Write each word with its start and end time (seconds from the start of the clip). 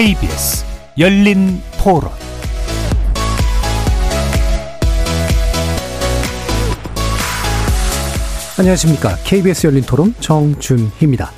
KBS 0.00 0.64
열린 0.98 1.60
토론 1.78 2.10
안녕하십니까. 8.58 9.16
KBS 9.24 9.66
열린 9.66 9.82
토론 9.82 10.14
정준희입니다. 10.20 11.30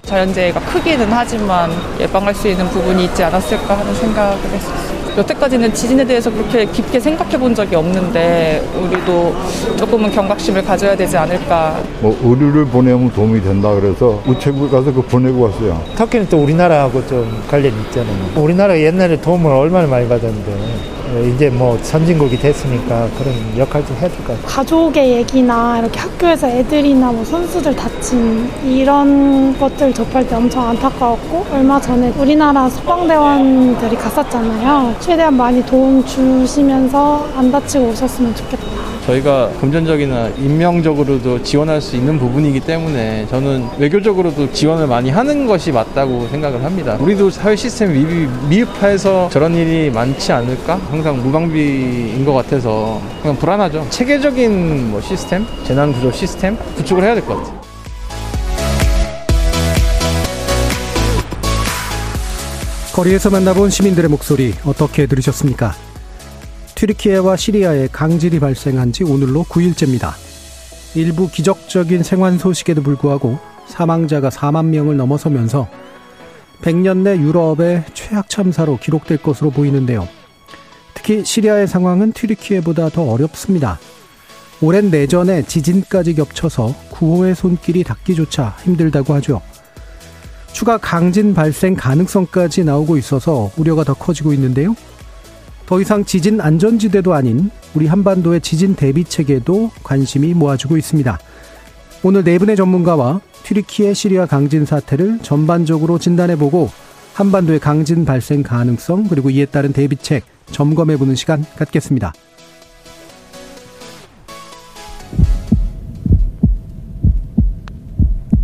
자연재해가 0.00 0.60
크기는 0.72 1.06
하지만 1.12 1.70
예방할 2.00 2.34
수 2.34 2.48
있는 2.48 2.66
부분이 2.70 3.04
있지 3.04 3.22
않았을까 3.24 3.78
하는 3.78 3.94
생각을 3.94 4.42
했었어요. 4.42 4.99
여태까지는 5.16 5.74
지진에 5.74 6.04
대해서 6.04 6.30
그렇게 6.30 6.64
깊게 6.66 7.00
생각해 7.00 7.38
본 7.38 7.54
적이 7.54 7.76
없는데 7.76 8.62
우리도 8.80 9.34
조금은 9.76 10.10
경각심을 10.10 10.62
가져야 10.62 10.96
되지 10.96 11.16
않을까. 11.16 11.80
뭐 12.00 12.16
의류를 12.22 12.64
보내면 12.66 13.10
도움이 13.12 13.42
된다 13.42 13.74
그래서 13.74 14.22
우체국 14.26 14.70
가서 14.70 14.92
그 14.92 15.02
보내고 15.02 15.42
왔어요. 15.42 15.82
터키는 15.96 16.28
또 16.28 16.38
우리나라하고 16.42 17.06
좀 17.06 17.42
관련이 17.48 17.74
있잖아요. 17.86 18.16
우리나라가 18.36 18.80
옛날에 18.80 19.20
도움을 19.20 19.50
얼마나 19.50 19.86
많이 19.86 20.08
받았는데 20.08 20.99
이제 21.18 21.50
뭐 21.50 21.76
선진국이 21.82 22.38
됐으니까 22.38 23.08
그런 23.18 23.34
역할 23.58 23.84
좀 23.84 23.96
해야 23.96 24.08
될 24.08 24.18
것 24.24 24.28
같아요. 24.28 24.46
가족의 24.46 25.12
얘기나 25.16 25.78
이렇게 25.80 25.98
학교에서 25.98 26.48
애들이나 26.48 27.10
뭐 27.12 27.24
선수들 27.24 27.74
다친 27.74 28.48
이런 28.64 29.58
것들 29.58 29.92
접할 29.92 30.26
때 30.26 30.36
엄청 30.36 30.68
안타까웠고 30.68 31.46
얼마 31.52 31.80
전에 31.80 32.12
우리나라 32.18 32.68
소방대원들이 32.68 33.96
갔었잖아요. 33.96 34.94
최대한 35.00 35.36
많이 35.36 35.64
도움 35.66 36.04
주시면서 36.04 37.26
안 37.36 37.50
다치고 37.50 37.88
오셨으면 37.88 38.34
좋겠다. 38.34 38.89
저희가 39.06 39.50
금전적이나 39.60 40.28
인명적으로도 40.38 41.42
지원할 41.42 41.80
수 41.80 41.96
있는 41.96 42.18
부분이기 42.18 42.60
때문에 42.60 43.26
저는 43.28 43.66
외교적으로도 43.78 44.52
지원을 44.52 44.86
많이 44.86 45.10
하는 45.10 45.46
것이 45.46 45.72
맞다고 45.72 46.28
생각을 46.28 46.62
합니다. 46.64 46.96
우리도 47.00 47.30
사회 47.30 47.56
시스템 47.56 47.92
미비, 47.92 48.28
미흡해서 48.48 49.28
저런 49.30 49.54
일이 49.54 49.90
많지 49.90 50.32
않을까? 50.32 50.76
항상 50.90 51.22
무방비인 51.22 52.24
것 52.24 52.32
같아서 52.34 53.00
그냥 53.22 53.36
불안하죠. 53.36 53.86
체계적인 53.90 54.90
뭐 54.90 55.00
시스템, 55.00 55.44
재난 55.66 55.92
구조 55.92 56.12
시스템 56.12 56.56
구축을 56.76 57.02
해야 57.02 57.14
될 57.14 57.24
것 57.24 57.36
같아요. 57.36 57.60
거리에서 62.92 63.30
만나본 63.30 63.70
시민들의 63.70 64.10
목소리 64.10 64.52
어떻게 64.64 65.06
들으셨습니까? 65.06 65.74
튀르키예와 66.80 67.36
시리아에 67.36 67.88
강진이 67.92 68.40
발생한 68.40 68.92
지 68.92 69.04
오늘로 69.04 69.44
9일째입니다. 69.44 70.14
일부 70.94 71.28
기적적인 71.30 72.02
생환 72.02 72.38
소식에도 72.38 72.82
불구하고 72.82 73.38
사망자가 73.66 74.30
4만 74.30 74.64
명을 74.68 74.96
넘어서면서 74.96 75.68
100년 76.62 77.02
내 77.02 77.18
유럽의 77.18 77.84
최악 77.92 78.30
참사로 78.30 78.78
기록될 78.78 79.18
것으로 79.18 79.50
보이는데요. 79.50 80.08
특히 80.94 81.22
시리아의 81.22 81.68
상황은 81.68 82.12
튀르키예보다 82.12 82.88
더 82.88 83.02
어렵습니다. 83.02 83.78
오랜 84.62 84.90
내전에 84.90 85.42
지진까지 85.42 86.14
겹쳐서 86.14 86.74
구호의 86.92 87.34
손길이 87.34 87.84
닿기조차 87.84 88.56
힘들다고 88.62 89.12
하죠. 89.16 89.42
추가 90.52 90.78
강진 90.78 91.34
발생 91.34 91.74
가능성까지 91.74 92.64
나오고 92.64 92.96
있어서 92.96 93.50
우려가 93.58 93.84
더 93.84 93.92
커지고 93.92 94.32
있는데요. 94.32 94.74
더 95.70 95.80
이상 95.80 96.04
지진 96.04 96.40
안전지대도 96.40 97.14
아닌 97.14 97.48
우리 97.74 97.86
한반도의 97.86 98.40
지진 98.40 98.74
대비 98.74 99.04
체계도 99.04 99.70
관심이 99.84 100.34
모아지고 100.34 100.76
있습니다. 100.76 101.16
오늘 102.02 102.24
네 102.24 102.38
분의 102.38 102.56
전문가와 102.56 103.20
튀르키예 103.44 103.94
시리아 103.94 104.26
강진 104.26 104.64
사태를 104.64 105.20
전반적으로 105.22 106.00
진단해보고 106.00 106.70
한반도의 107.14 107.60
강진 107.60 108.04
발생 108.04 108.42
가능성 108.42 109.04
그리고 109.04 109.30
이에 109.30 109.46
따른 109.46 109.72
대비책 109.72 110.24
점검해보는 110.50 111.14
시간 111.14 111.44
갖겠습니다. 111.54 112.14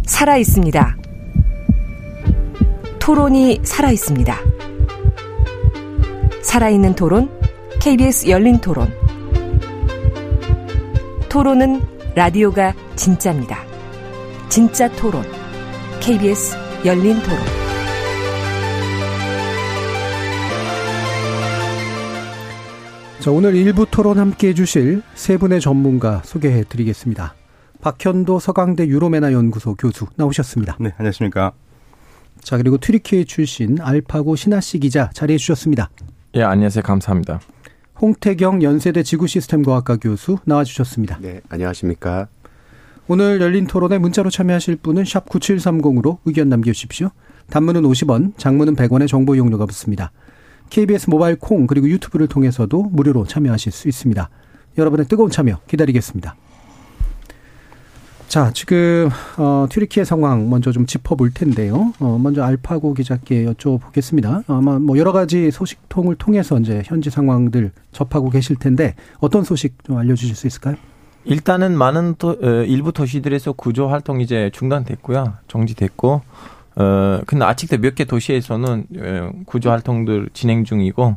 살아 0.05 0.37
있습니다. 0.37 0.97
토론이 3.01 3.62
살아 3.65 3.91
있습니다. 3.91 4.56
살아있는 6.56 6.94
토론, 6.94 7.28
KBS 7.83 8.31
열린 8.31 8.59
토론. 8.62 8.91
토론은 11.28 11.83
라디오가 12.15 12.72
진짜입니다. 12.94 13.59
진짜 14.49 14.91
토론, 14.93 15.22
KBS 16.00 16.56
열린 16.87 17.21
토론. 17.21 17.39
자, 23.21 23.31
오늘 23.31 23.55
일부 23.55 23.84
토론 23.84 24.19
함께 24.19 24.49
해주실 24.49 25.03
세 25.15 25.37
분의 25.37 25.61
전문가 25.61 26.22
소개해 26.25 26.65
드리겠습니다. 26.71 27.34
박현도 27.83 28.39
서강대 28.39 28.87
유로메나 28.87 29.34
연구소 29.34 29.75
교수 29.75 30.06
나오셨습니다. 30.16 30.78
네, 30.81 30.95
안녕하십니까. 30.97 31.53
자, 32.41 32.56
그리고 32.56 32.78
튀르키예 32.78 33.25
출신 33.25 33.78
알파고 33.78 34.37
신하씨 34.37 34.78
기자 34.78 35.11
자리해 35.12 35.37
주셨습니다. 35.37 35.91
예, 36.35 36.43
안녕하세요. 36.43 36.83
감사합니다. 36.83 37.41
홍태경 38.01 38.63
연세대 38.63 39.03
지구시스템과학과 39.03 39.97
교수 39.97 40.39
나와주셨습니다. 40.45 41.19
네, 41.21 41.41
안녕하십니까. 41.49 42.29
오늘 43.09 43.41
열린 43.41 43.67
토론에 43.67 43.99
문자로 43.99 44.31
참여하실 44.31 44.77
분은 44.77 45.05
샵 45.05 45.27
9730으로 45.27 46.19
의견 46.25 46.49
남겨주십시오. 46.49 47.11
단문은 47.51 47.83
50원, 47.83 48.37
장문은 48.37 48.75
100원의 48.75 49.09
정보 49.09 49.35
이용료가 49.35 49.65
붙습니다. 49.67 50.11
KBS 50.71 51.09
모바일 51.09 51.37
콩 51.37 51.67
그리고 51.67 51.89
유튜브를 51.89 52.27
통해서도 52.27 52.83
무료로 52.83 53.25
참여하실 53.27 53.73
수 53.73 53.89
있습니다. 53.89 54.29
여러분의 54.77 55.07
뜨거운 55.07 55.31
참여 55.31 55.61
기다리겠습니다. 55.69 56.35
자, 58.29 58.51
지금 58.53 59.09
어 59.39 59.67
튀르키예 59.71 60.05
상황 60.05 60.51
먼저 60.51 60.73
좀 60.73 60.85
짚어볼 60.85 61.31
텐데요. 61.33 61.93
어 62.01 62.19
먼저 62.21 62.43
알파고 62.43 62.93
기자께 62.93 63.47
여쭤보겠습니다. 63.47 64.45
아마 64.49 64.79
뭐 64.79 64.99
여러 64.99 65.13
가지 65.13 65.51
소식통을 65.51 66.17
통해서 66.17 66.59
이제 66.59 66.83
현지 66.85 67.09
상황들 67.09 67.71
접하고 67.93 68.29
계실 68.31 68.57
텐데 68.57 68.95
어떤 69.21 69.45
소식 69.45 69.83
좀 69.85 69.97
알려주실 69.97 70.35
수 70.35 70.47
있을까요? 70.47 70.77
일단은 71.25 71.77
많은 71.77 72.15
도, 72.19 72.31
어, 72.41 72.47
일부 72.67 72.93
도시들에서 72.93 73.53
구조 73.53 73.89
활동 73.89 74.21
이제 74.21 74.49
중단됐고요, 74.53 75.35
정지됐고, 75.49 76.21
어 76.77 77.21
근데 77.27 77.45
아직도 77.45 77.79
몇 77.79 77.95
개 77.97 78.05
도시에서는 78.05 78.87
어, 78.99 79.31
구조 79.47 79.71
활동들 79.71 80.29
진행 80.35 80.65
중이고. 80.65 81.17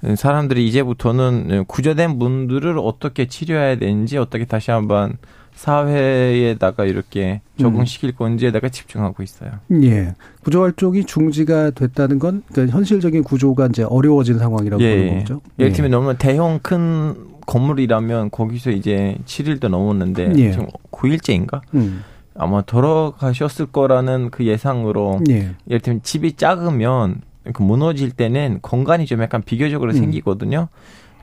어, 0.00 0.14
사람들이 0.16 0.66
이제부터는 0.68 1.64
구조된 1.66 2.18
분들을 2.18 2.78
어떻게 2.78 3.26
치료해야 3.26 3.76
되는지 3.78 4.16
어떻게 4.18 4.44
다시 4.44 4.70
한번 4.70 5.16
사회에다가 5.58 6.84
이렇게 6.84 7.40
적응시킬 7.58 8.14
건지에다가 8.14 8.68
집중하고 8.68 9.24
있어요. 9.24 9.50
예. 9.82 10.14
구조 10.44 10.62
활동이 10.62 11.04
중지가 11.04 11.70
됐다는 11.70 12.20
건 12.20 12.44
그러니까 12.52 12.76
현실적인 12.76 13.24
구조가 13.24 13.66
이제 13.66 13.82
어려워진 13.82 14.38
상황이라고 14.38 14.80
예. 14.82 14.96
보는 14.96 15.18
거죠. 15.18 15.40
예를 15.58 15.72
들면 15.72 15.90
너무 15.90 16.16
대형 16.16 16.60
큰 16.62 17.16
건물이라면 17.46 18.30
거기서 18.30 18.70
이제 18.70 19.16
7일도 19.24 19.68
넘었는데 19.68 20.32
예. 20.36 20.52
지금 20.52 20.68
9일째인가? 20.92 21.62
음. 21.74 22.04
아마 22.36 22.62
돌아가셨을 22.62 23.66
거라는 23.66 24.30
그 24.30 24.46
예상으로 24.46 25.20
예. 25.28 25.56
예를 25.68 25.80
들면 25.80 26.02
집이 26.04 26.34
작으면 26.34 27.22
그 27.52 27.62
무너질 27.62 28.12
때는 28.12 28.60
공간이 28.62 29.06
좀 29.06 29.20
약간 29.22 29.42
비교적으로 29.42 29.90
음. 29.90 29.96
생기거든요. 29.96 30.68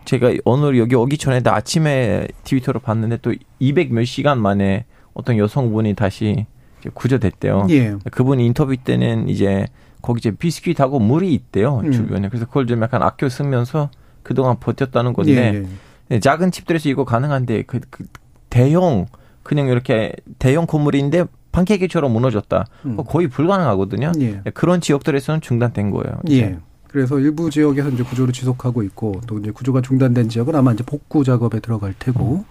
제가 0.06 0.34
오늘 0.46 0.78
여기 0.78 0.96
오기 0.96 1.18
전에도 1.18 1.52
아침에 1.52 2.28
트위터로 2.44 2.80
봤는데 2.80 3.18
또 3.18 3.34
200 3.60 3.92
몇 3.94 4.06
시간 4.06 4.40
만에 4.40 4.86
어떤 5.14 5.38
여성분이 5.38 5.96
다시 5.96 6.46
구조됐대요. 6.94 7.68
예. 7.72 7.96
그분 8.12 8.40
인터뷰 8.40 8.76
때는 8.78 9.28
이제 9.28 9.66
거기 10.02 10.20
이제 10.20 10.32
비스킷하고 10.32 11.00
물이 11.00 11.34
있대요 11.34 11.80
음. 11.80 11.92
주변에. 11.92 12.30
그래서 12.30 12.46
그걸 12.46 12.68
좀 12.68 12.82
약간 12.84 13.02
아껴 13.02 13.28
쓰면서 13.28 13.90
그동안 14.22 14.60
버텼다는 14.60 15.14
건데 15.14 15.54
예, 15.54 15.58
예. 15.58 15.66
네, 16.10 16.20
작은 16.20 16.52
집들에서 16.52 16.90
이거 16.90 17.06
가능한데 17.06 17.64
그, 17.64 17.80
그 17.90 18.06
대형 18.50 19.08
그냥 19.44 19.68
이렇게 19.68 20.14
대형 20.38 20.68
건물인데 20.68 21.26
판케이크처럼 21.52 22.12
무너졌다. 22.12 22.66
음. 22.86 22.98
거의 23.08 23.28
불가능하거든요. 23.28 24.12
예. 24.20 24.42
그런 24.54 24.82
지역들에서는 24.82 25.42
중단된 25.42 25.90
거예요. 25.92 26.20
예. 26.30 26.60
그래서 26.96 27.20
일부 27.20 27.50
지역에서 27.50 27.90
이제 27.90 28.04
구조를 28.04 28.32
지속하고 28.32 28.82
있고 28.84 29.20
또 29.28 29.38
이제 29.38 29.52
구조가 29.52 29.82
중단된 29.82 30.30
지역은 30.30 30.56
아마 30.56 30.72
이제 30.72 30.82
복구 30.86 31.26
작업에 31.26 31.60
들어갈 31.60 31.94
테고 32.00 32.46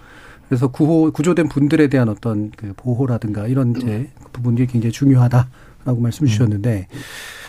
그래서 0.47 0.69
구호 0.69 1.13
구조된 1.13 1.49
분들에 1.49 1.87
대한 1.87 2.11
어떤 2.11 2.51
그 2.51 2.75
보호라든가 2.77 3.47
이런 3.47 3.75
이제 3.75 4.11
부분이 4.35 4.67
굉장히 4.67 4.93
중요하다 4.93 5.49
라고 5.87 5.99
말씀 5.99 6.27
주셨는데 6.27 6.89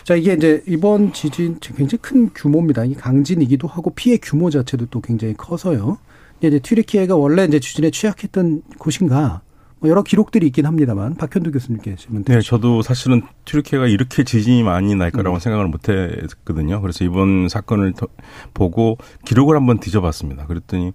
자 0.04 0.14
이게 0.14 0.32
이제 0.32 0.62
이번 0.66 1.12
지진 1.12 1.58
굉장히 1.60 1.98
큰 2.00 2.30
규모입니다. 2.34 2.86
이 2.86 2.94
강진이기도 2.94 3.68
하고 3.68 3.90
피해 3.90 4.16
규모 4.16 4.48
자체도 4.48 4.86
또 4.86 5.02
굉장히 5.02 5.34
커서요. 5.34 5.98
이제 6.40 6.58
튀르키예가 6.58 7.14
원래 7.14 7.44
이제 7.44 7.60
지진에 7.60 7.90
취약했던 7.90 8.62
곳인가 8.78 9.42
뭐 9.44 9.45
여러 9.84 10.02
기록들이 10.02 10.46
있긴 10.46 10.66
합니다만 10.66 11.14
박현두 11.14 11.52
교수님께 11.52 11.96
질문 11.96 12.24
네, 12.24 12.40
저도 12.40 12.82
사실은 12.82 13.22
튀르키예가 13.44 13.86
이렇게 13.86 14.24
지진이 14.24 14.62
많이 14.62 14.94
날 14.94 15.10
거라고 15.10 15.36
음. 15.36 15.40
생각을 15.40 15.68
못 15.68 15.88
했거든요. 15.88 16.80
그래서 16.80 17.04
이번 17.04 17.48
사건을 17.48 17.92
보고 18.54 18.96
기록을 19.26 19.54
한번 19.54 19.78
뒤져봤습니다. 19.78 20.46
그랬더니 20.46 20.92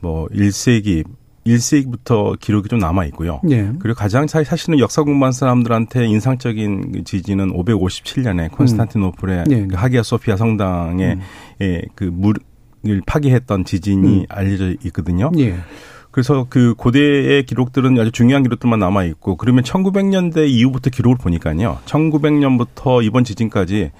뭐 0.00 0.26
1세기 0.28 1.04
1세기부터 1.46 2.38
기록이 2.40 2.68
좀 2.68 2.78
남아 2.78 3.04
있고요. 3.06 3.40
예. 3.50 3.70
그리고 3.78 3.94
가장 3.94 4.26
사실은 4.26 4.78
역사 4.78 5.02
공부한 5.02 5.32
사람들한테 5.32 6.06
인상적인 6.06 6.92
그 6.92 7.04
지진은 7.04 7.52
557년에 7.52 8.50
콘스탄티노플의 8.52 9.44
음. 9.48 9.52
예. 9.52 9.66
그 9.66 9.76
하기야 9.76 10.02
소피아 10.02 10.36
성당에 10.36 11.12
음. 11.14 11.20
예, 11.60 11.82
그 11.94 12.04
물을 12.04 12.40
파괴했던 13.06 13.64
지진이 13.64 14.20
음. 14.20 14.26
알려져 14.28 14.72
있거든요. 14.84 15.30
예. 15.38 15.56
그래서 16.14 16.46
그 16.48 16.74
고대의 16.76 17.44
기록들은 17.44 17.98
아주 17.98 18.12
중요한 18.12 18.44
기록들만 18.44 18.78
남아 18.78 19.02
있고 19.02 19.36
그러면 19.36 19.64
1900년대 19.64 20.48
이후부터 20.48 20.90
기록을 20.90 21.18
보니까요. 21.18 21.80
1900년부터 21.86 23.04
이번 23.04 23.24
지진까지 23.24 23.90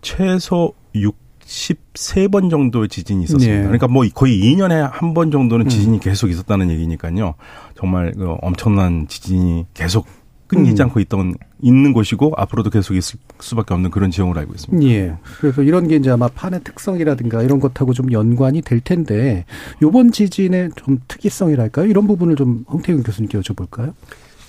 최소 0.00 0.72
63번 0.96 2.50
정도의 2.50 2.88
지진이 2.88 3.22
있었습니다. 3.22 3.54
네. 3.58 3.62
그러니까 3.62 3.86
뭐 3.86 4.04
거의 4.12 4.40
2년에 4.42 4.90
한 4.90 5.14
번 5.14 5.30
정도는 5.30 5.68
지진이 5.68 5.98
음. 5.98 6.00
계속 6.00 6.30
있었다는 6.30 6.68
얘기니까요. 6.70 7.34
정말 7.78 8.12
그 8.16 8.34
엄청난 8.40 9.06
지진이 9.06 9.66
계속 9.72 10.06
끊이지 10.52 10.82
음. 10.82 10.84
않고 10.86 11.00
있던 11.00 11.34
있는 11.60 11.92
곳이고 11.92 12.32
앞으로도 12.36 12.70
계속 12.70 12.94
있을 12.94 13.18
수밖에 13.40 13.74
없는 13.74 13.90
그런 13.90 14.10
지형으로 14.10 14.38
알고 14.40 14.54
있습니다. 14.54 14.86
예. 14.88 15.14
그래서 15.40 15.62
이런 15.62 15.88
게 15.88 15.96
이제 15.96 16.10
아마 16.10 16.28
판의 16.28 16.60
특성이라든가 16.64 17.42
이런 17.42 17.60
것하고 17.60 17.92
좀 17.94 18.12
연관이 18.12 18.60
될 18.62 18.80
텐데 18.80 19.44
요번 19.82 20.12
지진의 20.12 20.70
좀 20.76 21.00
특이성이랄까요? 21.08 21.86
이런 21.86 22.06
부분을 22.06 22.36
좀 22.36 22.64
홍태균 22.68 23.02
교수님께 23.02 23.38
여쭤볼까요? 23.40 23.92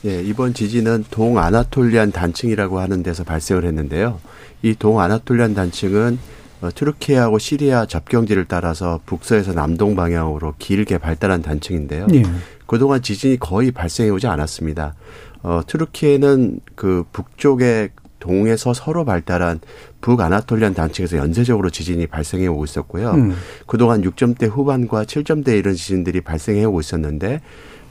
예, 0.05 0.21
이번 0.21 0.53
지진은 0.53 1.05
동 1.09 1.37
아나톨리안 1.39 2.11
단층이라고 2.11 2.79
하는 2.79 3.03
데서 3.03 3.23
발생을 3.23 3.63
했는데요. 3.65 4.19
이 4.61 4.73
동 4.77 4.99
아나톨리안 4.99 5.53
단층은 5.53 6.19
어, 6.61 6.69
트루키예하고 6.73 7.39
시리아 7.39 7.85
접경지를 7.85 8.45
따라서 8.47 8.99
북서에서 9.05 9.53
남동 9.53 9.95
방향으로 9.95 10.55
길게 10.59 10.97
발달한 10.97 11.41
단층인데요. 11.41 12.07
예. 12.13 12.23
그동안 12.65 13.01
지진이 13.01 13.37
거의 13.39 13.71
발생해 13.71 14.09
오지 14.09 14.27
않았습니다. 14.27 14.93
어, 15.43 15.61
트루키에는 15.65 16.59
그 16.75 17.03
북쪽의 17.11 17.89
동에서 18.19 18.73
서로 18.73 19.03
발달한 19.03 19.59
북아나톨리안 19.99 20.73
단층에서 20.73 21.17
연쇄적으로 21.17 21.69
지진이 21.69 22.07
발생해 22.07 22.47
오고 22.47 22.63
있었고요. 22.63 23.11
음. 23.11 23.35
그동안 23.67 24.01
6점대 24.01 24.49
후반과 24.49 25.03
7점대 25.03 25.57
이런 25.57 25.75
지진들이 25.75 26.21
발생해 26.21 26.63
오고 26.63 26.79
있었는데 26.79 27.41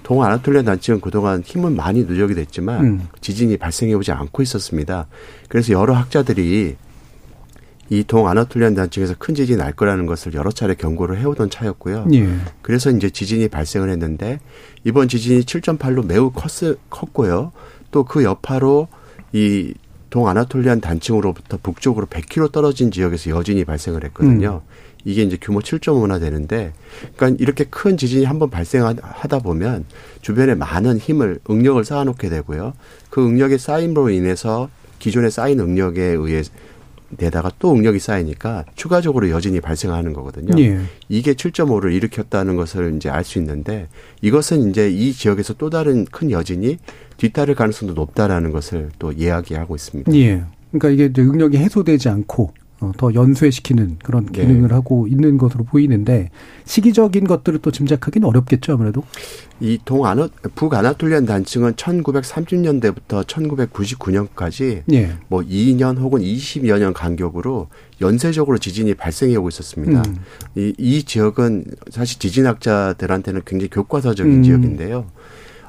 동아나톨리안 0.03 0.65
단층은 0.65 1.01
그동안 1.01 1.43
힘은 1.43 1.77
많이 1.77 2.05
누적이 2.05 2.35
됐지만 2.35 2.85
음. 2.85 3.09
지진이 3.21 3.59
발생해 3.59 3.93
오지 3.93 4.11
않고 4.13 4.43
있었습니다. 4.43 5.07
그래서 5.49 5.75
여러 5.75 5.93
학자들이 5.93 6.77
이 7.93 8.05
동아나톨리안 8.05 8.75
단층에서 8.75 9.17
큰 9.19 9.35
지진이 9.35 9.59
날 9.59 9.73
거라는 9.73 10.07
것을 10.07 10.33
여러 10.33 10.51
차례 10.51 10.75
경고를 10.75 11.19
해오던 11.19 11.51
차였고요. 11.51 12.07
예. 12.15 12.27
그래서 12.63 12.91
이제 12.91 13.11
지진이 13.11 13.49
발생을 13.49 13.91
했는데 13.91 14.41
이번 14.83 15.09
지진이 15.09 15.43
7.8로 15.43 16.07
매우 16.07 16.31
컸, 16.31 16.51
컸고요. 16.89 17.53
또 17.91 18.05
그 18.05 18.25
여파로 18.25 18.89
이 19.35 19.75
동아나톨리안 20.09 20.81
단층으로부터 20.81 21.59
북쪽으로 21.63 22.07
100km 22.07 22.51
떨어진 22.51 22.91
지역에서 22.91 23.29
여진이 23.29 23.67
발생을 23.67 24.05
했거든요. 24.05 24.63
음. 24.65 24.73
이게 25.05 25.23
이제 25.23 25.37
규모 25.39 25.61
7.5나 25.61 26.19
되는데, 26.19 26.73
그러니까 27.17 27.43
이렇게 27.43 27.65
큰 27.65 27.99
지진이 27.99 28.25
한번 28.25 28.49
발생하다 28.49 29.39
보면 29.41 29.85
주변에 30.23 30.55
많은 30.55 30.97
힘을 30.97 31.41
응력을 31.51 31.85
쌓아놓게 31.85 32.31
되고요. 32.31 32.73
그 33.11 33.23
응력의 33.27 33.59
쌓임으로 33.59 34.09
인해서 34.09 34.71
기존에 34.99 35.29
쌓인 35.29 35.61
응력에 35.61 36.01
의해 36.03 36.43
데다가 37.17 37.51
또 37.59 37.73
응력이 37.73 37.99
쌓이니까 37.99 38.65
추가적으로 38.75 39.31
여진이 39.31 39.61
발생하는 39.61 40.13
거거든요. 40.13 40.59
예. 40.63 40.79
이게 41.09 41.35
7.5를 41.35 41.93
일으켰다는 41.93 42.57
것을 42.57 42.95
이제 42.97 43.09
알 43.09 43.23
수 43.25 43.39
있는데 43.39 43.87
이것은 44.21 44.71
이제 44.71 44.91
이 44.91 45.13
지역에서 45.13 45.55
또 45.55 45.71
다른 45.71 46.05
큰 46.07 46.31
여진이 46.31 46.79
뒤따를 47.19 47.55
가능성도 47.55 47.95
높다라는 47.95 48.51
것을 48.51 48.91
또 48.99 49.13
이야기하고 49.13 49.77
있습니다. 49.77 50.13
예. 50.15 50.43
그러니까 50.73 50.89
이게 50.91 51.13
응력이 51.21 51.59
해소되지 51.59 52.09
않고 52.09 52.45
어, 52.45 52.62
더 52.97 53.15
연쇄시키는 53.15 53.99
그런 54.03 54.27
네. 54.27 54.43
기능을 54.43 54.69
네. 54.69 54.75
하고 54.75 55.07
있는 55.07 55.39
것으로 55.39 55.63
보이는데 55.63 56.31
시기적인 56.65 57.25
것들을 57.29 57.61
또 57.61 57.71
짐작하기는 57.71 58.27
어렵겠죠 58.27 58.73
아무래도. 58.73 59.05
이 59.61 59.79
동아나 59.85 60.29
북아나톨리안 60.57 61.25
단층은 61.25 61.75
1930년대부터 61.75 63.25
1999년까지 63.25 64.83
네. 64.87 65.13
뭐 65.29 65.43
2년 65.43 65.99
혹은 65.99 66.21
20여 66.21 66.81
년 66.81 66.93
간격으로 66.93 67.69
연쇄적으로 68.01 68.59
지진이 68.59 68.95
발생해 68.95 69.37
오고 69.37 69.51
있었습니다. 69.51 70.03
음. 70.05 70.17
이, 70.57 70.75
이 70.79 71.05
지역은 71.05 71.65
사실 71.91 72.19
지진학자들한테는 72.19 73.43
굉장히 73.47 73.71
교과서적인 73.71 74.33
음. 74.33 74.43
지역인데요. 74.43 75.07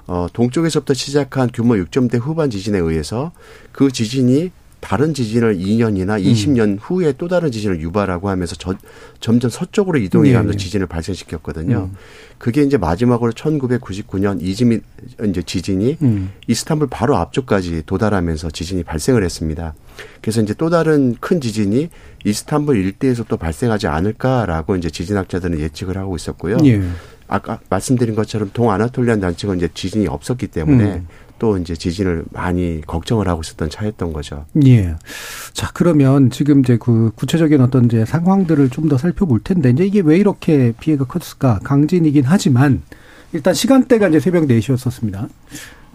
어, 0.07 0.27
동쪽에서부터 0.33 0.94
시작한 0.94 1.50
규모 1.54 1.75
6점대 1.75 2.19
후반 2.19 2.50
지진에 2.50 2.80
의해서 2.80 3.31
그 3.71 3.92
지진이 3.92 4.51
다른 4.83 5.13
지진을 5.13 5.59
2년이나 5.59 6.21
20년 6.21 6.59
음. 6.68 6.77
후에 6.80 7.13
또 7.18 7.30
다른 7.30 7.51
지진을 7.51 7.80
유발하고 7.80 8.27
하면서 8.27 8.53
저, 8.53 8.75
점점 9.21 9.50
서쪽으로 9.50 9.97
이동해가면서 9.97 10.57
네. 10.57 10.57
지진을 10.57 10.88
발생시켰거든요. 10.88 11.89
음. 11.89 11.95
그게 12.38 12.63
이제 12.63 12.75
마지막으로 12.75 13.31
1999년 13.31 14.41
이즈미 14.41 14.81
이제 15.25 15.41
지진이 15.41 15.97
음. 16.01 16.31
이스탄불 16.47 16.89
바로 16.91 17.15
앞쪽까지 17.15 17.83
도달하면서 17.85 18.51
지진이 18.51 18.83
발생을 18.83 19.24
했습니다. 19.24 19.74
그래서 20.21 20.41
이제 20.41 20.53
또 20.53 20.69
다른 20.69 21.15
큰 21.21 21.39
지진이 21.39 21.88
이스탄불 22.25 22.75
일대에서 22.75 23.24
또 23.30 23.38
발생하지 23.38 23.88
않을까라고 23.88 24.75
이제 24.75 24.89
지진학자들은 24.89 25.62
예측을 25.62 25.97
하고 25.97 26.18
있었고요. 26.18 26.57
예. 26.65 26.81
아까 27.30 27.59
말씀드린 27.69 28.15
것처럼 28.15 28.51
동아나톨리안 28.53 29.21
단층은 29.21 29.57
이제 29.57 29.69
지진이 29.74 30.07
없었기 30.07 30.47
때문에 30.47 30.83
음. 30.83 31.07
또 31.44 31.57
이제 31.57 31.75
지진을 31.75 32.24
많이 32.31 32.80
걱정을 32.88 33.28
하고 33.28 33.42
있었던 33.42 33.69
차였던 33.69 34.13
거죠. 34.13 34.45
예. 34.66 34.95
자, 35.51 35.69
그러면 35.74 36.30
지금 36.31 36.62
이제 36.62 36.78
그 36.80 37.12
구체적인 37.18 37.60
어떤 37.60 37.84
이제 37.84 38.06
상황들을 38.06 38.69
좀 38.69 38.88
더 38.88 38.97
살펴볼 38.97 39.42
텐데 39.42 39.69
이제 39.71 39.85
이게 39.85 40.00
왜 40.00 40.18
이렇게 40.18 40.71
피해가 40.80 41.04
컸을까? 41.04 41.59
강진이긴 41.64 42.23
하지만 42.26 42.81
일단 43.33 43.54
시간대가 43.54 44.07
이제 44.07 44.21
새벽 44.21 44.45
4시였었습니다. 44.47 45.28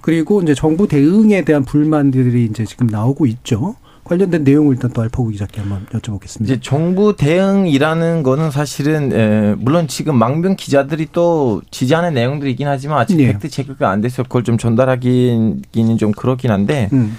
그리고 0.02 0.42
이제 0.42 0.54
정부 0.54 0.86
대응에 0.86 1.44
대한 1.44 1.64
불만들이 1.64 2.44
이제 2.44 2.66
지금 2.66 2.86
나오고 2.86 3.24
있죠. 3.24 3.76
관련된 4.08 4.42
내용을 4.42 4.74
일단 4.74 4.90
또 4.92 5.02
알파고 5.02 5.28
기자께 5.28 5.60
한번 5.60 5.86
여쭤보겠습니다. 5.86 6.42
이제 6.42 6.60
정부 6.60 7.14
대응이라는 7.16 8.22
거는 8.22 8.50
사실은 8.50 9.12
에, 9.12 9.54
물론 9.58 9.86
지금 9.86 10.16
망병 10.16 10.56
기자들이 10.56 11.08
또 11.12 11.60
지지하는 11.70 12.14
내용들이 12.14 12.52
있긴 12.52 12.68
하지만 12.68 12.98
아직 12.98 13.16
네. 13.16 13.26
팩트 13.26 13.50
체크가 13.50 13.90
안 13.90 14.00
돼서 14.00 14.22
그걸 14.22 14.44
좀 14.44 14.56
전달하기는 14.56 15.98
좀 15.98 16.12
그렇긴 16.12 16.50
한데 16.50 16.88
음. 16.92 17.18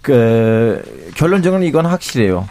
그 0.00 0.82
결론적으로 1.16 1.62
이건 1.62 1.86
확실해요. 1.86 2.48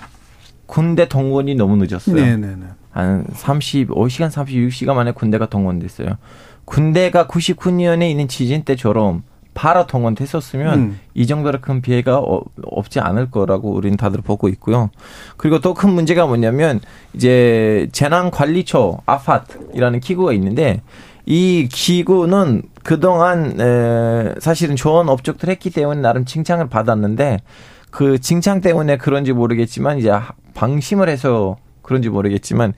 군대 0.66 1.10
동원이 1.10 1.56
너무 1.56 1.76
늦었어요. 1.76 2.16
네네네. 2.16 2.48
네, 2.48 2.56
네. 2.56 2.66
한 2.92 3.26
35시간, 3.26 4.30
36시간 4.30 4.94
만에 4.94 5.12
군대가 5.12 5.48
동원됐어요. 5.48 6.18
군대가 6.64 7.28
99년에 7.28 8.10
있는 8.10 8.30
지진 8.30 8.64
때처럼 8.64 9.24
바로 9.54 9.86
동원됐었으면 9.86 10.80
음. 10.80 11.00
이 11.14 11.28
정도로 11.28 11.60
큰 11.62 11.82
피해가 11.82 12.20
어, 12.20 12.42
없지 12.64 13.00
않을 13.00 13.32
거라고 13.32 13.72
우리는 13.72 13.98
다들 13.98 14.22
보고 14.22 14.48
있고요. 14.50 14.90
그리고 15.38 15.60
또 15.60 15.74
큰 15.74 15.92
문제가 15.92 16.26
뭐냐면 16.28 16.80
이제 17.14 17.88
재난관리처 17.92 19.00
아파트이라는 19.06 20.00
기구가 20.00 20.34
있는데 20.34 20.82
이 21.26 21.68
기구는 21.72 22.64
그동안 22.84 23.60
에, 23.60 24.36
사실은 24.40 24.76
좋은 24.76 25.10
업적들 25.10 25.50
했기 25.50 25.70
때문에 25.70 26.02
나름 26.02 26.26
칭찬을 26.26 26.70
받았는데 26.70 27.40
그 27.90 28.20
칭찬 28.20 28.62
때문에 28.62 28.98
그런지 28.98 29.34
모르겠지만 29.34 29.98
이제 29.98 30.12
방심을 30.54 31.10
해서 31.10 31.58
그런지 31.82 32.10
모르겠지만 32.10 32.74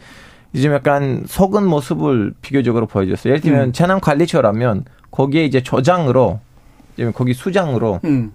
이제 0.53 0.69
약간 0.69 1.23
속은 1.27 1.65
모습을 1.65 2.33
비교적으로 2.41 2.85
보여줬어요. 2.87 3.31
예를 3.31 3.41
들면 3.41 3.61
음. 3.69 3.73
재난관리처라면 3.73 4.85
거기에 5.11 5.45
이제 5.45 5.61
저장으로 5.61 6.39
거기 7.13 7.33
수장으로 7.33 7.99
음. 8.03 8.33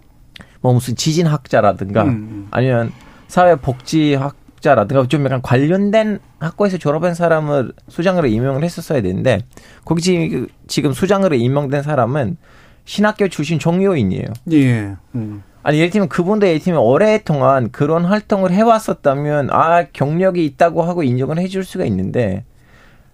뭐 0.60 0.72
무슨 0.72 0.96
지진학자라든가 0.96 2.04
음. 2.04 2.08
음. 2.08 2.48
아니면 2.50 2.92
사회복지학자라든가 3.28 5.06
좀 5.08 5.24
약간 5.24 5.42
관련된 5.42 6.18
학과에서 6.38 6.78
졸업한 6.78 7.14
사람을 7.14 7.72
수장으로 7.88 8.26
임명을 8.28 8.64
했었어야 8.64 9.02
되는데 9.02 9.40
거기 9.84 10.46
지금 10.66 10.92
수장으로 10.92 11.36
임명된 11.36 11.82
사람은 11.82 12.36
신학교 12.84 13.28
출신 13.28 13.58
종료인이에요. 13.58 14.26
예. 14.52 14.96
음. 15.14 15.42
아니 15.62 15.78
예를 15.78 15.90
들면 15.90 16.08
그분도 16.08 16.46
예를 16.46 16.60
들면 16.60 16.80
오랫동안 16.80 17.70
그런 17.70 18.04
활동을 18.06 18.52
해왔었다면 18.52 19.50
아 19.50 19.84
경력이 19.92 20.44
있다고 20.44 20.82
하고 20.82 21.02
인정을 21.02 21.38
해줄 21.38 21.64
수가 21.64 21.84
있는데 21.84 22.44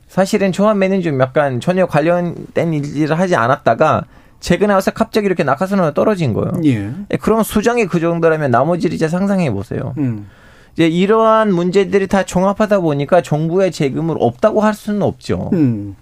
사실은 0.06 0.52
처음에는 0.52 1.02
좀 1.02 1.20
약간 1.20 1.58
전혀 1.58 1.86
관련된 1.86 2.72
일을 2.72 3.18
하지 3.18 3.34
않았다가 3.34 4.04
최근에 4.44 4.74
와서 4.74 4.90
갑자기 4.90 5.24
이렇게 5.24 5.42
낙하산으로 5.42 5.94
떨어진 5.94 6.34
거예요. 6.34 6.52
예. 6.66 6.92
예, 7.10 7.16
그럼 7.16 7.42
수정이 7.42 7.86
그 7.86 7.98
정도라면 7.98 8.50
나머지를 8.50 8.94
이제 8.94 9.08
상상해 9.08 9.50
보세요. 9.50 9.94
음. 9.96 10.26
이제 10.74 10.86
이러한 10.86 11.50
문제들이 11.50 12.08
다 12.08 12.24
종합하다 12.24 12.80
보니까 12.80 13.22
정부의 13.22 13.72
재금을 13.72 14.16
없다고 14.20 14.60
할 14.60 14.74
수는 14.74 15.00
없죠. 15.00 15.48
음. 15.54 15.96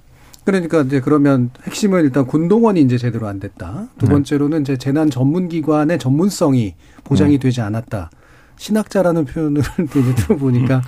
그러니까 0.44 0.80
이제 0.80 1.00
그러면 1.00 1.50
핵심은 1.62 2.02
일단 2.02 2.26
군동원이 2.26 2.80
이제 2.80 2.99
제대로 2.99 3.28
안 3.28 3.38
됐다. 3.38 3.87
두 3.99 4.06
네. 4.06 4.12
번째로는 4.12 4.62
이제 4.62 4.76
재난 4.76 5.08
전문 5.08 5.49
기관의 5.49 6.00
전문성이 6.00 6.75
보장이 7.04 7.34
네. 7.34 7.38
되지 7.38 7.61
않았다. 7.61 8.11
신학자라는 8.56 9.25
표현을 9.25 9.62
들어보니까 10.16 10.82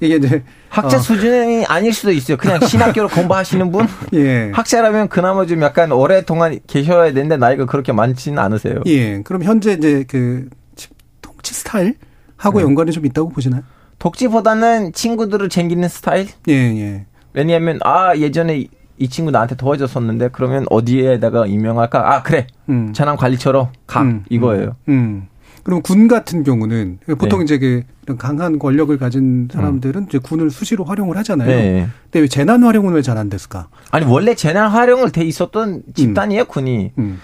이게 0.00 0.16
이제 0.16 0.42
학자 0.68 0.96
어, 0.96 1.00
수준이 1.00 1.64
아닐 1.66 1.92
수도 1.92 2.12
있어요. 2.12 2.36
그냥 2.36 2.60
신학교로 2.60 3.08
공부하시는 3.08 3.70
분? 3.72 3.86
예. 4.14 4.50
학자라면 4.54 5.08
그나마 5.08 5.44
좀 5.46 5.60
약간 5.62 5.90
오랫동안 5.92 6.58
계셔야 6.66 7.12
되는데 7.12 7.36
나이가 7.36 7.64
그렇게 7.66 7.92
많지는 7.92 8.38
않으세요. 8.38 8.80
예. 8.86 9.22
그럼 9.22 9.42
현재 9.42 9.72
이제 9.72 10.04
그 10.08 10.48
집- 10.76 10.92
통치 11.22 11.54
스타일 11.54 11.94
하고 12.36 12.58
네. 12.58 12.64
연관이 12.64 12.92
좀 12.92 13.04
있다고 13.06 13.28
보시나요? 13.30 13.62
독지보다는 13.98 14.92
친구들을 14.92 15.48
챙기는 15.48 15.88
스타일? 15.88 16.28
예, 16.48 16.52
예. 16.52 17.06
왜냐하면 17.32 17.78
아 17.84 18.16
예전에 18.16 18.58
이- 18.58 18.68
이 18.98 19.08
친구 19.08 19.30
나한테 19.30 19.54
도와줬었는데 19.56 20.30
그러면 20.32 20.66
어디에다가 20.70 21.46
임명할까? 21.46 22.14
아 22.14 22.22
그래 22.22 22.46
음. 22.68 22.92
재난 22.92 23.16
관리처로 23.16 23.68
가 23.86 24.02
음, 24.02 24.24
이거예요. 24.28 24.76
음. 24.88 25.28
그럼 25.62 25.82
군 25.82 26.08
같은 26.08 26.44
경우는 26.44 26.98
보통 27.18 27.40
네. 27.40 27.44
이제 27.44 27.58
그 27.58 28.16
강한 28.16 28.58
권력을 28.58 28.96
가진 28.98 29.48
사람들은 29.52 30.06
이제 30.08 30.18
군을 30.18 30.50
수시로 30.50 30.84
활용을 30.84 31.16
하잖아요. 31.18 31.48
네. 31.48 31.88
근데 32.04 32.20
왜 32.20 32.28
재난 32.28 32.62
활용은 32.64 32.94
왜 32.94 33.02
잘 33.02 33.18
안 33.18 33.28
됐을까? 33.28 33.68
아니 33.90 34.06
원래 34.06 34.34
재난 34.34 34.70
활용을 34.70 35.10
돼 35.12 35.24
있었던 35.24 35.82
집단이에요 35.94 36.46
군이. 36.46 36.92
음. 36.98 37.20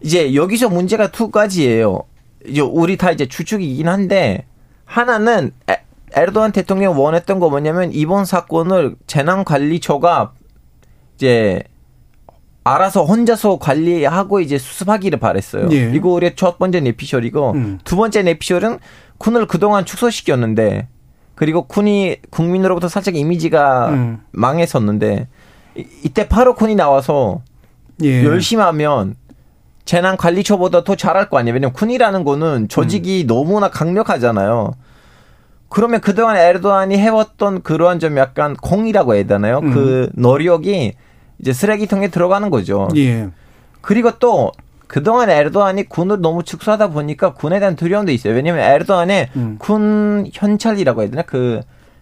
이제 0.00 0.34
여기서 0.34 0.68
문제가 0.68 1.10
두 1.10 1.30
가지예요. 1.30 2.02
이제 2.46 2.60
우리 2.60 2.96
다 2.96 3.10
이제 3.10 3.26
추측이긴 3.26 3.88
한데 3.88 4.46
하나는 4.84 5.52
에, 5.70 5.76
에르도안 6.14 6.52
대통령이 6.52 6.98
원했던 6.98 7.38
거 7.40 7.48
뭐냐면 7.48 7.90
이번 7.92 8.24
사건을 8.26 8.96
재난관리처가 9.06 10.32
이제 11.16 11.62
알아서 12.64 13.04
혼자서 13.04 13.58
관리하고 13.58 14.40
이제 14.40 14.56
수습하기를 14.58 15.18
바랬어요. 15.18 15.68
예. 15.72 15.90
이거 15.94 16.10
우리의 16.10 16.36
첫 16.36 16.58
번째 16.58 16.80
내피셜이고 16.80 17.52
음. 17.52 17.78
두 17.84 17.96
번째 17.96 18.22
내피셜은 18.22 18.78
군을 19.18 19.46
그동안 19.46 19.84
축소시켰는데 19.84 20.88
그리고 21.34 21.66
군이 21.66 22.16
국민으로부터 22.30 22.88
살짝 22.88 23.16
이미지가 23.16 23.88
음. 23.88 24.20
망했었는데 24.30 25.28
이, 25.76 25.86
이때 26.04 26.28
바로 26.28 26.54
군이 26.54 26.76
나와서 26.76 27.42
예. 28.04 28.24
열심히 28.24 28.62
하면 28.62 29.16
재난 29.84 30.16
관리처보다 30.16 30.84
더 30.84 30.94
잘할 30.94 31.28
거 31.28 31.38
아니에요. 31.38 31.54
왜냐면 31.54 31.72
군이라는 31.72 32.22
거는 32.22 32.68
조직이 32.68 33.24
너무나 33.26 33.68
강력하잖아요. 33.70 34.74
그러면 35.68 36.00
그동안 36.00 36.36
에르도안이 36.36 36.96
해왔던 36.98 37.62
그러한 37.62 37.98
좀 37.98 38.18
약간 38.18 38.54
공이라고 38.54 39.14
해야 39.14 39.24
되나요? 39.24 39.58
음. 39.58 39.72
그 39.72 40.10
노력이 40.14 40.92
이제 41.42 41.52
쓰레기통에 41.52 42.08
들어가는 42.08 42.48
거죠. 42.50 42.88
예. 42.96 43.28
그리고 43.80 44.12
또 44.18 44.52
그동안 44.86 45.28
에르도안이 45.28 45.88
군을 45.88 46.20
너무 46.20 46.44
축소하다 46.44 46.90
보니까 46.90 47.34
군에 47.34 47.58
대한 47.58 47.76
두려움도 47.76 48.12
있어요. 48.12 48.34
왜냐면 48.34 48.60
에르도안의 48.62 49.30
음. 49.36 49.56
군 49.58 50.30
현찰이라고 50.32 51.02
해야 51.02 51.10
되나? 51.10 51.22
그 51.22 51.60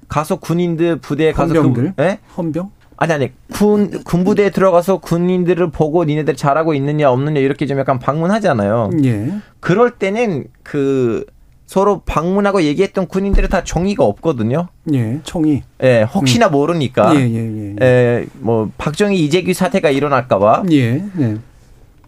가서 0.09 0.37
군인들 0.37 0.97
부대에 0.97 1.33
가서 1.33 1.55
헌병들? 1.55 1.95
그, 1.97 2.03
예? 2.03 2.19
헌병? 2.37 2.71
아니 2.97 3.13
아니 3.15 3.33
군 3.55 4.05
군부대에 4.05 4.51
들어가서 4.51 4.99
군인들을 4.99 5.71
보고 5.71 6.05
니네들 6.05 6.37
잘하고 6.37 6.75
있느냐 6.75 7.11
없느냐 7.11 7.41
이렇게 7.41 7.65
좀 7.67 7.79
약간 7.79 7.99
방문하잖아요. 7.99 8.91
예. 9.05 9.33
그럴 9.61 9.93
때는 9.93 10.45
그 10.63 11.25
서로 11.71 12.01
방문하고 12.05 12.63
얘기했던 12.65 13.07
군인들은 13.07 13.49
다 13.49 13.63
정의가 13.63 14.03
없거든요. 14.05 14.67
예. 14.93 15.21
총이. 15.23 15.63
예, 15.85 16.03
혹시나 16.03 16.49
모르니까. 16.49 17.15
예, 17.15 17.21
예, 17.21 17.37
예. 17.37 17.77
예, 17.81 18.27
뭐 18.41 18.73
박정희 18.77 19.17
이재규 19.25 19.55
사태가 19.55 19.91
일어날까봐. 19.91 20.65
예. 20.73 21.05
예. 21.21 21.37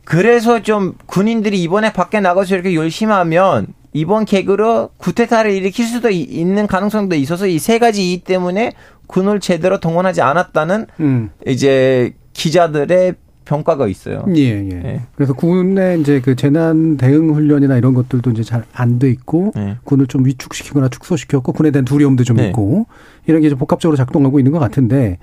그래서 0.02 0.62
좀 0.62 0.94
군인들이 1.06 1.62
이번에 1.62 1.92
밖에 1.92 2.18
나가서 2.18 2.56
이렇게 2.56 2.74
열심히 2.74 3.12
하면 3.12 3.68
이번 3.92 4.24
계기로 4.24 4.90
구테타를 4.96 5.52
일으킬 5.52 5.86
수도 5.86 6.10
이- 6.10 6.22
있는 6.22 6.66
가능성도 6.66 7.14
있어서 7.14 7.46
이 7.46 7.60
세 7.60 7.78
가지 7.78 8.10
이유 8.10 8.18
때문에 8.18 8.72
군을 9.06 9.38
제대로 9.38 9.78
동원하지 9.78 10.22
않았다는 10.22 10.86
음. 10.98 11.30
이제 11.46 12.14
기자들의 12.32 13.14
평가가 13.44 13.88
있어요. 13.88 14.24
예, 14.36 14.68
예. 14.70 15.00
그래서 15.14 15.32
군의 15.32 16.00
이제 16.00 16.20
그 16.20 16.36
재난 16.36 16.96
대응 16.96 17.34
훈련이나 17.34 17.76
이런 17.76 17.94
것들도 17.94 18.30
이제 18.30 18.42
잘 18.42 18.64
안 18.74 18.98
돼 18.98 19.10
있고 19.10 19.52
네. 19.54 19.76
군을 19.84 20.06
좀 20.06 20.24
위축시키거나 20.24 20.88
축소시켰고 20.88 21.52
군에 21.52 21.70
대한 21.70 21.84
두려움도 21.84 22.24
좀 22.24 22.36
네. 22.36 22.48
있고 22.48 22.86
이런 23.26 23.40
게 23.40 23.48
이제 23.48 23.56
복합적으로 23.56 23.96
작동하고 23.96 24.38
있는 24.38 24.52
것 24.52 24.58
같은데 24.58 25.18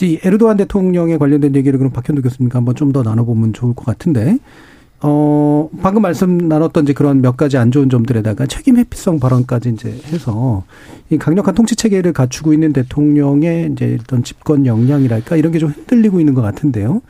이 0.00 0.18
에르도안 0.22 0.56
대통령에 0.56 1.16
관련된 1.18 1.54
얘기를 1.56 1.78
그럼 1.78 1.92
박현도 1.92 2.22
교수님과 2.22 2.58
한번 2.58 2.74
좀 2.74 2.92
더 2.92 3.02
나눠보면 3.02 3.52
좋을 3.52 3.74
것 3.74 3.84
같은데 3.84 4.38
어 5.00 5.68
방금 5.80 6.02
말씀 6.02 6.38
나눴던 6.38 6.84
이제 6.84 6.92
그런 6.92 7.20
몇 7.22 7.36
가지 7.36 7.56
안 7.56 7.70
좋은 7.70 7.88
점들에다가 7.88 8.46
책임 8.46 8.76
회피성 8.78 9.20
발언까지 9.20 9.68
이제 9.70 9.90
해서 10.06 10.64
이 11.10 11.18
강력한 11.18 11.54
통치 11.54 11.76
체계를 11.76 12.12
갖추고 12.12 12.52
있는 12.52 12.72
대통령의 12.72 13.70
이제 13.72 13.96
어떤 14.00 14.24
집권 14.24 14.66
역량이랄까 14.66 15.36
이런 15.36 15.52
게 15.52 15.58
좀 15.60 15.70
흔들리고 15.70 16.18
있는 16.18 16.34
것 16.34 16.42
같은데요. 16.42 17.00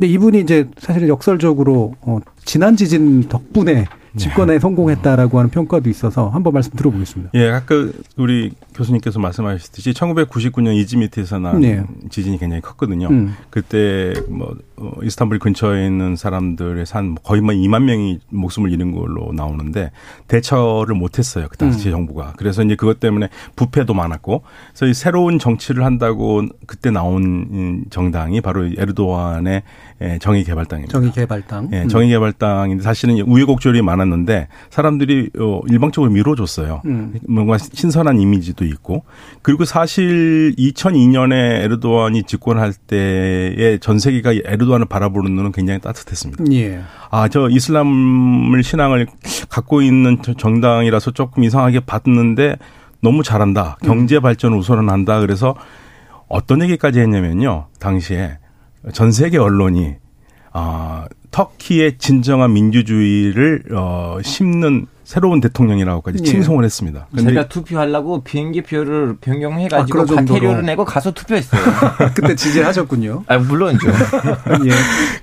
근데 0.00 0.14
이분이 0.14 0.40
이제 0.40 0.66
사실은 0.78 1.08
역설적으로 1.08 1.94
어 2.00 2.20
지난 2.46 2.74
지진 2.74 3.28
덕분에 3.28 3.84
집권에 4.16 4.58
성공했다라고 4.58 5.38
하는 5.38 5.50
평가도 5.50 5.90
있어서 5.90 6.30
한번 6.30 6.54
말씀 6.54 6.72
들어보겠습니다. 6.72 7.32
예, 7.34 7.50
아까 7.50 7.74
우리 8.16 8.50
교수님께서 8.74 9.20
말씀하셨듯이 9.20 9.92
1999년 9.92 10.74
이즈미트에서 10.74 11.38
난 11.38 11.60
네. 11.60 11.84
지진이 12.08 12.38
굉장히 12.38 12.62
컸거든요. 12.62 13.08
음. 13.08 13.34
그때 13.50 14.14
뭐 14.28 14.56
어, 14.80 14.92
이스탄불 15.02 15.38
근처에 15.38 15.86
있는 15.86 16.16
사람들의 16.16 16.86
산 16.86 17.16
거의 17.22 17.40
뭐 17.40 17.54
2만 17.54 17.82
명이 17.82 18.20
목숨을 18.30 18.72
잃은 18.72 18.92
걸로 18.92 19.32
나오는데 19.32 19.90
대처를 20.26 20.94
못했어요 20.94 21.48
그 21.50 21.56
당시 21.56 21.88
음. 21.88 21.92
정부가. 21.92 22.32
그래서 22.36 22.62
이제 22.62 22.74
그것 22.74 23.00
때문에 23.00 23.28
부패도 23.56 23.92
많았고, 23.94 24.42
그래서 24.70 24.86
이 24.86 24.94
새로운 24.94 25.38
정치를 25.38 25.84
한다고 25.84 26.42
그때 26.66 26.90
나온 26.90 27.22
음, 27.50 27.84
정당이 27.90 28.40
바로 28.40 28.66
이 28.66 28.74
에르도안의 28.78 29.62
예, 30.02 30.18
정의개발당입니다. 30.18 30.92
정의개발당. 30.92 31.68
예, 31.72 31.82
음. 31.82 31.88
정의개발당인데 31.88 32.82
사실은 32.82 33.20
우여곡절이 33.20 33.82
많았는데 33.82 34.48
사람들이 34.70 35.30
어, 35.38 35.60
일방적으로 35.68 36.10
밀어줬어요. 36.10 36.80
음. 36.86 37.18
뭔가 37.28 37.58
신선한 37.58 38.18
이미지도 38.18 38.64
있고 38.64 39.04
그리고 39.42 39.66
사실 39.66 40.54
2002년에 40.56 41.64
에르도안이 41.64 42.22
집권할 42.22 42.72
때의 42.72 43.78
전 43.80 43.98
세계가 43.98 44.32
에르도 44.32 44.69
안을 44.74 44.86
바라보는 44.86 45.34
눈은 45.34 45.52
굉장히 45.52 45.80
따뜻했습니다. 45.80 46.44
예. 46.52 46.82
아, 47.10 47.28
저 47.28 47.48
이슬람을 47.48 48.62
신앙을 48.62 49.06
갖고 49.48 49.82
있는 49.82 50.18
저 50.22 50.34
정당이라서 50.34 51.12
조금 51.12 51.44
이상하게 51.44 51.80
봤는데 51.80 52.56
너무 53.00 53.22
잘한다. 53.22 53.78
경제 53.82 54.20
발전을 54.20 54.58
우선한다. 54.58 55.20
그래서 55.20 55.54
어떤 56.28 56.62
얘기까지 56.62 57.00
했냐면요. 57.00 57.66
당시에 57.78 58.38
전 58.92 59.10
세계 59.12 59.38
언론이 59.38 59.96
아, 60.52 61.06
터키의 61.30 61.98
진정한 61.98 62.52
민주주의를 62.52 63.64
어, 63.72 64.18
심는 64.22 64.86
새로운 65.10 65.40
대통령이라고까지 65.40 66.18
예. 66.20 66.24
칭송을 66.24 66.64
했습니다. 66.64 67.08
제가 67.18 67.48
투표하려고 67.48 68.22
비행기 68.22 68.62
표를 68.62 69.14
아, 69.14 69.16
변경해가지고 69.20 70.06
정도로. 70.06 70.38
과태료를 70.38 70.64
내고 70.64 70.84
가서 70.84 71.10
투표했어요. 71.10 71.60
그때 72.14 72.36
지지하셨군요. 72.36 73.24
아, 73.26 73.38
물론이죠. 73.38 73.88
예. 74.66 74.70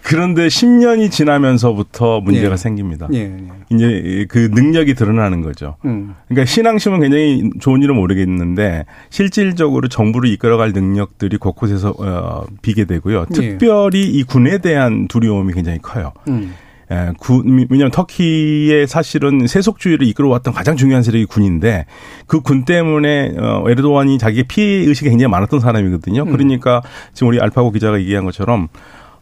그런데 0.03 0.47
10년이 0.47 1.09
지나면서부터 1.09 2.19
문제가 2.19 2.51
예. 2.51 2.57
생깁니다. 2.57 3.07
예, 3.13 3.19
예. 3.19 3.47
이제 3.69 4.25
그 4.27 4.49
능력이 4.51 4.93
드러나는 4.93 5.41
거죠. 5.41 5.77
음. 5.85 6.15
그러니까 6.27 6.43
신앙심은 6.51 6.99
굉장히 6.99 7.49
좋은 7.61 7.81
일은 7.81 7.95
모르겠는데 7.95 8.83
실질적으로 9.09 9.87
정부를 9.87 10.29
이끌어갈 10.31 10.73
능력들이 10.73 11.37
곳곳에서 11.37 11.93
어, 11.97 12.45
비게 12.61 12.83
되고요. 12.83 13.21
예. 13.21 13.33
특별히 13.33 14.01
이 14.01 14.23
군에 14.23 14.57
대한 14.57 15.07
두려움이 15.07 15.53
굉장히 15.53 15.79
커요. 15.79 16.11
음. 16.27 16.53
예, 16.89 17.11
군, 17.19 17.67
왜냐하면 17.69 17.91
터키의 17.91 18.87
사실은 18.87 19.45
세속주의를 19.45 20.07
이끌어왔던 20.07 20.53
가장 20.53 20.77
중요한 20.77 21.03
세력이 21.03 21.25
군인데 21.25 21.85
그 22.27 22.39
군 22.39 22.63
때문에 22.63 23.33
어, 23.37 23.65
에르도안이 23.67 24.17
자기의 24.17 24.45
피해 24.47 24.85
의식이 24.87 25.09
굉장히 25.09 25.29
많았던 25.29 25.59
사람이거든요. 25.59 26.23
음. 26.23 26.31
그러니까 26.31 26.81
지금 27.13 27.27
우리 27.27 27.41
알파고 27.41 27.71
기자가 27.71 27.99
얘기한 27.99 28.23
것처럼 28.23 28.69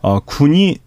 어, 0.01 0.19
군이 0.19 0.77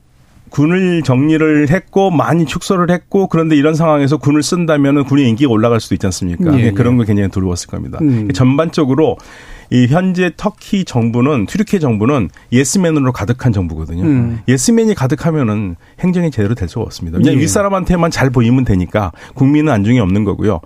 군을 0.50 1.02
정리를 1.02 1.68
했고 1.68 2.10
많이 2.10 2.46
축소를 2.46 2.90
했고 2.90 3.26
그런데 3.26 3.56
이런 3.56 3.74
상황에서 3.74 4.16
군을 4.16 4.42
쓴다면은 4.42 5.04
군의 5.04 5.28
인기가 5.28 5.50
올라갈 5.50 5.80
수도 5.80 5.94
있지 5.94 6.06
않습니까? 6.06 6.58
예, 6.58 6.66
예. 6.66 6.70
그런 6.70 6.96
거 6.96 7.04
굉장히 7.04 7.28
두려웠을 7.28 7.68
겁니다. 7.68 7.98
음. 8.00 8.30
전반적으로 8.32 9.18
이 9.70 9.86
현재 9.86 10.30
터키 10.36 10.84
정부는 10.84 11.46
튀르키예 11.46 11.80
정부는 11.80 12.30
예스맨으로 12.52 13.12
가득한 13.12 13.52
정부거든요. 13.52 14.02
음. 14.04 14.40
예스맨이 14.48 14.94
가득하면은 14.94 15.76
행정이 16.00 16.30
제대로 16.30 16.54
될 16.54 16.68
수가 16.68 16.82
없습니다. 16.82 17.18
그냥 17.18 17.34
예. 17.34 17.38
윗사람한테만 17.38 18.10
잘 18.10 18.30
보이면 18.30 18.64
되니까 18.64 19.12
국민은 19.34 19.72
안중에 19.72 20.00
없는 20.00 20.24
거고요. 20.24 20.60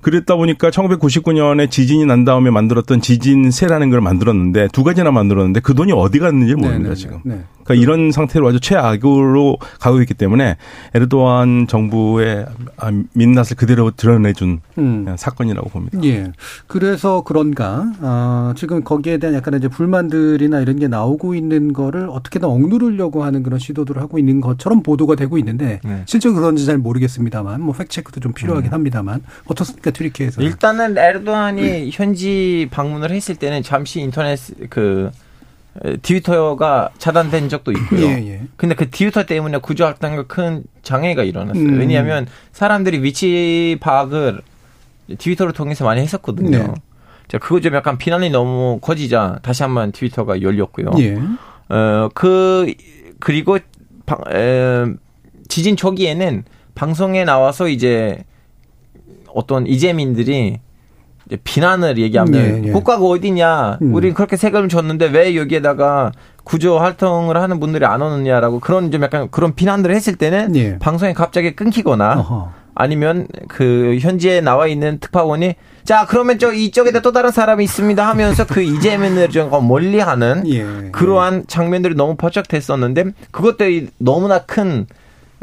그랬다 0.00 0.36
보니까 0.36 0.70
1999년에 0.70 1.70
지진이 1.70 2.06
난 2.06 2.24
다음에 2.24 2.50
만들었던 2.50 3.00
지진세라는 3.00 3.90
걸 3.90 4.00
만들었는데 4.00 4.68
두 4.72 4.82
가지나 4.82 5.10
만들었는데 5.10 5.60
그 5.60 5.74
돈이 5.74 5.92
어디 5.92 6.18
갔는지 6.18 6.54
모릅니다 6.54 6.82
네, 6.82 6.88
네, 6.88 6.94
지금. 6.94 7.20
네. 7.24 7.44
그러니까 7.70 7.74
이런 7.74 8.10
상태로 8.10 8.48
아주 8.48 8.60
최악으로 8.60 9.58
가고 9.78 10.00
있기 10.00 10.14
때문에 10.14 10.56
에르도안 10.94 11.68
정부의 11.68 12.46
아, 12.76 12.90
민낯을 13.14 13.56
그대로 13.56 13.92
드러내준 13.92 14.60
음. 14.78 15.14
사건이라고 15.16 15.68
봅니다. 15.70 15.98
예. 16.04 16.32
그래서 16.66 17.22
그런가, 17.22 17.92
아, 18.00 18.52
지금 18.56 18.82
거기에 18.82 19.18
대한 19.18 19.36
약간 19.36 19.54
이제 19.54 19.68
불만들이나 19.68 20.60
이런 20.60 20.78
게 20.78 20.88
나오고 20.88 21.34
있는 21.34 21.72
거를 21.72 22.08
어떻게든 22.10 22.48
억누르려고 22.48 23.22
하는 23.22 23.42
그런 23.42 23.58
시도들을 23.60 24.00
하고 24.02 24.18
있는 24.18 24.40
것처럼 24.40 24.82
보도가 24.82 25.14
되고 25.14 25.38
있는데, 25.38 25.80
네. 25.84 26.02
실제 26.06 26.30
그런지 26.30 26.66
잘 26.66 26.78
모르겠습니다만, 26.78 27.60
뭐 27.60 27.74
팩체크도 27.74 28.20
좀 28.20 28.32
필요하긴 28.32 28.72
합니다만, 28.72 29.22
어떻습니까, 29.46 29.90
튀르키에서? 29.90 30.42
일단은 30.42 30.98
에르도안이 30.98 31.90
현지 31.92 32.68
방문을 32.70 33.10
했을 33.12 33.36
때는 33.36 33.62
잠시 33.62 34.00
인터넷 34.00 34.38
그 34.68 35.10
에, 35.84 35.96
트위터가 35.98 36.90
차단된 36.98 37.48
적도 37.48 37.72
있고요. 37.72 38.06
예, 38.06 38.26
예. 38.26 38.40
근데 38.56 38.74
그 38.74 38.90
트위터 38.90 39.24
때문에 39.24 39.58
구조 39.58 39.84
활동에 39.84 40.22
큰 40.26 40.64
장애가 40.82 41.22
일어났어요. 41.24 41.64
음. 41.64 41.78
왜냐하면 41.78 42.26
사람들이 42.52 43.02
위치 43.02 43.76
파악을 43.80 44.40
트위터를 45.18 45.52
통해서 45.52 45.84
많이 45.84 46.00
했었거든요. 46.00 46.58
네. 46.58 46.74
자, 47.28 47.38
그거 47.38 47.60
좀 47.60 47.74
약간 47.74 47.98
비난이 47.98 48.30
너무 48.30 48.78
커지자 48.80 49.38
다시 49.42 49.62
한번 49.62 49.92
트위터가 49.92 50.42
열렸고요. 50.42 50.90
예. 50.98 51.18
어, 51.68 52.08
그, 52.14 52.72
그리고, 53.20 53.58
방, 54.06 54.18
에, 54.32 54.84
지진 55.48 55.76
초기에는 55.76 56.44
방송에 56.74 57.24
나와서 57.24 57.68
이제 57.68 58.24
어떤 59.28 59.66
이재민들이 59.66 60.58
비난을 61.44 61.98
얘기하면 61.98 62.34
예, 62.34 62.68
예. 62.68 62.72
국가가 62.72 63.04
어디냐 63.04 63.78
음. 63.82 63.94
우린 63.94 64.14
그렇게 64.14 64.36
세금을 64.36 64.68
줬는데 64.68 65.06
왜 65.06 65.36
여기에다가 65.36 66.12
구조 66.44 66.78
활동을 66.78 67.36
하는 67.36 67.60
분들이 67.60 67.84
안 67.84 68.02
오느냐라고 68.02 68.60
그런 68.60 68.90
좀 68.90 69.02
약간 69.02 69.28
그런 69.30 69.54
비난들을 69.54 69.94
했을 69.94 70.16
때는 70.16 70.56
예. 70.56 70.78
방송이 70.78 71.14
갑자기 71.14 71.54
끊기거나 71.54 72.20
어허. 72.20 72.52
아니면 72.74 73.26
그 73.48 73.98
현지에 74.00 74.40
나와 74.40 74.66
있는 74.66 74.98
특파원이 75.00 75.54
자 75.84 76.06
그러면 76.06 76.38
저 76.38 76.52
이쪽에다 76.52 77.00
또 77.00 77.12
다른 77.12 77.30
사람이 77.30 77.62
있습니다 77.64 78.06
하면서 78.08 78.46
그 78.46 78.62
이재민을 78.62 79.28
좀 79.28 79.50
멀리하는 79.68 80.44
예. 80.48 80.90
그러한 80.92 81.44
장면들이 81.46 81.94
너무 81.94 82.16
포착됐었는데 82.16 83.12
그것들이 83.30 83.88
너무나 83.98 84.40
큰 84.40 84.86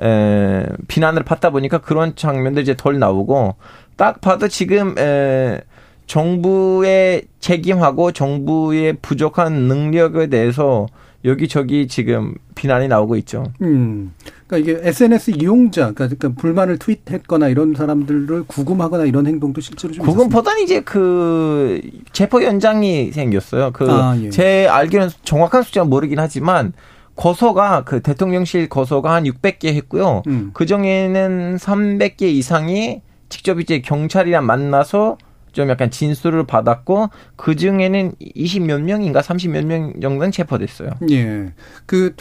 에, 0.02 0.66
비난을 0.88 1.24
받다 1.24 1.50
보니까 1.50 1.80
그런 1.80 2.16
장면들이 2.16 2.64
이제 2.64 2.76
덜 2.76 3.00
나오고 3.00 3.56
딱 3.96 4.22
봐도 4.22 4.48
지금 4.48 4.96
에, 4.98 5.62
정부의 6.08 7.24
책임하고 7.40 8.12
정부의 8.12 8.98
부족한 9.02 9.54
능력에 9.54 10.28
대해서 10.28 10.88
여기저기 11.26 11.88
지금 11.88 12.36
비난이 12.56 12.88
나오고 12.88 13.18
있죠. 13.18 13.44
음. 13.62 14.14
그러니까 14.48 14.72
이게 14.72 14.88
SNS 14.88 15.32
이용자, 15.32 15.92
그러니까, 15.92 16.08
그러니까 16.16 16.42
불만을 16.42 16.80
트윗했거나 16.80 17.50
이런 17.50 17.76
사람들을 17.76 18.46
구금하거나 18.48 19.04
이런 19.04 19.28
행동도 19.28 19.60
실제로 19.60 19.94
좀. 19.94 20.06
그건보다는 20.06 20.64
이제 20.64 20.80
그 20.82 21.82
체포 22.14 22.44
연장이 22.44 23.12
생겼어요. 23.12 23.72
그 23.74 23.92
아, 23.92 24.18
예. 24.22 24.30
제 24.30 24.68
알기로는 24.68 25.12
정확한 25.24 25.64
숫자는 25.64 25.90
모르긴 25.90 26.20
하지만 26.20 26.72
거소가 27.18 27.84
그 27.84 28.02
대통령실 28.02 28.70
거소가 28.70 29.14
한 29.14 29.26
600개 29.26 29.74
했고요. 29.74 30.22
음. 30.28 30.52
그 30.54 30.66
중에는 30.66 31.58
300개 31.58 32.22
이상이 32.22 33.02
직접 33.28 33.60
이제 33.60 33.82
경찰이랑 33.82 34.46
만나서 34.46 35.18
좀 35.58 35.70
약간 35.70 35.90
진술을 35.90 36.46
받았고 36.46 37.10
그 37.36 37.56
중에는 37.56 38.12
20몇 38.36 38.80
명인가 38.84 39.22
30몇 39.22 39.66
명 39.66 40.00
정도는 40.00 40.32
체포됐어요. 40.32 40.92
예. 41.10 41.52
그 41.88 42.14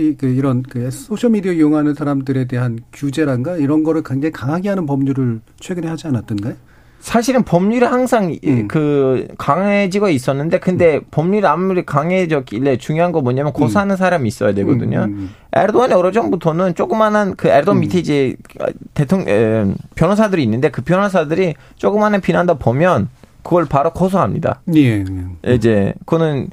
이- 0.00 0.16
그 0.16 0.26
이런 0.28 0.62
그 0.62 0.88
소셜 0.92 1.30
미디어 1.30 1.52
이용하는 1.52 1.94
사람들에 1.94 2.44
대한 2.44 2.78
규제란가 2.92 3.56
이런 3.56 3.82
거를 3.82 4.04
굉장히 4.04 4.30
강하게 4.30 4.68
하는 4.68 4.86
법률을 4.86 5.40
최근에 5.58 5.88
하지 5.88 6.06
않았던가요? 6.06 6.54
사실은 7.00 7.42
법률이 7.44 7.84
항상 7.86 8.32
이- 8.32 8.40
음. 8.44 8.68
그 8.68 9.28
강해지고 9.38 10.08
있었는데 10.08 10.58
근데 10.58 11.00
법률이 11.10 11.46
아무리 11.46 11.84
강해졌길래 11.86 12.76
중요한 12.78 13.12
거 13.12 13.20
뭐냐면 13.20 13.52
고소하는 13.52 13.96
사람이 13.96 14.26
있어야 14.28 14.52
되거든요. 14.54 15.04
음, 15.04 15.12
음, 15.12 15.30
에르도안이 15.52 15.94
오래전부터는 15.94 16.74
조그마한 16.74 17.36
그 17.36 17.48
에르도안 17.48 17.80
밑에 17.80 17.98
이제 17.98 18.34
대통령 18.94 19.28
에, 19.28 19.74
변호사들이 19.94 20.42
있는데 20.42 20.70
그 20.70 20.82
변호사들이 20.82 21.54
조그마한 21.76 22.20
비난다 22.20 22.54
보면 22.54 23.08
그걸 23.42 23.64
바로 23.66 23.92
고소합니다. 23.92 24.60
음. 24.68 24.74
예. 24.76 25.04
예. 25.46 25.54
이제 25.54 25.94
그거는 26.04 26.48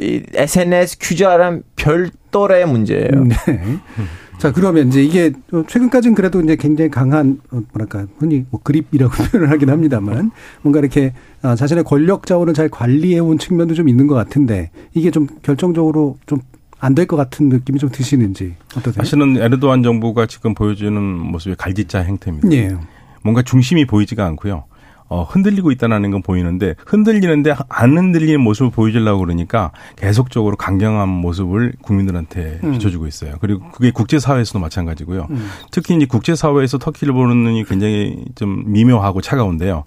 이 0.00 0.22
SNS 0.34 0.96
규제랑 1.00 1.62
별도의 1.76 2.66
문제예요. 2.66 3.08
네. 3.24 3.34
자, 4.38 4.52
그러면 4.52 4.88
이제 4.88 5.02
이게 5.02 5.32
최근까지는 5.68 6.14
그래도 6.14 6.40
이제 6.42 6.56
굉장히 6.56 6.90
강한, 6.90 7.40
어, 7.50 7.60
뭐랄까, 7.72 8.06
흔히 8.18 8.44
뭐 8.50 8.60
그립이라고 8.62 9.10
표현을 9.32 9.50
하긴 9.50 9.70
합니다만, 9.70 10.30
뭔가 10.62 10.78
이렇게 10.80 11.14
아, 11.42 11.54
자신의 11.56 11.84
권력 11.84 12.26
자원을 12.26 12.52
잘 12.52 12.68
관리해 12.68 13.18
온 13.18 13.38
측면도 13.38 13.74
좀 13.74 13.88
있는 13.88 14.06
것 14.06 14.14
같은데, 14.14 14.70
이게 14.94 15.10
좀 15.10 15.26
결정적으로 15.42 16.18
좀 16.26 16.40
안 16.78 16.94
될 16.94 17.06
것 17.06 17.16
같은 17.16 17.48
느낌이 17.48 17.78
좀 17.78 17.88
드시는지, 17.90 18.54
어떠세요? 18.76 19.02
사실은 19.02 19.38
에르도안 19.38 19.82
정부가 19.82 20.26
지금 20.26 20.54
보여주는 20.54 21.00
모습이 21.02 21.54
갈짓자 21.56 22.00
행태입니다. 22.00 22.52
예. 22.52 22.76
뭔가 23.24 23.40
중심이 23.40 23.86
보이지가 23.86 24.26
않고요. 24.26 24.64
어, 25.08 25.22
흔들리고 25.22 25.70
있다는 25.70 26.10
건 26.10 26.22
보이는데 26.22 26.74
흔들리는데 26.84 27.54
안 27.68 27.96
흔들리는 27.96 28.40
모습을 28.40 28.70
보여주려고 28.70 29.20
그러니까 29.20 29.70
계속적으로 29.96 30.56
강경한 30.56 31.08
모습을 31.08 31.74
국민들한테 31.82 32.60
음. 32.64 32.72
비춰주고 32.72 33.06
있어요. 33.06 33.34
그리고 33.40 33.68
그게 33.70 33.90
국제사회에서도 33.90 34.58
마찬가지고요. 34.58 35.28
음. 35.30 35.48
특히 35.70 35.96
이제 35.96 36.06
국제사회에서 36.06 36.78
터키를 36.78 37.14
보는 37.14 37.36
눈이 37.36 37.64
굉장히 37.64 38.24
좀 38.34 38.64
미묘하고 38.66 39.20
차가운데요. 39.20 39.84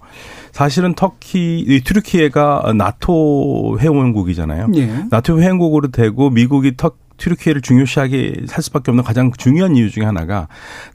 사실은 0.52 0.94
터키, 0.94 1.60
이 1.60 1.80
튀르키예가 1.82 2.72
나토 2.76 3.78
회원국이잖아요. 3.80 4.68
예. 4.74 5.04
나토 5.10 5.40
회원국으로 5.40 5.88
되고 5.88 6.30
미국이 6.30 6.76
터 6.76 6.92
튀르키예를 7.20 7.60
중요시하게 7.62 8.46
할 8.50 8.62
수밖에 8.62 8.90
없는 8.90 9.04
가장 9.04 9.30
중요한 9.36 9.76
이유 9.76 9.90
중에 9.90 10.04
하나가 10.04 10.48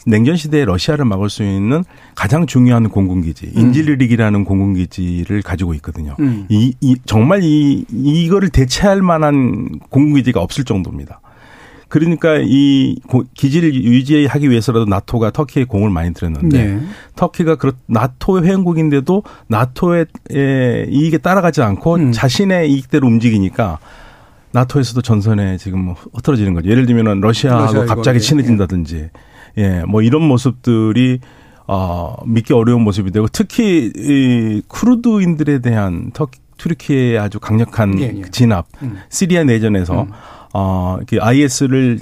냉전 0.06 0.36
시대에 0.36 0.66
러시아를 0.66 1.06
막을 1.06 1.30
수 1.30 1.44
있는 1.44 1.84
가장 2.16 2.48
중요한 2.48 2.90
공군기지 2.90 3.52
인질리릭이라는 3.56 4.44
공군기지를 4.44 5.42
가지고 5.44 5.74
있거든요. 5.76 6.16
음. 6.20 6.46
이, 6.50 6.74
이 6.82 6.96
정말 7.06 7.42
이 7.44 7.86
이거를 7.92 8.50
대체할 8.50 9.02
만한 9.02 9.80
공군기지가 9.90 10.42
없을 10.42 10.64
정도입니다. 10.64 11.22
그러니까 11.88 12.40
이 12.42 12.98
고- 13.08 13.24
기지를 13.36 13.74
유지하기 13.76 14.50
위해서라도 14.50 14.86
나토가 14.86 15.30
터키에 15.32 15.66
공을 15.66 15.92
많이 15.92 16.14
들였는데 16.14 16.66
네. 16.66 16.82
터키가 17.16 17.56
그렇 17.56 17.74
나토 17.86 18.44
회원국인데도 18.44 19.24
나토의 19.48 20.08
에, 20.34 20.88
이익에 20.90 21.20
따라가지 21.20 21.62
않고 21.62 21.96
음. 21.96 22.12
자신의 22.12 22.72
이익대로 22.72 23.08
움직이니까 23.08 23.78
나토에서도 24.56 25.02
전선에 25.02 25.58
지금 25.58 25.80
뭐 25.80 25.96
흐트러지는 26.14 26.54
거죠. 26.54 26.70
예를 26.70 26.86
들면은 26.86 27.20
러시아하고 27.20 27.74
러시아 27.74 27.86
갑자기 27.86 28.22
친해진다든지, 28.22 29.10
예, 29.58 29.84
뭐 29.86 30.02
이런 30.02 30.22
모습들이 30.24 31.20
어 31.68 32.16
믿기 32.26 32.54
어려운 32.54 32.82
모습인데요. 32.84 33.26
특히 33.32 33.92
이 33.94 34.62
쿠르드인들에 34.68 35.60
대한 35.60 36.12
터키 36.14 36.40
튀르키예의 36.58 37.20
아주 37.20 37.40
강력한 37.40 38.00
예, 38.00 38.14
예. 38.16 38.22
진압, 38.32 38.68
음. 38.82 38.98
시리아 39.10 39.44
내전에서 39.44 40.04
음. 40.04 40.12
어 40.54 40.96
이렇게 41.00 41.20
IS를 41.20 42.00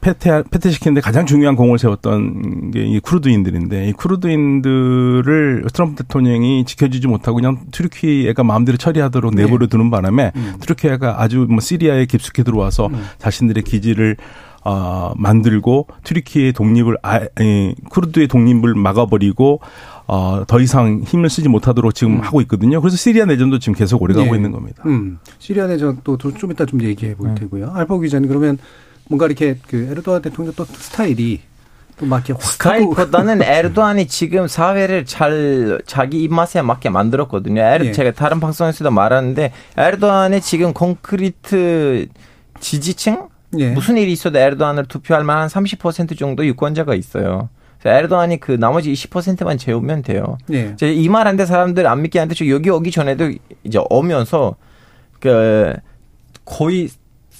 패퇴 0.00 0.44
패퇴시키는데 0.50 1.00
가장 1.00 1.26
중요한 1.26 1.56
공을 1.56 1.78
세웠던 1.78 2.70
게 2.70 2.84
이 2.94 3.00
쿠르드인들인데 3.00 3.88
이 3.88 3.92
쿠르드인들을 3.92 5.64
트럼프 5.72 6.02
대통령이 6.02 6.64
지켜주지 6.64 7.08
못하고 7.08 7.36
그냥 7.36 7.58
튀르키예가 7.72 8.44
마음대로 8.44 8.78
처리하도록 8.78 9.34
내버려 9.34 9.66
두는 9.66 9.90
바람에 9.90 10.32
음. 10.36 10.54
튀르키예가 10.60 11.20
아주 11.22 11.46
뭐 11.48 11.60
시리아에 11.60 12.06
깊숙이 12.06 12.44
들어와서 12.44 12.86
음. 12.88 13.04
자신들의 13.18 13.62
기지를 13.64 14.16
어, 14.64 15.12
만들고 15.16 15.88
튀르키의 16.04 16.54
독립을 16.54 16.96
아, 17.02 17.20
에, 17.40 17.74
쿠르드의 17.90 18.28
독립을 18.28 18.74
막아버리고 18.74 19.60
어, 20.06 20.44
더 20.46 20.60
이상 20.60 21.02
힘을 21.04 21.28
쓰지 21.28 21.48
못하도록 21.48 21.94
지금 21.94 22.20
하고 22.20 22.40
있거든요. 22.42 22.80
그래서 22.80 22.96
시리아 22.96 23.26
내전도 23.26 23.58
지금 23.58 23.74
계속 23.74 24.00
오래가고 24.02 24.32
예. 24.32 24.36
있는 24.36 24.52
겁니다. 24.52 24.82
음. 24.86 25.18
시리아 25.38 25.66
내전도 25.66 26.16
좀 26.16 26.50
이따 26.50 26.64
좀 26.64 26.80
얘기해 26.82 27.14
볼 27.14 27.28
네. 27.28 27.34
테고요. 27.34 27.72
알파 27.74 27.98
기자님 27.98 28.28
그러면 28.28 28.58
뭔가 29.08 29.26
이렇게 29.26 29.56
그 29.68 29.88
에르도안 29.90 30.22
대통령 30.22 30.54
또 30.56 30.64
스타일이 30.64 31.40
막 32.00 32.16
이렇게 32.28 32.32
확 32.32 32.42
스타일보다는 32.42 33.42
에르도안이 33.44 34.06
지금 34.08 34.48
사회를 34.48 35.04
잘 35.04 35.80
자기 35.86 36.22
입맛에 36.22 36.60
맞게 36.62 36.90
만들었거든요. 36.90 37.60
에르, 37.60 37.86
예. 37.86 37.92
제가 37.92 38.12
다른 38.12 38.40
방송에서도 38.40 38.90
말하는데 38.90 39.52
에르도안이 39.76 40.40
지금 40.40 40.72
콘크리트 40.72 42.06
지지층 42.60 43.28
예. 43.58 43.70
무슨 43.70 43.96
일이 43.96 44.10
있어도 44.12 44.38
에르도안을 44.38 44.86
투표할 44.86 45.22
만한 45.22 45.48
30% 45.48 46.18
정도 46.18 46.44
유권자가 46.44 46.94
있어요. 46.94 47.48
에르도안이 47.86 48.40
그 48.40 48.52
나머지 48.52 48.90
20%만 48.92 49.58
재우면 49.58 50.02
돼요. 50.02 50.38
예. 50.52 50.74
이 50.82 51.06
말 51.08 51.28
한데 51.28 51.44
사람들 51.44 51.86
안 51.86 52.00
믿긴 52.00 52.22
한데 52.22 52.34
저 52.34 52.48
여기 52.48 52.70
오기 52.70 52.90
전에도 52.90 53.30
이제 53.62 53.78
오면서 53.90 54.56
그 55.20 55.74
거의 56.46 56.88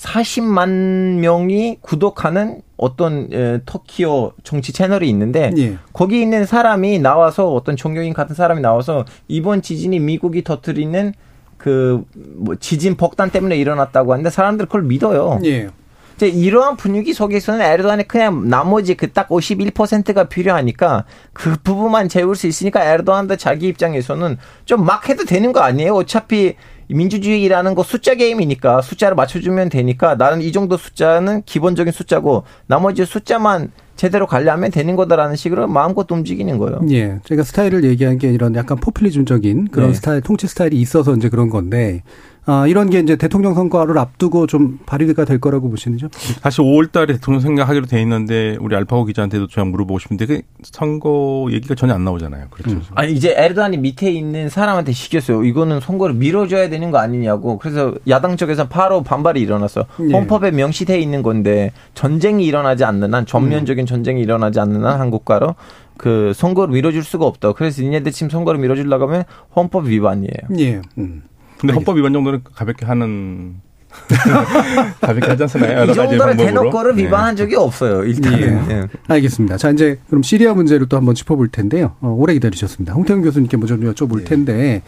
40만 0.05 1.19
명이 1.21 1.79
구독하는 1.81 2.61
어떤 2.77 3.29
에, 3.33 3.61
터키어 3.65 4.33
정치 4.43 4.73
채널이 4.73 5.09
있는데 5.11 5.53
예. 5.57 5.79
거기 5.93 6.21
있는 6.21 6.45
사람이 6.45 6.99
나와서 6.99 7.53
어떤 7.53 7.77
종교인 7.77 8.13
같은 8.13 8.35
사람이 8.35 8.61
나와서 8.61 9.05
이번 9.29 9.63
지진이 9.63 9.99
미국이 10.01 10.45
터뜨리는 10.45 11.13
그뭐 11.57 12.57
지진 12.61 12.97
폭탄 12.97 13.31
때문에 13.31 13.57
일어났다고 13.57 14.13
하는데 14.13 14.29
사람들 14.29 14.67
그걸 14.67 14.83
믿어요. 14.83 15.41
예. 15.45 15.69
이제 16.17 16.29
이러한 16.29 16.77
분위기 16.77 17.13
속에서는 17.13 17.61
에르도안이 17.61 18.07
그냥 18.07 18.49
나머지 18.49 18.95
그 18.95 19.13
딱 19.13 19.29
51%가 19.31 20.25
필요하니까 20.25 21.05
그 21.33 21.57
부분만 21.65 22.09
재울 22.09 22.37
수 22.37 22.47
있으니까 22.47 22.85
에르도안도 22.85 23.37
자기 23.37 23.67
입장에서는 23.69 24.37
좀 24.65 24.85
막 24.85 25.09
해도 25.09 25.25
되는 25.25 25.53
거 25.53 25.61
아니에요? 25.61 25.95
어차피 25.95 26.55
민주주의라는 26.89 27.75
거 27.75 27.83
숫자 27.83 28.15
게임이니까 28.15 28.83
숫자를 28.83 29.15
맞춰주면 29.15 29.69
되니까 29.69 30.15
나는 30.17 30.43
이 30.43 30.53
정도 30.53 30.77
숫자는 30.77 31.43
기본적인 31.45 31.93
숫자고 31.93 32.45
나머지 32.67 33.05
숫자만 33.05 33.73
제대로 33.97 34.27
관리하면 34.27 34.71
되는 34.71 34.97
거다라는 34.97 35.37
식으로 35.37 35.69
마음껏 35.69 36.11
움직이는 36.11 36.59
거예요. 36.59 36.81
예. 36.91 37.21
제가 37.25 37.45
스타일을 37.45 37.85
얘기한 37.85 38.19
게 38.19 38.33
이런 38.33 38.55
약간 38.57 38.79
포퓰리즘적인 38.79 39.69
그런 39.69 39.89
네. 39.89 39.95
스타일, 39.95 40.21
통치 40.21 40.47
스타일이 40.47 40.81
있어서 40.81 41.15
이제 41.15 41.29
그런 41.29 41.49
건데, 41.49 42.03
아, 42.47 42.67
이런 42.67 42.91
게 42.91 42.99
이제 42.99 43.17
대통령 43.17 43.55
선거를 43.55 43.97
앞두고 43.97 44.47
좀 44.47 44.79
발휘가 44.85 45.25
될 45.25 45.41
거라고 45.41 45.71
보시는죠? 45.71 46.09
사실 46.43 46.63
5월 46.63 46.93
달에 46.93 47.15
대통령 47.15 47.41
생각하기로 47.41 47.87
돼 47.87 48.01
있는데 48.03 48.57
우리 48.61 48.77
알파고 48.77 49.05
기자한테도 49.07 49.47
제가 49.49 49.65
물어보고 49.65 49.99
싶은데 49.99 50.27
그 50.27 50.41
선거 50.63 51.49
얘기가 51.51 51.75
전혀 51.75 51.95
안 51.95 52.05
나오잖아요. 52.05 52.49
그렇죠. 52.51 52.81
아니 52.95 53.13
이제 53.13 53.35
에르도안이 53.37 53.79
밑에 53.79 54.11
있는 54.11 54.51
사람한테 54.51 54.93
시켰어요. 54.93 55.45
이거는 55.45 55.81
선거를 55.81 56.15
미뤄줘야 56.17 56.69
되는 56.69 56.91
거 56.91 56.99
아니냐고. 56.99 57.59
그래서 57.59 57.95
야당 58.09 58.37
쪽에서 58.37 58.69
바로 58.69 59.03
반발이 59.03 59.41
일어났어요. 59.41 59.85
예. 60.09 60.13
헌법에 60.13 60.51
명시돼 60.51 60.99
있는 61.01 61.23
건데 61.23 61.73
전쟁이 61.95 62.45
일어나지 62.45 62.85
않는 62.85 63.15
한 63.15 63.25
전면적인 63.25 63.87
전쟁이 63.87 64.21
일어나지 64.21 64.61
않는 64.61 64.85
한 64.85 65.01
한국가로 65.01 65.55
그 65.97 66.33
선거를 66.35 66.75
미뤄줄 66.75 67.05
수가 67.05 67.25
없다. 67.25 67.53
그래서 67.53 67.81
니네들 67.83 68.13
지금 68.13 68.29
선거를 68.29 68.61
미뤄주려고 68.61 69.07
하면 69.07 69.25
헌법 69.57 69.87
위반이에요. 69.87 70.59
예. 70.59 70.83
음. 70.99 71.23
근데 71.65 71.75
헌법 71.75 71.97
위반 71.97 72.13
정도는 72.13 72.43
가볍게 72.55 72.85
하는 72.85 73.57
가볍게 75.01 75.27
하지 75.27 75.43
않잖아요. 75.45 75.85
이 75.85 75.95
방법으로. 75.95 76.37
대놓고를 76.37 76.97
네. 76.97 77.05
위반한 77.05 77.37
적이 77.37 77.57
없어요. 77.57 78.05
일단은. 78.05 78.71
예. 78.71 78.75
예. 78.75 78.89
알겠습니다. 79.09 79.57
자, 79.57 79.71
이제 79.71 79.99
그럼 80.09 80.23
시리아 80.23 80.53
문제를 80.53 80.89
또 80.89 80.97
한번 80.97 81.15
짚어볼 81.15 81.49
텐데요. 81.49 81.95
어, 82.01 82.09
오래 82.09 82.35
기다리셨습니다. 82.35 82.93
홍태경 82.93 83.23
교수님께 83.23 83.57
먼저 83.57 83.77
좀 83.77 83.93
여쭤볼 83.93 84.21
예. 84.21 84.25
텐데, 84.25 84.83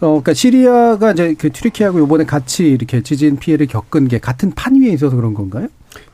어, 0.00 0.08
그러니까 0.08 0.34
시리아가 0.34 1.12
이제 1.12 1.34
그 1.38 1.50
튀르키하고 1.50 2.00
요번에 2.00 2.24
같이 2.24 2.68
이렇게 2.68 3.02
지진 3.02 3.36
피해를 3.36 3.66
겪은 3.66 4.08
게 4.08 4.18
같은 4.18 4.50
판 4.50 4.80
위에 4.80 4.88
있어서 4.90 5.14
그런 5.16 5.34
건가요? 5.34 5.68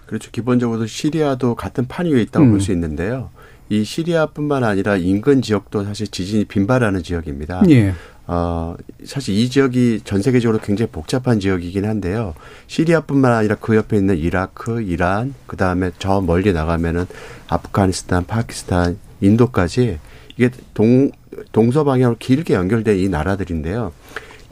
그렇죠. 0.06 0.30
기본적으로 0.30 0.86
시리아도 0.86 1.54
같은 1.54 1.86
판 1.88 2.06
위에 2.06 2.20
있다고 2.22 2.44
음. 2.44 2.50
볼수 2.50 2.72
있는데요. 2.72 3.30
이 3.70 3.84
시리아뿐만 3.84 4.64
아니라 4.64 4.96
인근 4.96 5.42
지역도 5.42 5.84
사실 5.84 6.06
지진이 6.08 6.44
빈발하는 6.46 7.02
지역입니다. 7.02 7.62
예. 7.70 7.94
어, 8.30 8.76
사실 9.06 9.34
이 9.34 9.48
지역이 9.48 10.02
전 10.04 10.20
세계적으로 10.20 10.60
굉장히 10.62 10.90
복잡한 10.92 11.40
지역이긴 11.40 11.86
한데요. 11.86 12.34
시리아뿐만 12.66 13.32
아니라 13.32 13.56
그 13.58 13.74
옆에 13.74 13.96
있는 13.96 14.18
이라크, 14.18 14.82
이란, 14.82 15.34
그 15.46 15.56
다음에 15.56 15.90
저 15.98 16.20
멀리 16.20 16.52
나가면은 16.52 17.06
아프가니스탄, 17.48 18.26
파키스탄, 18.26 18.98
인도까지 19.22 19.98
이게 20.36 20.50
동, 20.74 21.10
동서 21.52 21.84
방향으로 21.84 22.18
길게 22.18 22.52
연결된 22.52 22.98
이 22.98 23.08
나라들인데요. 23.08 23.92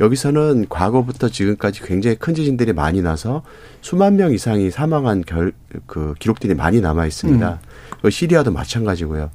여기서는 0.00 0.66
과거부터 0.70 1.28
지금까지 1.28 1.82
굉장히 1.82 2.16
큰 2.16 2.34
지진들이 2.34 2.72
많이 2.72 3.02
나서 3.02 3.42
수만 3.82 4.16
명 4.16 4.32
이상이 4.32 4.70
사망한 4.70 5.24
결, 5.26 5.52
그 5.86 6.14
기록들이 6.18 6.54
많이 6.54 6.80
남아 6.80 7.06
있습니다. 7.06 7.60
그 7.60 7.75
시리아도 8.10 8.52
마찬가지고요. 8.52 9.30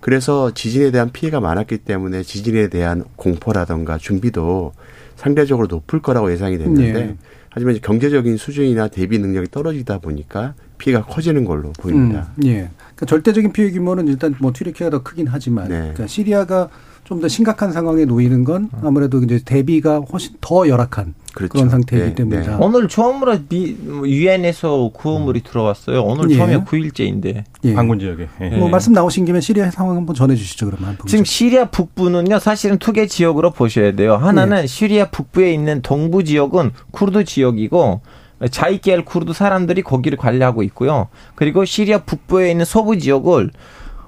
그래서 0.00 0.52
지진에 0.52 0.90
대한 0.90 1.10
피해가 1.10 1.40
많았기 1.40 1.78
때문에 1.78 2.22
지진에 2.22 2.68
대한 2.68 3.04
공포라던가 3.16 3.98
준비도 3.98 4.72
상대적으로 5.16 5.66
높을 5.68 6.00
거라고 6.00 6.30
예상이 6.30 6.58
됐는데 6.58 7.00
예. 7.00 7.16
하지만 7.48 7.78
경제적인 7.80 8.36
수준이나 8.36 8.88
대비 8.88 9.18
능력이 9.18 9.50
떨어지다 9.50 9.98
보니까 9.98 10.54
피해가 10.76 11.06
커지는 11.06 11.44
걸로 11.44 11.72
보입니다. 11.72 12.28
음, 12.36 12.44
예. 12.44 12.52
그러니까 12.78 13.06
절대적인 13.06 13.52
피해 13.52 13.70
규모는 13.70 14.08
일단 14.08 14.34
뭐 14.38 14.52
튀르키가 14.52 14.90
더 14.90 15.02
크긴 15.02 15.26
하지만, 15.26 15.68
네. 15.68 15.78
그러니까 15.78 16.06
시리아가 16.06 16.68
좀 17.06 17.20
더 17.20 17.28
심각한 17.28 17.72
상황에 17.72 18.04
놓이는 18.04 18.44
건 18.44 18.68
아무래도 18.82 19.22
이제 19.22 19.40
대비가 19.44 20.00
훨씬 20.00 20.34
더 20.40 20.68
열악한 20.68 21.14
그렇죠. 21.36 21.52
그런 21.52 21.68
상태이기 21.68 22.06
네, 22.08 22.14
때문이다. 22.14 22.56
네. 22.58 22.64
오늘 22.64 22.88
처음으로 22.88 23.36
미, 23.48 23.76
유엔에서 24.04 24.90
구호물이 24.94 25.42
들어왔어요. 25.42 26.02
오늘 26.02 26.30
예. 26.30 26.36
처음에 26.36 26.64
9일째인데. 26.64 27.44
예. 27.64 27.74
반군 27.74 27.98
지역에. 28.00 28.26
예. 28.40 28.48
뭐 28.56 28.68
예. 28.68 28.70
말씀 28.70 28.94
나오신 28.94 29.26
김에 29.26 29.40
시리아 29.40 29.70
상황 29.70 29.96
한번 29.96 30.14
전해주시죠 30.16 30.66
그러면. 30.66 30.88
한 30.88 30.98
지금 31.06 31.24
시리아 31.24 31.66
북부는요, 31.66 32.38
사실은 32.38 32.78
두 32.78 32.92
개 32.92 33.06
지역으로 33.06 33.50
보셔야 33.50 33.92
돼요. 33.92 34.16
하나는 34.16 34.66
시리아 34.66 35.10
북부에 35.10 35.52
있는 35.52 35.82
동부 35.82 36.24
지역은 36.24 36.70
쿠르드 36.92 37.24
지역이고, 37.24 38.00
자이겔 38.50 39.04
쿠르드 39.04 39.32
사람들이 39.34 39.82
거기를 39.82 40.16
관리하고 40.18 40.62
있고요. 40.62 41.08
그리고 41.34 41.64
시리아 41.66 41.98
북부에 41.98 42.50
있는 42.50 42.64
서부 42.64 42.98
지역을 42.98 43.50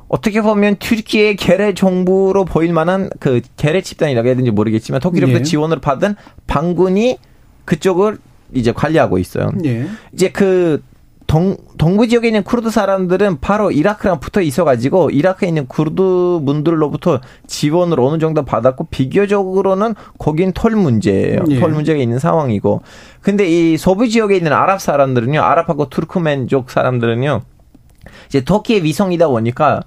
어떻게 0.09 0.41
보면 0.41 0.77
튀르키의 0.77 1.37
게레 1.37 1.75
정부로 1.75 2.45
보일 2.45 2.73
만한 2.73 3.11
그 3.21 3.41
게레 3.57 3.83
집단이라고 3.83 4.27
해야 4.27 4.35
되는지 4.35 4.51
모르겠지만 4.51 5.01
터키로부터 5.01 5.41
예. 5.41 5.43
지원을 5.43 5.81
받은 5.81 6.17
반군이 6.47 7.19
그쪽을 7.65 8.19
이제 8.55 8.73
관리하고 8.73 9.19
있어요. 9.19 9.51
예. 9.65 9.87
이제 10.13 10.31
그 10.31 10.83
동, 11.27 11.59
동부 11.77 12.09
지역에 12.09 12.29
있는 12.29 12.43
쿠르드 12.43 12.71
사람들은 12.71 13.41
바로 13.41 13.71
이라크랑 13.71 14.19
붙어 14.19 14.41
있어가지고 14.41 15.11
이라크에 15.11 15.49
있는 15.49 15.67
쿠르드 15.67 16.41
분들로부터 16.47 17.21
지원을 17.47 18.01
어느 18.01 18.19
정도 18.19 18.47
받았고 18.47 18.85
비교적으로는 18.85 19.95
거긴 20.17 20.53
털 20.55 20.71
문제예요. 20.75 21.45
예. 21.51 21.61
털 21.61 21.71
문제가 21.71 22.01
있는 22.01 22.19
상황이고. 22.19 22.81
근데 23.21 23.47
이 23.47 23.77
서부 23.77 24.09
지역에 24.09 24.37
있는 24.37 24.55
아랍 24.55 24.81
사람들은요, 24.81 25.43
아랍하고 25.43 25.91
투르크멘족 25.91 26.71
사람들은요, 26.71 27.43
이제 28.29 28.43
터키의 28.43 28.83
위성이다 28.85 29.29
보니까 29.29 29.83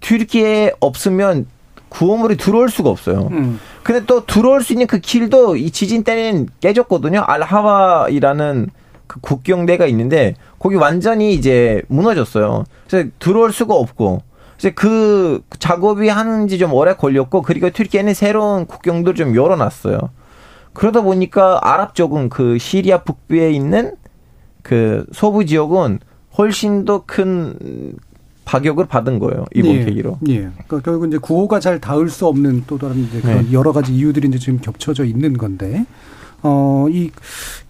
튀르키에 0.00 0.72
없으면 0.80 1.46
구호물이 1.88 2.36
들어올 2.36 2.68
수가 2.68 2.90
없어요. 2.90 3.28
음. 3.30 3.60
근데 3.82 4.04
또 4.06 4.26
들어올 4.26 4.62
수 4.62 4.72
있는 4.72 4.86
그 4.86 4.98
길도 4.98 5.56
이 5.56 5.70
지진 5.70 6.04
때는 6.04 6.48
깨졌거든요. 6.60 7.20
알하와이라는 7.20 8.68
그 9.06 9.20
국경대가 9.20 9.86
있는데 9.86 10.34
거기 10.58 10.76
완전히 10.76 11.32
이제 11.32 11.82
무너졌어요. 11.88 12.64
그래서 12.88 13.08
들어올 13.18 13.52
수가 13.52 13.74
없고 13.74 14.22
이제 14.58 14.70
그 14.70 15.42
작업이 15.58 16.08
하는지 16.08 16.58
좀 16.58 16.72
오래 16.72 16.94
걸렸고 16.94 17.42
그리고 17.42 17.70
튀르키예는 17.70 18.14
새로운 18.14 18.66
국경도 18.66 19.14
좀 19.14 19.36
열어놨어요. 19.36 19.98
그러다 20.72 21.02
보니까 21.02 21.60
아랍 21.62 21.94
쪽은 21.94 22.28
그 22.28 22.58
시리아 22.58 23.02
북부에 23.02 23.50
있는 23.50 23.94
그 24.62 25.06
서부 25.12 25.46
지역은 25.46 26.00
훨씬 26.36 26.84
더 26.84 27.04
큰 27.06 27.94
파격을 28.46 28.86
받은 28.86 29.18
거예요 29.18 29.44
이번 29.54 29.72
예. 29.72 29.84
계기로. 29.84 30.18
예. 30.28 30.38
그러니까 30.38 30.80
결국 30.80 31.08
이제 31.08 31.18
구호가 31.18 31.60
잘 31.60 31.78
닿을 31.80 32.08
수 32.08 32.26
없는 32.26 32.64
또 32.66 32.78
다른 32.78 33.04
이제 33.04 33.20
그런 33.20 33.44
네. 33.44 33.52
여러 33.52 33.72
가지 33.72 33.92
이유들이 33.94 34.28
이제 34.28 34.38
지금 34.38 34.58
겹쳐져 34.60 35.04
있는 35.04 35.36
건데, 35.36 35.84
어, 36.42 36.86
이, 36.90 37.10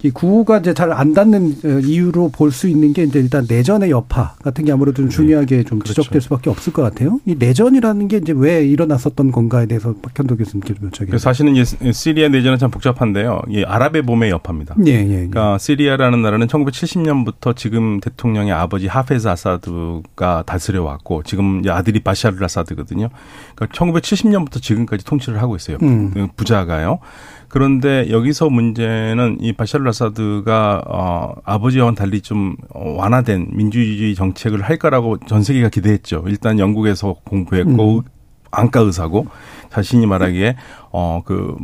이 0.02 0.11
구호가 0.11 0.59
이제 0.59 0.74
잘 0.74 0.92
안 0.92 1.12
닿는 1.14 1.57
어, 1.64 1.68
이유로 1.81 2.31
볼 2.31 2.50
수 2.52 2.68
있는 2.68 2.92
게 2.92 3.02
이제 3.02 3.18
일단 3.18 3.44
내전의 3.48 3.90
여파 3.90 4.35
같은 4.42 4.64
게 4.64 4.72
아무래도 4.72 5.02
좀 5.02 5.09
중요하게 5.09 5.64
좀 5.64 5.79
그렇죠. 5.79 5.94
지적될 6.02 6.20
수밖에 6.22 6.48
없을 6.48 6.72
것 6.72 6.83
같아요. 6.83 7.20
이 7.26 7.35
내전이라는 7.38 8.09
게 8.09 8.16
이제 8.18 8.33
왜 8.35 8.64
일어났었던 8.64 9.31
건가에 9.33 9.66
대해서 9.66 9.94
박현도 10.00 10.37
교수님께 10.37 10.74
좀그 10.74 10.90
여쭤겠습니다. 10.90 11.18
사실은 11.18 11.55
이제 11.57 11.92
시리아 11.92 12.29
내전은 12.29 12.59
참 12.59 12.70
복잡한데요. 12.70 13.42
이 13.50 13.62
아랍의 13.64 14.02
봄의 14.02 14.31
여파입니다. 14.31 14.76
예, 14.87 14.92
예. 14.92 15.00
예. 15.00 15.07
그러니까 15.29 15.59
시리아라는 15.59 16.22
나라는 16.22 16.46
1970년부터 16.46 17.55
지금 17.57 18.00
대통령의 18.00 18.52
아버지 18.52 18.87
하페즈 18.87 19.26
아사드가 19.29 20.44
다스려 20.46 20.83
왔고 20.83 21.22
지금 21.24 21.62
아들이 21.68 22.00
바샤르 22.00 22.37
아사드거든요. 22.42 23.09
그러니까 23.55 23.76
1970년부터 23.76 24.62
지금까지 24.62 25.05
통치를 25.05 25.40
하고 25.42 25.57
있어요. 25.57 25.79
음. 25.83 26.11
그 26.14 26.26
부자가요. 26.37 27.00
그런데 27.48 28.11
여기서 28.11 28.50
문제는 28.50 29.38
이 29.40 29.52
바샤르 29.52 29.88
아사드가 29.88 30.82
어 30.87 31.35
아버지와는 31.44 31.94
달리 31.94 32.20
좀 32.20 32.56
어, 32.74 32.94
완화된 32.96 33.48
민주주의 33.52 34.14
정책을 34.14 34.62
할 34.62 34.76
거라고 34.78 35.18
전 35.26 35.42
세계가 35.42 35.68
기대했죠. 35.68 36.24
일단 36.26 36.59
영국에서 36.59 37.16
공부했고 37.24 37.98
음. 37.98 38.02
안과 38.50 38.80
의사고 38.80 39.26
자신이 39.70 40.06
말하기에 40.06 40.56
어 40.92 41.22
그 41.24 41.56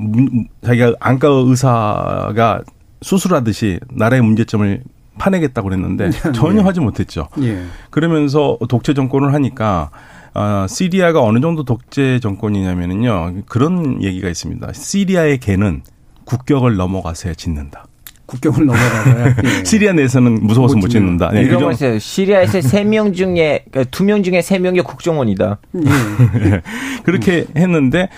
자기가 0.64 0.95
안과 1.01 1.29
의사가 1.29 2.62
수술하듯이 3.01 3.81
나라의 3.90 4.23
문제점을 4.23 4.83
파내겠다고 5.18 5.68
그랬는데 5.68 6.11
전혀 6.35 6.61
예. 6.61 6.64
하지 6.64 6.81
못했죠. 6.81 7.29
예. 7.42 7.64
그러면서 7.90 8.59
독재 8.68 8.95
정권을 8.95 9.35
하니까 9.35 9.90
어, 10.35 10.66
시리아가 10.68 11.21
어느 11.23 11.40
정도 11.40 11.62
독재 11.64 12.21
정권이냐면은요 12.21 13.42
그런 13.47 14.03
얘기가 14.03 14.29
있습니다. 14.29 14.73
시리아의 14.73 15.38
개는 15.38 15.83
국격을 16.25 16.77
넘어가서야 16.77 17.35
짖는다. 17.35 17.87
국경을 18.25 18.64
넘어가서야 18.64 19.35
예. 19.61 19.64
시리아 19.64 19.92
내에서는 19.92 20.47
무서워서 20.47 20.77
못 20.77 20.88
짓는다. 20.88 21.31
네, 21.33 21.42
이런 21.42 21.62
거 21.62 21.73
있어요. 21.73 21.99
시리아에서 21.99 22.62
세 22.62 22.85
명 22.85 23.12
중에 23.12 23.64
그 23.71 23.85
두명 23.90 24.23
중에 24.23 24.40
세 24.40 24.59
명이 24.59 24.81
국정원이다. 24.81 25.59
예. 25.77 26.62
그렇게 27.05 27.45
했는데 27.55 28.09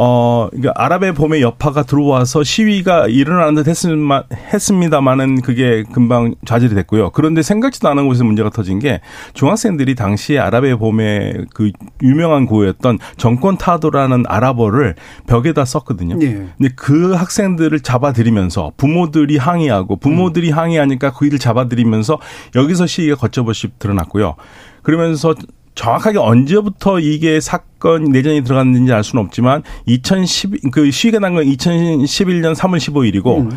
어, 0.00 0.46
그러니까 0.52 0.72
아랍의 0.76 1.12
봄의 1.12 1.42
여파가 1.42 1.82
들어와서 1.82 2.44
시위가 2.44 3.08
일어나는 3.08 3.56
듯 3.56 3.66
했습니다, 3.66 4.26
했습니다만은 4.30 5.40
그게 5.40 5.82
금방 5.92 6.36
좌절이 6.46 6.76
됐고요. 6.76 7.10
그런데 7.10 7.42
생각지도 7.42 7.88
않은 7.88 8.06
곳에서 8.06 8.22
문제가 8.22 8.48
터진 8.48 8.78
게 8.78 9.00
중학생들이 9.34 9.96
당시에 9.96 10.38
아랍의 10.38 10.78
봄의 10.78 11.46
그 11.52 11.72
유명한 12.00 12.46
고였던 12.46 13.00
정권 13.16 13.58
타도라는 13.58 14.22
아랍어를 14.28 14.94
벽에다 15.26 15.64
썼거든요. 15.64 16.16
예. 16.22 16.46
근데 16.56 16.68
그 16.76 17.14
학생들을 17.14 17.80
잡아들이면서 17.80 18.74
부모들이 18.76 19.36
항의하고 19.36 19.96
부모들이 19.96 20.52
음. 20.52 20.58
항의하니까 20.58 21.12
그 21.12 21.26
일을 21.26 21.40
잡아들이면서 21.40 22.20
여기서 22.54 22.86
시위가 22.86 23.16
걷잡없이 23.16 23.70
드러났고요. 23.80 24.36
그러면서 24.82 25.34
정확하게 25.78 26.18
언제부터 26.18 26.98
이게 26.98 27.40
사건 27.40 28.04
내전이 28.04 28.42
들어갔는지 28.42 28.92
알 28.92 29.04
수는 29.04 29.24
없지만 29.24 29.62
2010, 29.86 30.72
그 30.72 30.90
시위가 30.90 31.20
난 31.20 31.34
건 31.34 31.44
2011년 31.44 32.56
3월 32.56 32.78
15일이고 32.78 33.38
음. 33.42 33.50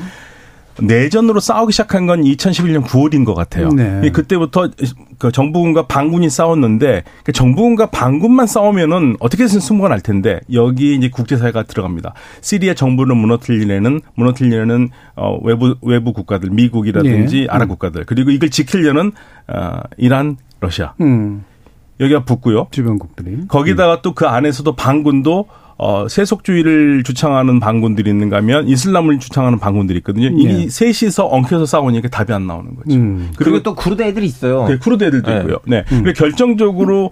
내전으로 0.79 1.39
싸우기 1.39 1.71
시작한 1.73 2.05
건 2.05 2.21
2011년 2.21 2.84
9월인 2.84 3.25
것 3.25 3.34
같아요. 3.34 3.69
네. 3.69 4.10
그때부터 4.12 4.69
그 5.17 5.31
정부군과 5.31 5.88
반군이 5.88 6.29
싸웠는데 6.29 7.03
그 7.23 7.31
정부군과 7.31 7.88
반군만 7.88 8.45
싸우면은 8.45 9.17
어떻게든 9.19 9.60
승부가 9.60 9.89
날 9.89 9.99
텐데 10.01 10.39
여기 10.53 10.95
이제 10.95 11.10
국제사회가 11.10 11.63
들어갑니다. 11.63 12.13
시리아 12.41 12.73
정부를 12.75 13.15
무너뜨리려는 13.15 14.01
무너뜨리려는 14.15 14.89
어 15.15 15.39
외부 15.43 15.75
외부 15.81 16.13
국가들 16.13 16.49
미국이라든지 16.51 17.41
네. 17.41 17.47
아랍 17.49 17.67
국가들 17.67 18.05
그리고 18.05 18.29
이걸 18.31 18.49
지키려는 18.49 19.12
어 19.47 19.79
이란 19.97 20.38
러시아. 20.60 20.93
음. 21.01 21.45
여기가 22.02 22.26
붙고요. 22.26 22.68
주변국들이. 22.72 23.48
거기다가 23.48 24.02
또그 24.02 24.28
안에서도 24.28 24.76
반군도 24.76 25.48
어, 25.84 26.08
세속주의를 26.08 27.02
주창하는 27.04 27.60
반군들이 27.60 28.08
있는가 28.08 28.38
하면 28.38 28.68
이슬람을 28.68 29.18
주창하는 29.18 29.58
반군들이 29.58 29.98
있거든요. 29.98 30.28
이 30.28 30.46
네. 30.46 30.70
셋이서 30.70 31.26
엉켜서 31.26 31.66
싸우니까 31.66 32.08
답이 32.10 32.32
안 32.32 32.46
나오는 32.46 32.76
거죠. 32.76 32.96
음. 32.96 33.32
그리고, 33.36 33.52
그리고, 33.52 33.64
또 33.64 33.74
쿠르드 33.74 34.04
애들이 34.04 34.28
있어요. 34.28 34.68
네, 34.68 34.78
쿠르드 34.78 35.04
애들도 35.06 35.32
네. 35.32 35.38
있고요. 35.40 35.58
네. 35.66 35.84
음. 35.92 36.04
그리고 36.04 36.14
결정적으로 36.14 37.10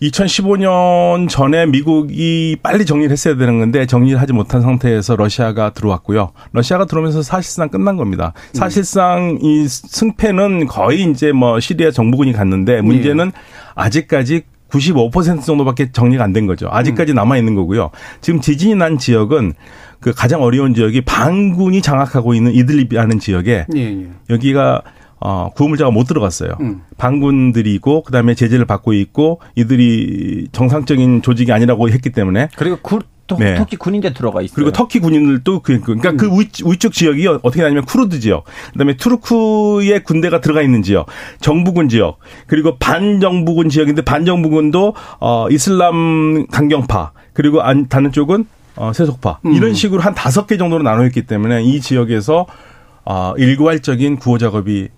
2015년 0.00 1.28
전에 1.28 1.66
미국이 1.66 2.56
빨리 2.62 2.86
정리를 2.86 3.12
했어야 3.12 3.36
되는 3.36 3.58
건데 3.58 3.84
정리를 3.84 4.18
하지 4.18 4.32
못한 4.32 4.62
상태에서 4.62 5.16
러시아가 5.16 5.74
들어왔고요. 5.74 6.30
러시아가 6.52 6.86
들어오면서 6.86 7.20
사실상 7.20 7.68
끝난 7.68 7.98
겁니다. 7.98 8.32
사실상 8.54 9.38
이 9.42 9.68
승패는 9.68 10.68
거의 10.68 11.02
이제 11.02 11.32
뭐 11.32 11.60
시리아 11.60 11.90
정부군이 11.90 12.32
갔는데 12.32 12.80
문제는 12.80 13.26
네. 13.26 13.40
아직까지 13.80 14.42
95% 14.70 15.44
정도밖에 15.44 15.90
정리가 15.90 16.22
안 16.22 16.32
된 16.32 16.46
거죠. 16.46 16.68
아직까지 16.70 17.12
음. 17.12 17.16
남아 17.16 17.36
있는 17.38 17.54
거고요. 17.56 17.90
지금 18.20 18.40
지진이 18.40 18.76
난 18.76 18.98
지역은 18.98 19.54
그 19.98 20.12
가장 20.14 20.42
어려운 20.42 20.74
지역이 20.74 21.00
반군이 21.02 21.82
장악하고 21.82 22.34
있는 22.34 22.52
이들립이라는 22.54 23.18
지역에 23.18 23.66
예, 23.74 23.80
예. 23.80 24.06
여기가 24.30 24.82
어, 25.22 25.50
구호물자가 25.54 25.90
못 25.90 26.04
들어갔어요. 26.04 26.52
음. 26.60 26.80
반군들이고 26.96 28.02
그다음에 28.04 28.34
제재를 28.34 28.64
받고 28.64 28.92
있고 28.94 29.40
이들이 29.56 30.48
정상적인 30.52 31.22
조직이 31.22 31.52
아니라고 31.52 31.90
했기 31.90 32.10
때문에 32.10 32.48
그리고 32.56 32.78
구, 32.80 33.00
네. 33.38 33.54
터키 33.56 33.76
군인대 33.76 34.12
들어가 34.12 34.42
있어요. 34.42 34.54
그리고 34.54 34.72
터키 34.72 34.98
군인들도 35.00 35.60
그 35.60 35.80
그러니까 35.80 36.12
그 36.12 36.26
음. 36.26 36.30
그 36.30 36.70
위쪽 36.70 36.92
지역이 36.92 37.26
어떻게 37.26 37.62
되냐면 37.62 37.84
쿠르드 37.84 38.20
지역, 38.20 38.44
그다음에 38.72 38.96
투르크의 38.96 40.02
군대가 40.04 40.40
들어가 40.40 40.62
있는 40.62 40.82
지역, 40.82 41.06
정부군 41.40 41.88
지역, 41.88 42.18
그리고 42.46 42.76
반정부군 42.78 43.68
지역인데 43.68 44.02
반정부군도 44.02 44.94
어 45.20 45.46
이슬람 45.50 46.46
강경파, 46.48 47.12
그리고 47.32 47.62
안 47.62 47.88
다른 47.88 48.12
쪽은 48.12 48.46
어 48.76 48.92
세속파 48.92 49.40
음. 49.46 49.52
이런 49.52 49.74
식으로 49.74 50.00
한 50.00 50.14
다섯 50.14 50.46
개 50.46 50.56
정도로 50.56 50.82
나눠 50.82 51.04
있기 51.06 51.22
때문에 51.22 51.62
이 51.62 51.80
지역에서 51.80 52.46
어 53.04 53.34
일괄적인 53.36 54.16
구호 54.16 54.38
작업이 54.38 54.88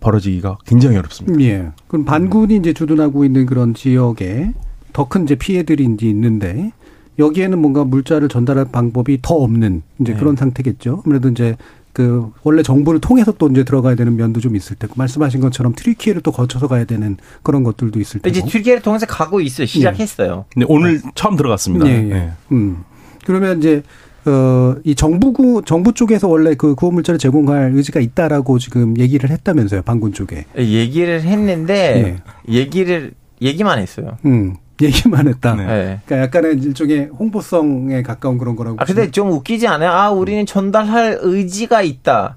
벌어지기가 0.00 0.58
굉장히 0.66 0.96
어렵습니다. 0.98 1.40
예. 1.42 1.68
그럼 1.88 2.04
반군이 2.04 2.56
이제 2.56 2.72
주둔하고 2.72 3.24
있는 3.24 3.46
그런 3.46 3.72
지역에 3.74 4.52
더 4.92 5.04
큰 5.08 5.22
이제 5.24 5.36
피해들이 5.36 5.84
이제 5.94 6.06
있는데 6.06 6.72
여기에는 7.20 7.58
뭔가 7.58 7.84
물자를 7.84 8.28
전달할 8.28 8.66
방법이 8.72 9.20
더 9.22 9.34
없는 9.34 9.82
이제 10.00 10.12
네. 10.12 10.18
그런 10.18 10.36
상태겠죠. 10.36 11.02
아무래도 11.04 11.28
이제 11.28 11.56
그 11.92 12.30
원래 12.42 12.62
정부를 12.62 13.00
통해서 13.00 13.32
또 13.32 13.48
이제 13.48 13.64
들어가야 13.64 13.94
되는 13.94 14.16
면도 14.16 14.40
좀 14.40 14.56
있을 14.56 14.76
테고 14.76 14.94
말씀하신 14.96 15.40
것처럼 15.40 15.74
트리키에를 15.74 16.22
또 16.22 16.30
거쳐서 16.30 16.68
가야 16.68 16.84
되는 16.84 17.16
그런 17.42 17.62
것들도 17.64 18.00
있을 18.00 18.20
테고 18.20 18.30
이제 18.30 18.46
트리키에를 18.46 18.82
통해서 18.82 19.06
가고 19.06 19.40
있어요 19.40 19.66
시작했어요. 19.66 20.44
네. 20.56 20.64
네 20.64 20.66
오늘 20.68 21.00
네. 21.00 21.10
처음 21.14 21.36
들어갔습니다. 21.36 21.84
네. 21.84 22.02
네. 22.02 22.30
음 22.52 22.84
그러면 23.24 23.58
이제 23.58 23.82
어, 24.26 24.76
이 24.84 24.94
정부구, 24.94 25.62
정부 25.64 25.94
쪽에서 25.94 26.28
원래 26.28 26.54
그 26.54 26.74
구호 26.74 26.92
물자를 26.92 27.18
제공할 27.18 27.72
의지가 27.74 28.00
있다라고 28.00 28.58
지금 28.58 28.98
얘기를 28.98 29.30
했다면서요, 29.30 29.82
반군 29.82 30.12
쪽에. 30.12 30.44
얘기를 30.58 31.22
했는데, 31.22 32.20
네. 32.46 32.54
얘기를, 32.54 33.12
얘기만 33.40 33.78
했어요. 33.78 34.18
음. 34.26 34.56
얘기만 34.86 35.28
했다. 35.28 35.54
네. 35.54 36.00
그러니까 36.06 36.18
약간의 36.18 36.58
일종의 36.64 37.10
홍보성에 37.18 38.02
가까운 38.02 38.38
그런 38.38 38.56
거라고. 38.56 38.76
아, 38.80 38.84
근데 38.84 39.10
좀 39.10 39.30
웃기지 39.32 39.66
않아요? 39.66 39.90
아, 39.90 40.10
우리는 40.10 40.44
전달할 40.46 41.18
의지가 41.20 41.82
있다. 41.82 42.36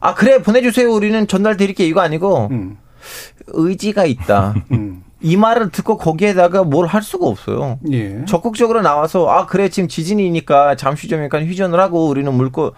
아, 0.00 0.14
그래, 0.14 0.42
보내주세요. 0.42 0.90
우리는 0.92 1.26
전달 1.26 1.56
드릴게. 1.56 1.86
이거 1.86 2.00
아니고, 2.00 2.48
음. 2.50 2.76
의지가 3.48 4.04
있다. 4.06 4.54
음. 4.72 5.02
이 5.20 5.36
말을 5.38 5.70
듣고 5.70 5.96
거기에다가 5.96 6.64
뭘 6.64 6.86
할 6.86 7.02
수가 7.02 7.26
없어요. 7.26 7.78
예. 7.92 8.24
적극적으로 8.26 8.82
나와서, 8.82 9.26
아, 9.28 9.46
그래, 9.46 9.70
지금 9.70 9.88
지진이니까 9.88 10.76
잠시 10.76 11.08
좀 11.08 11.22
약간 11.22 11.46
휴전을 11.46 11.80
하고 11.80 12.08
우리는 12.08 12.32
물고, 12.34 12.72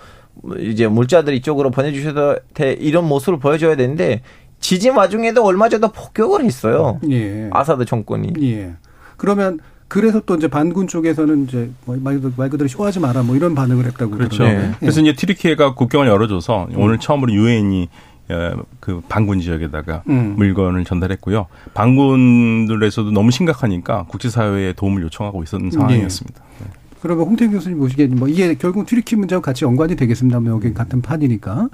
이제 0.60 0.86
물자들 0.86 1.34
이쪽으로 1.34 1.70
보내주셔도 1.72 2.36
돼. 2.54 2.72
이런 2.72 3.08
모습을 3.08 3.38
보여줘야 3.40 3.74
되는데, 3.74 4.20
지진 4.60 4.94
와중에도 4.94 5.44
얼마 5.44 5.68
전에 5.68 5.88
폭격을 5.92 6.44
했어요. 6.44 7.00
예. 7.10 7.48
아사드 7.52 7.84
정권이. 7.84 8.34
예. 8.42 8.74
그러면 9.16 9.58
그래서 9.88 10.20
또 10.26 10.34
이제 10.34 10.48
반군 10.48 10.88
쪽에서는 10.88 11.44
이제 11.44 11.70
뭐 11.84 11.96
말, 12.02 12.20
말 12.36 12.50
그대로 12.50 12.68
쇼하지 12.68 13.00
마라 13.00 13.22
뭐 13.22 13.36
이런 13.36 13.54
반응을 13.54 13.84
했다고 13.86 14.10
그렇죠. 14.12 14.44
네. 14.44 14.72
그래서 14.80 15.00
이제 15.00 15.14
튀르키예가 15.14 15.74
국경을 15.74 16.08
열어줘서 16.08 16.68
음. 16.70 16.80
오늘 16.80 16.98
처음으로 16.98 17.32
유엔이 17.32 17.88
어, 18.28 18.62
그 18.80 19.00
반군 19.08 19.40
지역에다가 19.40 20.02
음. 20.08 20.34
물건을 20.36 20.84
전달했고요. 20.84 21.46
반군들에서도 21.74 23.12
너무 23.12 23.30
심각하니까 23.30 24.06
국제사회에 24.08 24.72
도움을 24.72 25.02
요청하고 25.02 25.44
있었는 25.44 25.70
상황이었습니다. 25.70 26.42
네. 26.60 26.66
그러면 27.00 27.26
홍태 27.26 27.46
교수님 27.46 27.78
보시기에 27.78 28.08
뭐 28.08 28.26
이게 28.26 28.54
결국 28.54 28.86
튀르키예 28.86 29.14
문제와 29.14 29.40
같이 29.40 29.64
연관이 29.64 29.94
되겠습니다. 29.94 30.40
뭐 30.40 30.50
여기 30.52 30.74
같은 30.74 31.00
판이니까 31.00 31.68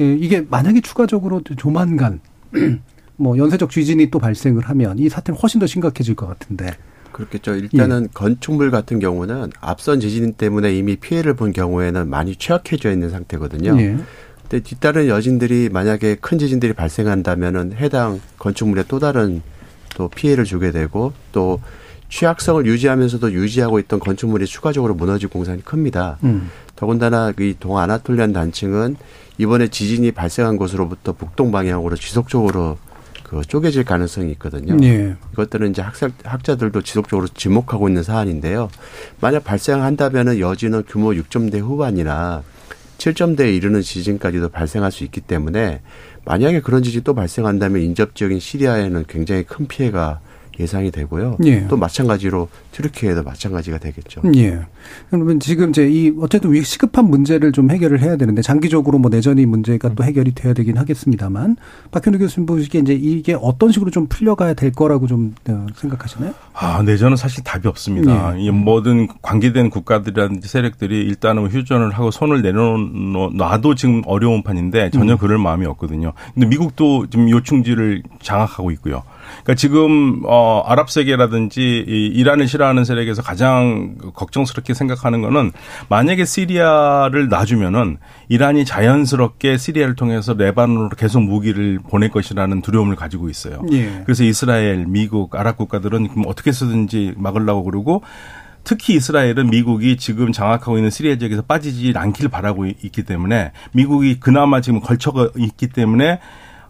예, 0.00 0.14
이게 0.14 0.44
만약에 0.50 0.82
추가적으로 0.82 1.40
조만간 1.56 2.20
뭐 3.16 3.38
연쇄적 3.38 3.70
지진이 3.70 4.10
또 4.10 4.18
발생을 4.18 4.62
하면 4.64 4.98
이 4.98 5.08
사태는 5.08 5.38
훨씬 5.38 5.60
더 5.60 5.66
심각해질 5.66 6.14
것 6.14 6.26
같은데. 6.26 6.76
그렇겠죠. 7.12 7.54
일단은 7.54 8.04
예. 8.04 8.08
건축물 8.12 8.70
같은 8.72 8.98
경우는 8.98 9.50
앞선 9.60 10.00
지진 10.00 10.32
때문에 10.32 10.74
이미 10.74 10.96
피해를 10.96 11.34
본 11.34 11.52
경우에는 11.52 12.08
많이 12.08 12.34
취약해져 12.34 12.90
있는 12.90 13.10
상태거든요. 13.10 13.78
예. 13.80 13.96
근데 14.42 14.60
뒤따른 14.60 15.06
여진들이 15.06 15.68
만약에 15.72 16.16
큰 16.16 16.38
지진들이 16.38 16.72
발생한다면은 16.72 17.74
해당 17.74 18.20
건축물에 18.38 18.84
또 18.88 18.98
다른 18.98 19.42
또 19.94 20.08
피해를 20.08 20.44
주게 20.44 20.72
되고 20.72 21.12
또 21.30 21.60
취약성을 22.08 22.66
유지하면서도 22.66 23.32
유지하고 23.32 23.78
있던 23.78 24.00
건축물이 24.00 24.46
추가적으로 24.46 24.94
무너질 24.94 25.28
공산이 25.28 25.64
큽니다. 25.64 26.18
음. 26.24 26.50
더군다나 26.76 27.32
이 27.38 27.54
동아나톨리안 27.58 28.32
단층은 28.32 28.96
이번에 29.38 29.68
지진이 29.68 30.12
발생한 30.12 30.56
곳으로부터 30.56 31.12
북동 31.12 31.50
방향으로 31.50 31.96
지속적으로 31.96 32.76
그 33.34 33.42
쪼개질 33.42 33.84
가능성이 33.84 34.30
있거든요. 34.32 34.76
예. 34.82 35.16
이것들은 35.32 35.70
이제 35.70 35.82
학살, 35.82 36.12
학자들도 36.24 36.82
지속적으로 36.82 37.26
지목하고 37.28 37.88
있는 37.88 38.02
사안인데요. 38.02 38.70
만약 39.20 39.44
발생한다면은 39.44 40.38
여지는 40.38 40.84
규모 40.86 41.10
6점대 41.10 41.58
후반이나 41.58 42.42
7점대에 42.98 43.54
이르는 43.54 43.82
지진까지도 43.82 44.50
발생할 44.50 44.92
수 44.92 45.04
있기 45.04 45.20
때문에 45.20 45.80
만약에 46.24 46.60
그런 46.60 46.82
지진이 46.82 47.04
또 47.04 47.14
발생한다면 47.14 47.82
인접 47.82 48.14
지역인 48.14 48.38
시리아에는 48.38 49.04
굉장히 49.08 49.42
큰 49.42 49.66
피해가 49.66 50.20
예상이 50.58 50.90
되고요. 50.90 51.38
예. 51.44 51.66
또 51.68 51.76
마찬가지로 51.76 52.48
튀르키예도 52.72 53.22
마찬가지가 53.22 53.78
되겠죠. 53.78 54.22
예. 54.36 54.60
그러면 55.10 55.40
지금 55.40 55.70
이제 55.70 55.88
이 55.88 56.12
어쨌든 56.20 56.54
이 56.54 56.62
시급한 56.62 57.06
문제를 57.06 57.52
좀 57.52 57.70
해결을 57.70 58.00
해야 58.00 58.16
되는데 58.16 58.42
장기적으로 58.42 58.98
뭐 58.98 59.10
내전이 59.10 59.46
문제가 59.46 59.94
또 59.94 60.04
해결이 60.04 60.32
돼야 60.34 60.52
되긴 60.52 60.76
하겠습니다만 60.78 61.56
박현우 61.90 62.18
교수님 62.18 62.46
보시기에 62.46 62.80
이제 62.82 62.94
이게 62.94 63.36
어떤 63.40 63.72
식으로 63.72 63.90
좀 63.90 64.06
풀려가야 64.06 64.54
될 64.54 64.72
거라고 64.72 65.06
좀 65.06 65.34
어, 65.48 65.66
생각하시나요? 65.74 66.34
아, 66.52 66.82
내전은 66.82 67.16
사실 67.16 67.42
답이 67.42 67.66
없습니다. 67.68 68.36
이 68.36 68.50
모든 68.50 69.08
관계된 69.22 69.70
국가들이라든지 69.70 70.48
세력들이 70.48 71.00
일단은 71.00 71.48
휴전을 71.48 71.90
하고 71.92 72.10
손을 72.10 72.42
내려놔도 72.42 73.74
지금 73.74 74.02
어려운 74.06 74.42
판인데 74.42 74.90
전혀 74.90 75.16
그럴 75.16 75.38
마음이 75.38 75.66
없거든요. 75.66 76.12
근데 76.34 76.46
미국도 76.46 77.08
지금 77.10 77.28
요충지를 77.30 78.02
장악하고 78.22 78.70
있고요. 78.72 79.02
그러니까 79.42 79.54
지금 79.54 80.22
어 80.24 80.62
아랍 80.66 80.90
세계라든지 80.90 81.84
이 81.86 82.06
이란을 82.14 82.48
싫어하는 82.48 82.84
세력에서 82.84 83.22
가장 83.22 83.96
걱정스럽게 84.14 84.74
생각하는 84.74 85.22
거는 85.22 85.52
만약에 85.88 86.24
시리아를 86.24 87.28
놔주면은 87.28 87.98
이란이 88.28 88.64
자연스럽게 88.64 89.56
시리아를 89.56 89.94
통해서 89.96 90.34
레바논으로 90.34 90.90
계속 90.90 91.20
무기를 91.20 91.78
보낼 91.88 92.10
것이라는 92.10 92.62
두려움을 92.62 92.96
가지고 92.96 93.28
있어요. 93.28 93.62
예. 93.72 94.02
그래서 94.04 94.24
이스라엘, 94.24 94.86
미국, 94.86 95.34
아랍 95.36 95.56
국가들은 95.56 96.08
그럼 96.08 96.24
어떻게 96.26 96.50
해서든지 96.50 97.14
막으려고 97.16 97.64
그러고 97.64 98.02
특히 98.64 98.94
이스라엘은 98.94 99.50
미국이 99.50 99.96
지금 99.98 100.32
장악하고 100.32 100.78
있는 100.78 100.90
시리아 100.90 101.16
지역에서 101.16 101.42
빠지지 101.42 101.92
않기를 101.94 102.30
바라고 102.30 102.66
있기 102.66 103.04
때문에 103.04 103.52
미국이 103.72 104.18
그나마 104.18 104.60
지금 104.60 104.80
걸쳐가 104.80 105.30
있기 105.36 105.68
때문에 105.68 106.18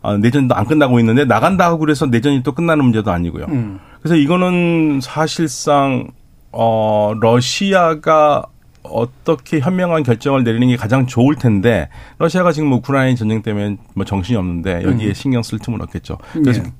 어, 0.05 0.19
내전도 0.19 0.55
안 0.55 0.67
끝나고 0.67 1.01
있는데 1.01 1.25
나간다고 1.25 1.79
그래서 1.79 2.05
내전이 2.05 2.43
또 2.43 2.53
끝나는 2.53 2.85
문제도 2.85 3.11
아니고요. 3.11 3.47
음. 3.49 3.81
그래서 4.01 4.17
이거는 4.17 5.01
사실상 5.03 6.09
어 6.53 7.15
러시아가 7.19 8.45
어떻게 8.83 9.61
현명한 9.61 10.03
결정을 10.03 10.45
내리는 10.45 10.69
게 10.69 10.77
가장 10.77 11.07
좋을 11.07 11.37
텐데 11.37 11.89
러시아가 12.19 12.53
지금 12.53 12.71
우크라이나 12.75 13.17
전쟁 13.17 13.41
때문에 13.41 13.79
뭐 13.95 14.05
정신이 14.05 14.37
없는데 14.37 14.83
여기에 14.85 15.09
음. 15.09 15.15
신경 15.15 15.43
쓸 15.43 15.59
틈은 15.59 15.81
없겠죠. 15.81 16.19
그래서 16.35 16.61
예. 16.63 16.73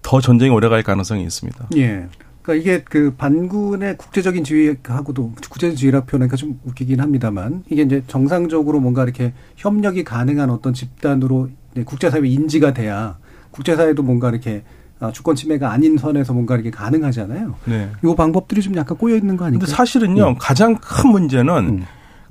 더 0.00 0.22
전쟁이 0.22 0.50
오래갈 0.50 0.82
가능성이 0.82 1.22
있습니다. 1.22 1.66
예. 1.76 2.06
그러니까 2.40 2.54
이게 2.54 2.82
그 2.82 3.14
반군의 3.16 3.98
국제적인 3.98 4.42
지위하고도 4.42 5.32
국제적 5.50 5.76
지위라 5.76 6.04
표현하니까 6.04 6.36
좀 6.36 6.60
웃기긴 6.64 7.00
합니다만 7.00 7.62
이게 7.68 7.82
이제 7.82 8.02
정상적으로 8.06 8.80
뭔가 8.80 9.02
이렇게 9.02 9.34
협력이 9.56 10.04
가능한 10.04 10.48
어떤 10.48 10.72
집단으로 10.72 11.50
국제사회 11.82 12.26
인지가 12.28 12.72
돼야 12.72 13.18
국제사회도 13.50 14.02
뭔가 14.02 14.28
이렇게 14.30 14.62
아, 15.00 15.10
주권 15.10 15.34
침해가 15.34 15.72
아닌 15.72 15.96
선에서 15.98 16.32
뭔가 16.32 16.54
이렇게 16.54 16.70
가능하잖아요. 16.70 17.54
네. 17.64 17.90
이 18.04 18.14
방법들이 18.16 18.62
좀 18.62 18.76
약간 18.76 18.96
꼬여 18.96 19.16
있는 19.16 19.36
거 19.36 19.44
아닌가요? 19.44 19.66
근데 19.66 19.72
사실은요 19.72 20.30
예. 20.30 20.36
가장 20.38 20.76
큰 20.76 21.10
문제는 21.10 21.54
음. 21.56 21.84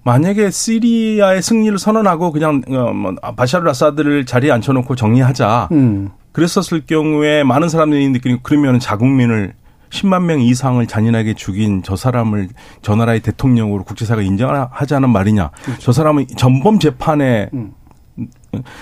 만약에 0.04 0.50
시리아의 0.50 1.42
승리를 1.42 1.78
선언하고 1.78 2.32
그냥 2.32 2.62
어, 2.70 2.94
뭐 2.94 3.14
바샤르 3.36 3.70
아사드를 3.70 4.26
자리에 4.26 4.52
앉혀놓고 4.52 4.96
정리하자. 4.96 5.70
음. 5.72 6.10
그랬었을 6.34 6.86
경우에 6.86 7.44
많은 7.44 7.70
사람들이 7.70 8.10
느끼는 8.10 8.40
그러면 8.44 8.80
자국민을 8.80 9.54
10만 9.92 10.24
명 10.24 10.42
이상을 10.42 10.86
잔인하게 10.88 11.36
죽인 11.36 11.84
저 11.84 11.96
사람을 11.96 12.50
저 12.82 12.96
나라의 12.96 13.20
대통령으로 13.20 13.84
국제사회가 13.84 14.24
인정하자는 14.24 15.10
말이냐. 15.10 15.52
저 15.80 15.92
사람은 15.92 16.26
전범 16.36 16.80
재판에 16.80 17.50
음. 17.54 17.74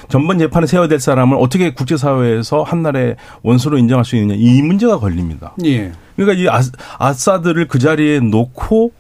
전번 0.10 0.40
재판에 0.40 0.68
세워야 0.68 0.88
될 0.88 1.00
사람을 1.00 1.38
어떻게 1.40 1.74
국제사회에서 1.74 2.64
한 2.64 2.82
나라의 2.82 3.16
원수로 3.44 3.78
인정할 3.78 4.06
수 4.06 4.16
있느냐. 4.16 4.36
이 4.38 4.62
문제가 4.62 5.00
걸립니다. 5.00 5.54
예. 5.66 5.92
그러니까 6.16 6.42
이 6.42 6.48
아, 6.48 6.62
아사드를 6.98 7.68
그 7.68 7.80
자리에 7.80 8.20
놓고 8.20 8.92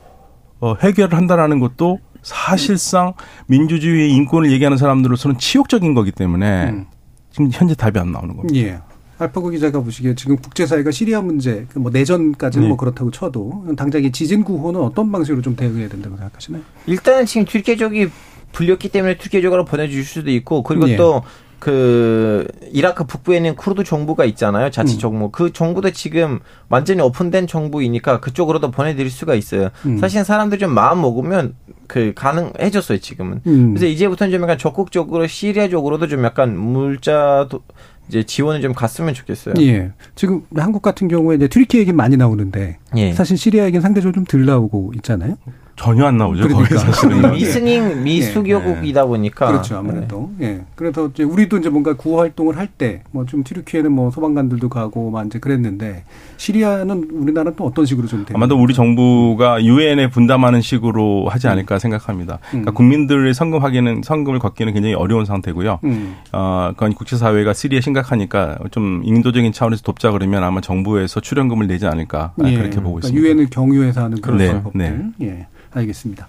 어, 0.59 0.75
해결을 0.75 1.17
한다라는 1.17 1.59
것도 1.59 1.99
사실상 2.21 3.13
민주주의 3.47 4.11
인권을 4.11 4.51
얘기하는 4.51 4.77
사람들로서는 4.77 5.37
치욕적인 5.39 5.93
거기 5.93 6.11
때문에 6.11 6.69
음. 6.69 6.85
지금 7.31 7.49
현재 7.51 7.73
답이 7.73 7.99
안 7.99 8.11
나오는 8.11 8.35
겁니다. 8.35 8.55
예. 8.59 8.79
알파고 9.17 9.49
기자가 9.49 9.81
보시기에 9.81 10.15
지금 10.15 10.35
국제사회가 10.37 10.89
시리아 10.89 11.21
문제, 11.21 11.67
그뭐 11.71 11.91
내전까지는 11.91 12.63
네. 12.63 12.67
뭐 12.69 12.77
그렇다고 12.77 13.11
쳐도 13.11 13.75
당장 13.77 14.03
이 14.03 14.11
지진 14.11 14.43
구호는 14.43 14.81
어떤 14.81 15.11
방식으로 15.11 15.43
좀 15.43 15.55
대응해야 15.55 15.87
된다고 15.89 16.17
생각하시나요? 16.17 16.63
일단은 16.87 17.27
지금 17.27 17.45
튀르키예족이 17.45 18.09
불렸기 18.51 18.89
때문에 18.89 19.17
튀르키예족으로 19.17 19.65
보내줄 19.65 20.03
수도 20.03 20.31
있고 20.31 20.63
그리고 20.63 20.89
예. 20.89 20.95
또그 20.95 22.47
이라크 22.71 23.05
북부에 23.05 23.37
있는 23.37 23.55
쿠르드 23.55 23.83
정부가 23.83 24.25
있잖아요 24.25 24.69
자치 24.71 24.95
음. 24.95 24.99
정부 24.99 25.31
그 25.31 25.53
정부도 25.53 25.91
지금 25.91 26.39
완전히 26.69 27.01
오픈된 27.01 27.47
정부이니까 27.47 28.19
그쪽으로도 28.19 28.71
보내드릴 28.71 29.09
수가 29.09 29.35
있어요 29.35 29.69
음. 29.85 29.97
사실 29.97 30.23
사람들 30.23 30.57
좀 30.57 30.71
마음 30.73 31.01
먹으면 31.01 31.55
그 31.87 32.13
가능해졌어요 32.15 32.99
지금은 32.99 33.41
음. 33.47 33.73
그래서 33.73 33.85
이제부터는 33.85 34.31
좀 34.31 34.41
약간 34.43 34.57
적극적으로 34.57 35.27
시리아 35.27 35.67
쪽으로도 35.67 36.07
좀 36.07 36.23
약간 36.23 36.57
물자 36.57 37.47
도 37.49 37.61
이제 38.07 38.23
지원을 38.23 38.61
좀 38.61 38.73
갔으면 38.73 39.13
좋겠어요 39.13 39.55
예. 39.59 39.91
지금 40.15 40.43
한국 40.55 40.81
같은 40.81 41.07
경우에 41.07 41.35
이제 41.35 41.47
튀르키 41.47 41.77
얘기 41.77 41.93
많이 41.93 42.17
나오는데 42.17 42.79
예. 42.97 43.13
사실 43.13 43.37
시리아 43.37 43.65
얘기는 43.65 43.81
상대적으로 43.81 44.13
좀 44.13 44.25
덜 44.25 44.45
나오고 44.45 44.93
있잖아요. 44.97 45.35
전혀 45.81 46.05
안 46.05 46.17
나오죠. 46.17 46.43
그러니까. 46.47 46.75
거기 46.75 46.77
사실은. 46.77 47.31
미스닝 47.31 48.03
미수교국이다 48.03 49.05
보니까 49.05 49.47
그렇죠. 49.47 49.77
아무래도. 49.77 50.31
예. 50.41 50.61
그래서 50.75 51.07
이제 51.07 51.23
우리도 51.23 51.57
이제 51.57 51.69
뭔가 51.69 51.93
구호 51.93 52.19
활동을 52.19 52.57
할 52.57 52.67
때 52.77 53.03
뭐좀 53.11 53.43
튀르키에는 53.43 53.91
뭐 53.91 54.11
소방관들도 54.11 54.69
가고 54.69 55.09
막 55.11 55.25
이제 55.25 55.39
그랬는데 55.39 56.03
시리아는 56.41 57.09
우리나라는 57.11 57.55
또 57.55 57.65
어떤 57.65 57.85
식으로 57.85 58.07
좀? 58.07 58.25
아마도 58.33 58.59
우리 58.59 58.73
정부가 58.73 59.63
유엔에 59.63 60.09
분담하는 60.09 60.61
식으로 60.61 61.27
하지 61.29 61.47
않을까 61.47 61.77
생각합니다. 61.77 62.39
그러니까 62.49 62.71
음. 62.71 62.73
국민들의 62.73 63.31
성금 63.35 63.63
하기는 63.63 64.01
성금을 64.03 64.39
걷기는 64.39 64.73
굉장히 64.73 64.95
어려운 64.95 65.25
상태고요. 65.25 65.79
음. 65.83 66.15
어, 66.31 66.71
그건 66.73 66.93
국제사회가 66.93 67.53
시리아 67.53 67.79
심각하니까 67.79 68.57
좀 68.71 69.03
인도적인 69.05 69.51
차원에서 69.51 69.83
돕자 69.83 70.09
그러면 70.09 70.43
아마 70.43 70.61
정부에서 70.61 71.19
출연금을 71.19 71.67
내지 71.67 71.85
않을까 71.85 72.33
아, 72.41 72.49
예. 72.49 72.57
그렇게 72.57 72.77
보고 72.77 72.95
그러니까 72.95 73.07
있습니다. 73.09 73.21
유엔을 73.21 73.49
경유해서 73.51 74.03
하는 74.03 74.19
그런 74.19 74.37
네, 74.39 74.51
방법들. 74.51 75.11
예. 75.21 75.47
알겠습니다. 75.73 76.27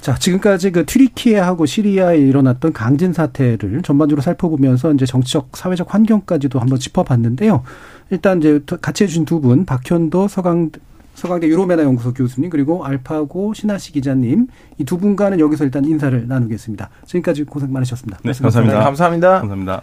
자, 0.00 0.16
지금까지 0.16 0.72
그 0.72 0.84
튀르키예하고 0.84 1.66
시리아에 1.66 2.18
일어났던 2.18 2.72
강진 2.72 3.12
사태를 3.12 3.82
전반적으로 3.82 4.20
살펴보면서 4.20 4.92
이제 4.92 5.06
정치적, 5.06 5.50
사회적 5.56 5.94
환경까지도 5.94 6.58
한번 6.58 6.78
짚어봤는데요. 6.78 7.62
일단 8.10 8.38
이제 8.38 8.60
같이 8.80 9.04
해주신 9.04 9.24
두 9.24 9.40
분, 9.40 9.64
박현도 9.64 10.28
서강, 10.28 10.70
서강대 11.14 11.46
유로메나 11.48 11.82
연구소 11.82 12.12
교수님 12.14 12.50
그리고 12.50 12.84
알파고 12.84 13.54
신하시 13.54 13.92
기자님 13.92 14.46
이 14.78 14.84
두 14.84 14.98
분과는 14.98 15.38
여기서 15.40 15.64
일단 15.64 15.84
인사를 15.84 16.26
나누겠습니다. 16.26 16.88
지금까지 17.06 17.44
고생 17.44 17.72
많으셨습니다. 17.72 18.18
네, 18.24 18.32
감사합니다. 18.32 18.78
네, 18.78 18.84
감사합니다 18.84 19.28
감사합니다. 19.40 19.82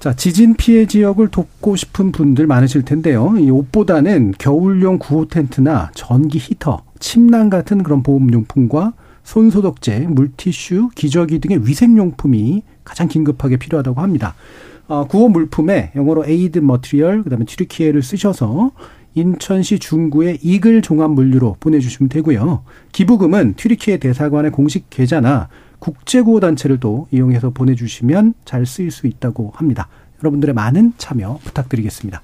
자, 0.00 0.12
지진 0.14 0.54
피해 0.54 0.86
지역을 0.86 1.28
돕고 1.28 1.76
싶은 1.76 2.10
분들 2.10 2.48
많으실 2.48 2.82
텐데요. 2.82 3.34
이 3.38 3.50
옷보다는 3.50 4.34
겨울용 4.36 4.98
구호 4.98 5.28
텐트나 5.28 5.92
전기 5.94 6.38
히터, 6.38 6.82
침낭 6.98 7.50
같은 7.50 7.84
그런 7.84 8.02
보험용품과 8.02 8.94
손소독제, 9.22 10.08
물티슈, 10.08 10.88
기저귀 10.96 11.38
등의 11.38 11.64
위생용품이 11.64 12.62
가장 12.82 13.06
긴급하게 13.06 13.58
필요하다고 13.58 14.00
합니다. 14.00 14.34
어, 14.92 15.06
구호 15.06 15.30
물품에 15.30 15.92
영어로 15.96 16.26
aid 16.26 16.58
material, 16.58 17.22
그다음에 17.22 17.46
튀르키예를 17.46 18.02
쓰셔서 18.02 18.72
인천시 19.14 19.78
중구의 19.78 20.40
이글 20.42 20.82
종합 20.82 21.10
물류로 21.12 21.56
보내주시면 21.60 22.10
되고요. 22.10 22.62
기부금은 22.92 23.54
튀르키예 23.54 23.96
대사관의 23.96 24.50
공식 24.50 24.90
계좌나 24.90 25.48
국제구호 25.78 26.40
단체를 26.40 26.78
또 26.78 27.08
이용해서 27.10 27.50
보내주시면 27.50 28.34
잘 28.44 28.66
쓰일 28.66 28.90
수 28.90 29.06
있다고 29.06 29.52
합니다. 29.56 29.88
여러분들의 30.22 30.54
많은 30.54 30.92
참여 30.98 31.38
부탁드리겠습니다. 31.42 32.20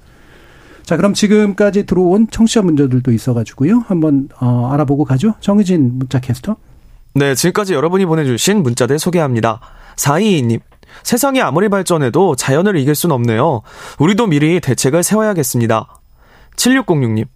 자, 0.82 0.96
그럼 0.98 1.14
지금까지 1.14 1.86
들어온 1.86 2.28
청취자 2.30 2.60
문제들도 2.60 3.10
있어가지고요. 3.10 3.84
한번 3.86 4.28
어, 4.40 4.68
알아보고 4.74 5.06
가죠. 5.06 5.32
정의진 5.40 5.98
문자 5.98 6.20
캐스터. 6.20 6.56
네, 7.14 7.34
지금까지 7.34 7.72
여러분이 7.72 8.04
보내주신 8.04 8.62
문자들 8.62 8.98
소개합니다. 8.98 9.60
422님. 9.96 10.60
세상이 11.02 11.40
아무리 11.40 11.68
발전해도 11.68 12.36
자연을 12.36 12.76
이길 12.76 12.94
순 12.94 13.12
없네요. 13.12 13.62
우리도 13.98 14.26
미리 14.26 14.60
대책을 14.60 15.02
세워야겠습니다. 15.02 15.86
7606님. 16.56 17.26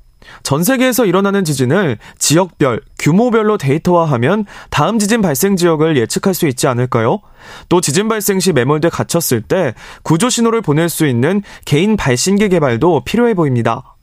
전 0.43 0.63
세계에서 0.63 1.05
일어나는 1.05 1.45
지진을 1.45 1.99
지역별, 2.19 2.81
규모별로 2.99 3.59
데이터화하면 3.59 4.47
다음 4.71 4.99
지진 4.99 5.21
발생 5.21 5.57
지역을 5.57 5.97
예측할 5.97 6.35
수 6.35 6.47
있지 6.47 6.67
않을까요? 6.67 7.21
또 7.69 7.81
지진 7.81 8.09
발생 8.09 8.41
시 8.41 8.53
매몰돼 8.53 8.89
갇혔을 8.89 9.43
때 9.43 9.75
구조 10.03 10.31
신호를 10.31 10.61
보낼 10.61 10.89
수 10.89 11.07
있는 11.07 11.43
개인 11.65 11.97
발신기 11.97 12.49
개발도 12.51 13.03
필요해 13.05 13.35
보입니다. 13.35 13.97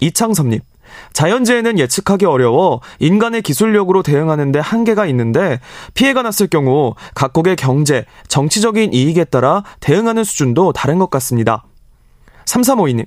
이창섭님. 0.00 0.60
자연재해는 1.12 1.78
예측하기 1.78 2.26
어려워 2.26 2.80
인간의 2.98 3.42
기술력으로 3.42 4.02
대응하는데 4.02 4.58
한계가 4.58 5.06
있는데 5.06 5.60
피해가 5.94 6.22
났을 6.22 6.46
경우 6.46 6.94
각국의 7.14 7.56
경제, 7.56 8.04
정치적인 8.28 8.92
이익에 8.92 9.24
따라 9.24 9.62
대응하는 9.80 10.24
수준도 10.24 10.72
다른 10.72 10.98
것 10.98 11.10
같습니다. 11.10 11.64
3352님. 12.44 13.06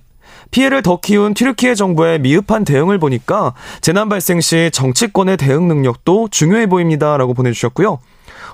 피해를 0.51 0.81
더 0.81 0.99
키운 0.99 1.33
튀르키예 1.33 1.75
정부의 1.75 2.19
미흡한 2.19 2.63
대응을 2.65 2.99
보니까 2.99 3.53
재난 3.81 4.09
발생 4.09 4.41
시 4.41 4.69
정치권의 4.71 5.38
대응 5.38 5.67
능력도 5.67 6.29
중요해 6.29 6.67
보입니다. 6.67 7.17
라고 7.17 7.33
보내주셨고요. 7.33 7.99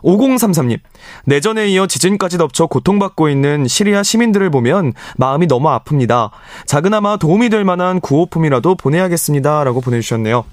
5033님, 0.04 0.80
내전에 1.26 1.68
이어 1.70 1.88
지진까지 1.88 2.38
덮쳐 2.38 2.68
고통받고 2.68 3.30
있는 3.30 3.68
시리아 3.68 4.04
시민들을 4.04 4.50
보면 4.50 4.94
마음이 5.18 5.48
너무 5.48 5.70
아픕니다. 5.70 6.32
작은아마 6.66 7.18
도움이 7.18 7.50
될 7.50 7.64
만한 7.64 8.00
구호품이라도 8.00 8.76
보내야겠습니다. 8.76 9.64
라고 9.64 9.82
보내주셨네요. 9.82 10.46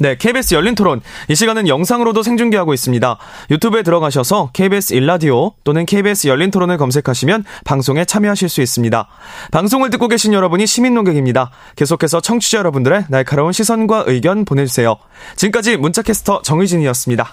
네, 0.00 0.16
KBS 0.16 0.54
열린 0.54 0.76
토론. 0.76 1.00
이 1.28 1.34
시간은 1.34 1.66
영상으로도 1.66 2.22
생중계하고 2.22 2.72
있습니다. 2.72 3.18
유튜브에 3.50 3.82
들어가셔서 3.82 4.50
KBS 4.52 4.94
일라디오 4.94 5.52
또는 5.64 5.86
KBS 5.86 6.28
열린 6.28 6.52
토론을 6.52 6.76
검색하시면 6.78 7.44
방송에 7.64 8.04
참여하실 8.04 8.48
수 8.48 8.62
있습니다. 8.62 9.08
방송을 9.50 9.90
듣고 9.90 10.06
계신 10.06 10.32
여러분이 10.32 10.68
시민 10.68 10.94
농객입니다. 10.94 11.50
계속해서 11.74 12.20
청취자 12.20 12.58
여러분들의 12.58 13.06
날카로운 13.08 13.52
시선과 13.52 14.04
의견 14.06 14.44
보내주세요. 14.44 14.96
지금까지 15.34 15.76
문자캐스터 15.76 16.42
정의진이었습니다. 16.42 17.32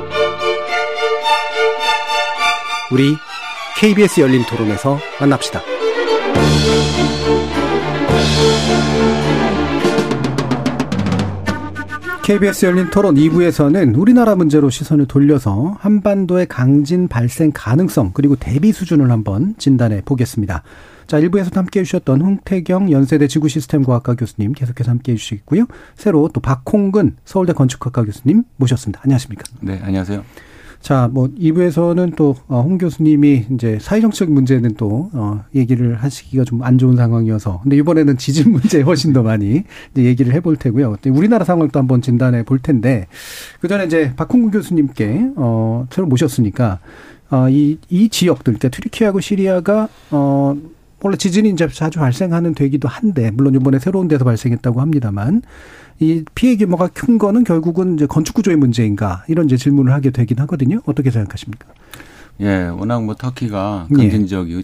우리 2.91 3.15
KBS 3.79 4.19
열린 4.19 4.43
토론에서 4.45 4.99
만납시다. 5.19 5.61
KBS 12.23 12.65
열린 12.65 12.89
토론 12.89 13.15
2부에서는 13.15 13.97
우리나라 13.97 14.35
문제로 14.35 14.69
시선을 14.69 15.07
돌려서 15.07 15.75
한반도의 15.79 16.45
강진 16.47 17.07
발생 17.07 17.51
가능성 17.53 18.11
그리고 18.13 18.35
대비 18.35 18.71
수준을 18.71 19.09
한번 19.09 19.55
진단해 19.57 20.01
보겠습니다. 20.05 20.61
자, 21.07 21.19
1부에서도 21.19 21.55
함께 21.55 21.79
해주셨던 21.79 22.21
홍태경 22.21 22.91
연세대 22.91 23.27
지구시스템과학과 23.27 24.15
교수님 24.15 24.53
계속해서 24.53 24.91
함께 24.91 25.13
해주시고요. 25.13 25.65
새로 25.95 26.29
또 26.31 26.39
박홍근 26.41 27.17
서울대 27.25 27.53
건축학과 27.53 28.03
교수님 28.03 28.43
모셨습니다. 28.57 29.01
안녕하십니까? 29.03 29.43
네, 29.61 29.81
안녕하세요. 29.83 30.23
자, 30.81 31.07
뭐 31.11 31.27
2부에서는 31.39 32.15
또 32.15 32.35
홍 32.47 32.77
교수님이 32.77 33.45
이제 33.51 33.77
사회정치적 33.79 34.31
문제는 34.31 34.73
또 34.75 35.09
어, 35.13 35.43
얘기를 35.55 35.95
하시기가 35.95 36.43
좀 36.43 36.61
안 36.63 36.77
좋은 36.77 36.95
상황이어서 36.95 37.61
근데 37.63 37.75
이번에는 37.77 38.17
지진 38.17 38.51
문제 38.51 38.81
훨씬 38.83 39.13
더 39.13 39.23
많이 39.23 39.63
이제 39.93 40.03
얘기를 40.03 40.33
해볼 40.33 40.57
테고요. 40.57 40.97
우리나라 41.07 41.43
상황을 41.45 41.69
또 41.69 41.79
한번 41.79 42.01
진단해 42.01 42.43
볼 42.43 42.59
텐데 42.59 43.07
그 43.59 43.67
전에 43.67 43.85
이제 43.85 44.13
박홍근 44.15 44.51
교수님께 44.51 45.31
어 45.35 45.87
새로 45.91 46.07
모셨으니까 46.07 46.79
어이이 47.31 47.77
이 47.89 48.09
지역들, 48.09 48.53
그러니까 48.53 48.69
튀르키하고 48.69 49.21
시리아가 49.21 49.87
어 50.11 50.55
원래 51.03 51.17
지진이 51.17 51.49
이제 51.49 51.67
자주 51.67 51.99
발생하는 51.99 52.53
되기도 52.53 52.87
한데 52.87 53.31
물론 53.31 53.55
이번에 53.55 53.79
새로운 53.79 54.07
데서 54.07 54.23
발생했다고 54.23 54.81
합니다만 54.81 55.41
이 56.01 56.25
피해 56.33 56.55
규모가 56.55 56.87
큰 56.87 57.19
거는 57.19 57.43
결국은 57.43 57.93
이제 57.93 58.07
건축 58.07 58.33
구조의 58.33 58.57
문제인가 58.57 59.23
이런 59.27 59.45
이제 59.45 59.55
질문을 59.55 59.93
하게 59.93 60.09
되긴 60.09 60.39
하거든요. 60.39 60.81
어떻게 60.85 61.11
생각하십니까? 61.11 61.67
예, 62.41 62.63
워낙 62.69 63.03
뭐 63.03 63.13
터키가 63.13 63.87
강진 63.95 64.25
지역이 64.25 64.63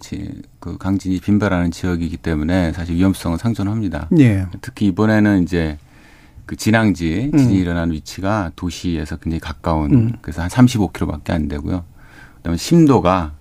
그 0.60 0.80
강진이 0.80 1.20
빈발하는 1.20 1.70
지역이기 1.70 2.18
때문에 2.18 2.74
사실 2.74 2.96
위험성은 2.96 3.38
상존합니다. 3.38 4.10
예. 4.18 4.48
특히 4.62 4.88
이번에는 4.88 5.44
이제 5.44 5.78
그 6.48 6.56
진앙지 6.56 7.30
지진이 7.38 7.56
음. 7.56 7.62
일어난 7.62 7.92
위치가 7.92 8.52
도시에서 8.56 9.18
굉장히 9.18 9.40
가까운 9.40 9.94
음. 9.94 10.14
그래서 10.22 10.42
한 10.42 10.50
35km밖에 10.50 11.30
안 11.30 11.48
되고요. 11.48 11.84
그다음에 12.38 12.58
심도가 12.58 13.34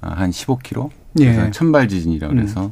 한 0.00 0.30
15km. 0.30 0.90
그래서 1.16 1.46
예. 1.46 1.50
천발 1.50 1.88
지진이라고 1.88 2.32
그래서 2.32 2.66
음. 2.66 2.70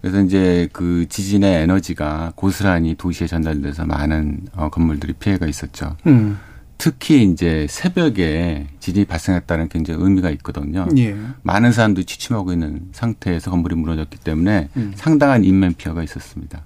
그래서 0.00 0.22
이제 0.22 0.68
그 0.72 1.06
지진의 1.08 1.62
에너지가 1.62 2.32
고스란히 2.36 2.94
도시에 2.94 3.26
전달돼서 3.26 3.86
많은 3.86 4.40
어, 4.54 4.68
건물들이 4.68 5.14
피해가 5.14 5.46
있었죠. 5.46 5.96
음. 6.06 6.38
특히 6.78 7.24
이제 7.24 7.66
새벽에 7.70 8.66
지진이 8.80 9.06
발생했다는 9.06 9.68
굉장히 9.68 10.02
의미가 10.02 10.30
있거든요. 10.32 10.86
예. 10.98 11.16
많은 11.42 11.72
사람들이 11.72 12.04
취침하고 12.04 12.52
있는 12.52 12.88
상태에서 12.92 13.50
건물이 13.50 13.74
무너졌기 13.76 14.18
때문에 14.18 14.68
음. 14.76 14.92
상당한 14.94 15.44
인명 15.44 15.72
피해가 15.74 16.02
있었습니다. 16.02 16.62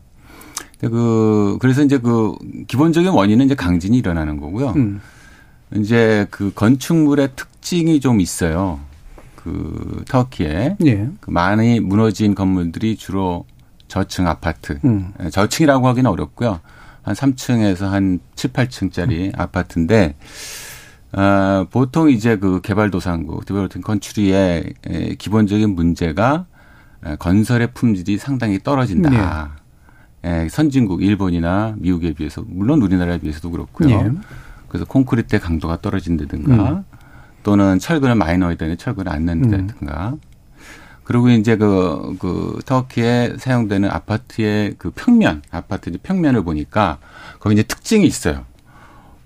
그 0.81 1.59
그래서 1.61 1.83
이제 1.83 1.99
그 1.99 2.35
기본적인 2.67 3.11
원인은 3.11 3.47
이제 3.47 3.55
강진이 3.55 3.99
일어나는 3.99 4.41
거고요. 4.41 4.71
음. 4.77 5.01
이제 5.77 6.27
그 6.31 6.53
건축물의 6.55 7.31
특징이 7.37 8.01
좀 8.01 8.21
있어요. 8.21 8.81
그 9.43 10.05
터키에 10.09 10.77
예. 10.85 11.09
그 11.21 11.31
많이 11.31 11.81
무너진 11.81 12.35
건물들이 12.35 12.97
주로 12.97 13.47
저층 13.89 14.29
아파트. 14.29 14.79
음. 14.85 15.13
예, 15.23 15.31
저층이라고 15.31 15.87
하기는 15.89 16.11
어렵고요. 16.11 16.61
한 17.03 17.15
3층에서 17.15 17.89
한 17.89 18.21
7, 18.35 18.53
8층짜리 18.53 19.27
음. 19.27 19.33
아파트인데 19.37 20.15
어, 21.13 21.67
보통 21.71 22.11
이제 22.11 22.37
그 22.37 22.61
개발도상국, 22.61 23.47
디벨로핑 23.47 23.83
컨츄리의 23.83 24.75
기본적인 25.19 25.75
문제가 25.75 26.47
건설의 27.19 27.73
품질이 27.73 28.19
상당히 28.19 28.59
떨어진다. 28.63 29.15
예. 29.15 29.61
예, 30.23 30.49
선진국 30.51 31.03
일본이나 31.03 31.75
미국에 31.79 32.13
비해서 32.13 32.45
물론 32.47 32.83
우리나라에 32.83 33.19
비해서도 33.19 33.51
그렇고요. 33.51 33.91
예. 33.91 34.11
그래서 34.69 34.85
콘크리트의 34.85 35.41
강도가 35.41 35.81
떨어진다든가 35.81 36.71
음. 36.71 36.85
또는 37.43 37.79
철근을 37.79 38.15
많이 38.15 38.39
넣어야 38.39 38.57
되는 38.57 38.77
철근을 38.77 39.11
안 39.11 39.25
넣는다든가. 39.25 40.11
음. 40.11 40.21
그리고 41.05 41.29
이제 41.31 41.57
그, 41.57 42.17
그, 42.21 42.61
터키에 42.65 43.35
사용되는 43.37 43.91
아파트의 43.91 44.77
그 44.79 44.91
평면, 44.95 45.43
아파트 45.51 45.91
평면을 46.01 46.45
보니까 46.45 46.99
거기 47.41 47.55
이제 47.55 47.63
특징이 47.65 48.07
있어요. 48.07 48.45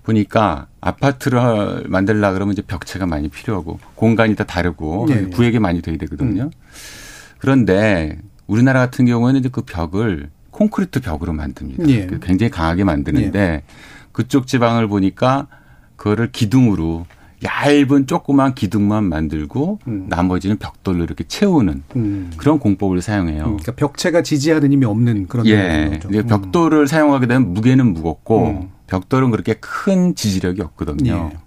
보니까 0.01 0.67
아파트를 0.81 1.85
만들라 1.87 2.31
그러면 2.33 2.53
이제 2.53 2.61
벽체가 2.61 3.05
많이 3.05 3.27
필요하고 3.27 3.79
공간이 3.95 4.35
다 4.35 4.45
다르고 4.45 5.05
네. 5.09 5.25
구획이 5.25 5.59
많이 5.59 5.81
돼야 5.81 5.97
되거든요. 5.97 6.43
음. 6.43 6.51
그런데 7.39 8.17
우리나라 8.47 8.79
같은 8.79 9.05
경우에는 9.05 9.39
이제 9.39 9.49
그 9.51 9.61
벽을 9.61 10.29
콘크리트 10.51 11.01
벽으로 11.01 11.33
만듭니다. 11.33 11.83
네. 11.83 12.07
굉장히 12.21 12.49
강하게 12.49 12.83
만드는데 12.83 13.31
네. 13.31 13.63
그쪽 14.11 14.47
지방을 14.47 14.87
보니까 14.87 15.47
그거를 15.97 16.31
기둥으로 16.31 17.05
얇은 17.43 18.07
조그만 18.07 18.55
기둥만 18.55 19.03
만들고 19.03 19.79
음. 19.87 20.05
나머지는 20.09 20.57
벽돌로 20.57 21.03
이렇게 21.03 21.23
채우는 21.25 21.83
음. 21.95 22.31
그런 22.37 22.59
공법을 22.59 23.01
사용해요. 23.01 23.43
음, 23.43 23.57
그러니까 23.57 23.73
벽체가 23.73 24.23
지지하는 24.23 24.71
힘이 24.71 24.85
없는 24.85 25.27
그런 25.27 25.45
예. 25.47 25.89
거죠. 25.93 26.09
음. 26.09 26.27
벽돌을 26.27 26.87
사용하게 26.87 27.27
되면 27.27 27.53
무게는 27.53 27.93
무겁고 27.93 28.47
음. 28.47 28.69
벽돌은 28.87 29.31
그렇게 29.31 29.55
큰 29.55 30.15
지지력이 30.15 30.61
없거든요. 30.61 31.31
예. 31.33 31.37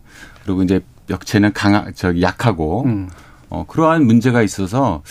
그리고 0.45 0.63
이제 0.63 0.81
벽체는 1.07 1.53
강하 1.53 1.91
저기 1.95 2.23
약하고 2.23 2.85
음. 2.85 3.09
어 3.49 3.65
그러한 3.67 4.05
문제가 4.05 4.43
있어서 4.43 5.03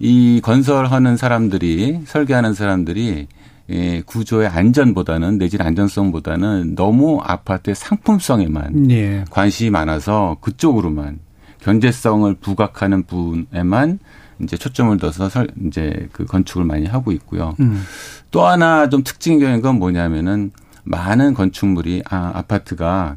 이 0.00 0.40
건설하는 0.42 1.16
사람들이 1.16 2.00
설계하는 2.06 2.54
사람들이 2.54 3.28
예, 3.70 4.02
구조의 4.02 4.48
안전보다는 4.48 5.38
내질 5.38 5.62
안전성보다는 5.62 6.74
너무 6.74 7.20
아파트의 7.22 7.74
상품성에만 7.74 8.90
예. 8.90 9.24
관심이 9.30 9.70
많아서 9.70 10.36
그쪽으로만 10.40 11.20
견제성을 11.62 12.34
부각하는 12.34 13.04
부분에만 13.04 13.98
이제 14.42 14.56
초점을 14.56 14.96
둬서 14.98 15.30
설, 15.30 15.48
이제 15.66 16.08
그 16.12 16.26
건축을 16.26 16.64
많이 16.64 16.86
하고 16.86 17.12
있고요. 17.12 17.54
음. 17.60 17.82
또 18.30 18.46
하나 18.46 18.88
좀 18.88 19.02
특징적인 19.02 19.62
건 19.62 19.78
뭐냐면은 19.78 20.50
많은 20.82 21.32
건축물이 21.32 22.02
아, 22.10 22.32
아파트가 22.34 23.16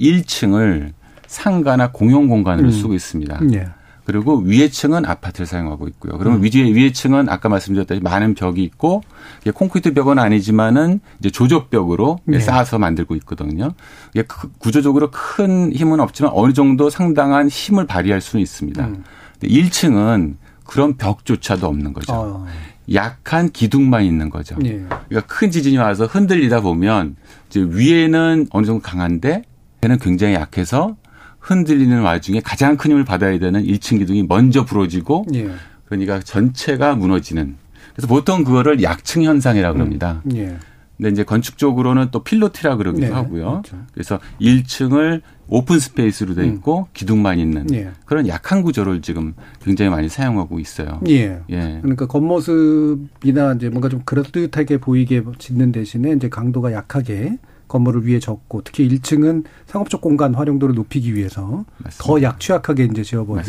1층을 0.00 0.92
상가나 1.26 1.92
공용 1.92 2.28
공간으로 2.28 2.68
음. 2.68 2.72
쓰고 2.72 2.94
있습니다. 2.94 3.40
예. 3.52 3.68
그리고 4.04 4.38
위에 4.38 4.68
층은 4.68 5.06
아파트를 5.06 5.46
사용하고 5.46 5.86
있고요. 5.88 6.18
그러면 6.18 6.40
음. 6.40 6.44
위에 6.44 6.72
위에 6.72 6.92
층은 6.92 7.28
아까 7.28 7.48
말씀드렸다시피 7.48 8.02
많은 8.02 8.34
벽이 8.34 8.62
있고 8.64 9.02
이게 9.42 9.50
콘크리트 9.52 9.94
벽은 9.94 10.18
아니지만은 10.18 11.00
이제 11.20 11.30
조적벽으로 11.30 12.18
네. 12.24 12.40
쌓아서 12.40 12.78
만들고 12.78 13.14
있거든요. 13.16 13.72
이게 14.14 14.22
그- 14.24 14.50
구조적으로 14.58 15.10
큰 15.12 15.72
힘은 15.72 16.00
없지만 16.00 16.32
어느 16.34 16.52
정도 16.52 16.90
상당한 16.90 17.48
힘을 17.48 17.86
발휘할 17.86 18.20
수는 18.20 18.42
있습니다. 18.42 18.84
음. 18.86 19.04
근데 19.40 19.54
1층은 19.54 20.34
그런 20.64 20.96
벽조차도 20.96 21.66
없는 21.66 21.92
거죠. 21.92 22.12
어. 22.12 22.46
약한 22.92 23.50
기둥만 23.50 24.04
있는 24.04 24.28
거죠. 24.30 24.56
예. 24.64 24.84
그러니까 25.08 25.20
큰 25.26 25.50
지진이 25.52 25.76
와서 25.78 26.06
흔들리다 26.06 26.60
보면 26.60 27.14
이제 27.48 27.64
위에는 27.68 28.48
어느 28.50 28.66
정도 28.66 28.82
강한데 28.82 29.42
얘는 29.84 29.98
굉장히 29.98 30.34
약해서 30.34 30.96
흔들리는 31.42 32.00
와중에 32.00 32.40
가장 32.40 32.76
큰 32.76 32.92
힘을 32.92 33.04
받아야 33.04 33.38
되는 33.38 33.62
1층 33.62 33.98
기둥이 33.98 34.24
먼저 34.28 34.64
부러지고 34.64 35.26
예. 35.34 35.50
그러니까 35.84 36.20
전체가 36.20 36.94
무너지는. 36.94 37.56
그래서 37.94 38.06
보통 38.06 38.44
그거를 38.44 38.82
약층 38.82 39.24
현상이라고 39.24 39.74
그럽니다. 39.74 40.22
예. 40.34 40.56
근데 40.96 41.10
이제 41.10 41.24
건축적으로는 41.24 42.08
또 42.12 42.22
필로티라 42.22 42.76
그러기도 42.76 43.06
네, 43.08 43.12
하고요. 43.12 43.62
그래서 43.92 44.20
1층을 44.40 45.20
open 45.48 45.78
space로 45.80 46.34
돼 46.34 46.46
있고 46.46 46.86
기둥만 46.94 47.38
있는 47.38 47.66
예. 47.74 47.90
그런 48.04 48.28
약한 48.28 48.62
구조를 48.62 49.02
지금 49.02 49.34
굉장히 49.62 49.90
많이 49.90 50.08
사용하고 50.08 50.60
있어요. 50.60 51.00
예. 51.08 51.40
예. 51.50 51.78
그러니까 51.82 52.06
겉모습이나 52.06 53.54
이제 53.54 53.68
뭔가 53.68 53.88
좀 53.88 54.02
그럴듯하게 54.04 54.78
보이게 54.78 55.22
짓는 55.38 55.72
대신에 55.72 56.12
이제 56.12 56.28
강도가 56.28 56.72
약하게 56.72 57.38
건물을 57.72 58.06
위에 58.06 58.18
짓고 58.18 58.60
특히 58.64 58.86
1층은 58.88 59.44
상업적 59.66 60.00
공간 60.02 60.34
활용도를 60.34 60.74
높이기 60.74 61.14
위해서 61.14 61.64
더 61.98 62.20
약취약하게 62.20 62.84
이제 62.84 63.02
지어버린 63.02 63.42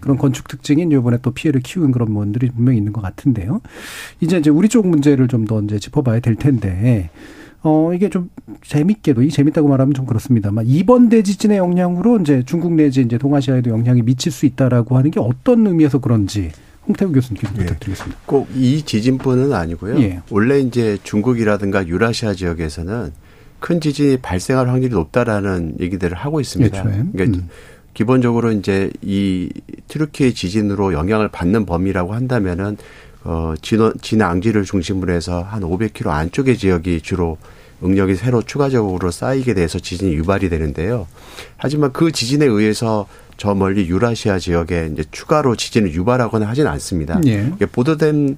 그런 0.00 0.18
건축 0.18 0.48
특징이 0.48 0.82
이제 0.82 0.96
이번에 0.96 1.18
또 1.22 1.30
피해를 1.30 1.60
키운 1.60 1.92
그런 1.92 2.08
부분들이 2.08 2.50
분명히 2.50 2.78
있는 2.78 2.92
것 2.92 3.00
같은데요. 3.00 3.60
이제 4.20 4.38
이제 4.38 4.50
우리 4.50 4.68
쪽 4.68 4.86
문제를 4.88 5.28
좀 5.28 5.46
더 5.46 5.60
이제 5.62 5.78
짚어봐야 5.78 6.18
될 6.20 6.34
텐데. 6.36 7.10
어, 7.62 7.92
이게 7.94 8.08
좀 8.08 8.30
재밌게도, 8.62 9.22
이 9.22 9.30
재밌다고 9.30 9.66
말하면 9.66 9.92
좀 9.94 10.06
그렇습니다만, 10.06 10.66
이번 10.68 11.08
대지진의 11.08 11.58
영향으로 11.58 12.20
이제 12.20 12.42
중국 12.46 12.72
내지 12.74 13.00
이제 13.00 13.18
동아시아에도 13.18 13.70
영향이 13.70 14.02
미칠 14.02 14.30
수 14.30 14.46
있다라고 14.46 14.96
하는 14.96 15.10
게 15.10 15.18
어떤 15.18 15.66
의미에서 15.66 15.98
그런지 15.98 16.52
홍태우 16.86 17.10
교수님께 17.12 17.46
좀 17.48 17.56
부탁드리겠습니다. 17.56 18.18
꼭 18.26 18.46
이 18.54 18.82
지진뿐은 18.82 19.52
아니고요. 19.52 19.98
예. 20.00 20.20
원래 20.30 20.60
이제 20.60 20.98
중국이라든가 21.02 21.86
유라시아 21.88 22.34
지역에서는 22.34 23.12
큰 23.60 23.80
지진이 23.80 24.18
발생할 24.18 24.68
확률이 24.68 24.94
높다라는 24.94 25.76
얘기들을 25.80 26.16
하고 26.16 26.40
있습니다. 26.40 26.78
애초에. 26.78 27.04
그러니까 27.12 27.38
음. 27.38 27.48
기본적으로 27.94 28.52
이제 28.52 28.90
이 29.02 29.50
트루키의 29.88 30.34
지진으로 30.34 30.92
영향을 30.92 31.28
받는 31.28 31.66
범위라고 31.66 32.14
한다면은 32.14 32.76
어 33.24 33.54
진원 33.60 33.94
진앙지를 34.00 34.64
중심으로 34.64 35.12
해서 35.12 35.42
한 35.42 35.62
500km 35.62 36.08
안쪽의 36.08 36.56
지역이 36.58 37.00
주로 37.00 37.38
응력이 37.82 38.14
새로 38.14 38.42
추가적으로 38.42 39.10
쌓이게 39.10 39.54
돼서 39.54 39.78
지진이 39.78 40.14
유발이 40.14 40.48
되는데요. 40.48 41.06
하지만 41.56 41.92
그 41.92 42.12
지진에 42.12 42.46
의해서 42.46 43.06
저 43.36 43.54
멀리 43.54 43.88
유라시아 43.88 44.38
지역에 44.38 44.90
이제 44.92 45.04
추가로 45.10 45.56
지진을 45.56 45.92
유발하거나 45.94 46.46
하진 46.46 46.66
않습니다. 46.66 47.20
예. 47.26 47.52
이게 47.54 47.66
보도된 47.66 48.36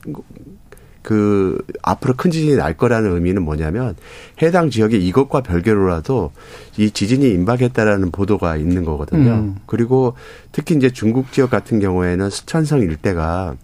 그 1.02 1.58
앞으로 1.82 2.14
큰 2.14 2.30
지진이 2.30 2.56
날 2.56 2.76
거라는 2.76 3.14
의미는 3.14 3.42
뭐냐면 3.42 3.96
해당 4.42 4.70
지역에 4.70 4.98
이것과 4.98 5.40
별개로라도 5.40 6.32
이 6.76 6.90
지진이 6.90 7.30
임박했다라는 7.30 8.10
보도가 8.10 8.56
있는 8.56 8.84
거거든요. 8.84 9.30
음. 9.30 9.56
그리고 9.66 10.14
특히 10.52 10.74
이제 10.74 10.90
중국 10.90 11.32
지역 11.32 11.50
같은 11.50 11.80
경우에는 11.80 12.28
스촨성 12.28 12.80
일대가 12.80 13.56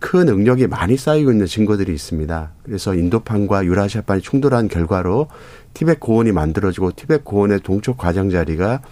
큰 0.00 0.28
응력이 0.28 0.66
많이 0.66 0.96
쌓이고 0.96 1.30
있는 1.30 1.46
증거들이 1.46 1.94
있습니다. 1.94 2.50
그래서 2.64 2.94
인도판과 2.94 3.64
유라시아판이 3.64 4.20
충돌한 4.20 4.66
결과로 4.66 5.28
티벳 5.74 6.00
고원이 6.00 6.32
만들어지고 6.32 6.92
티벳 6.92 7.24
고원의 7.24 7.60
동쪽 7.60 7.98
과장자리가 7.98 8.82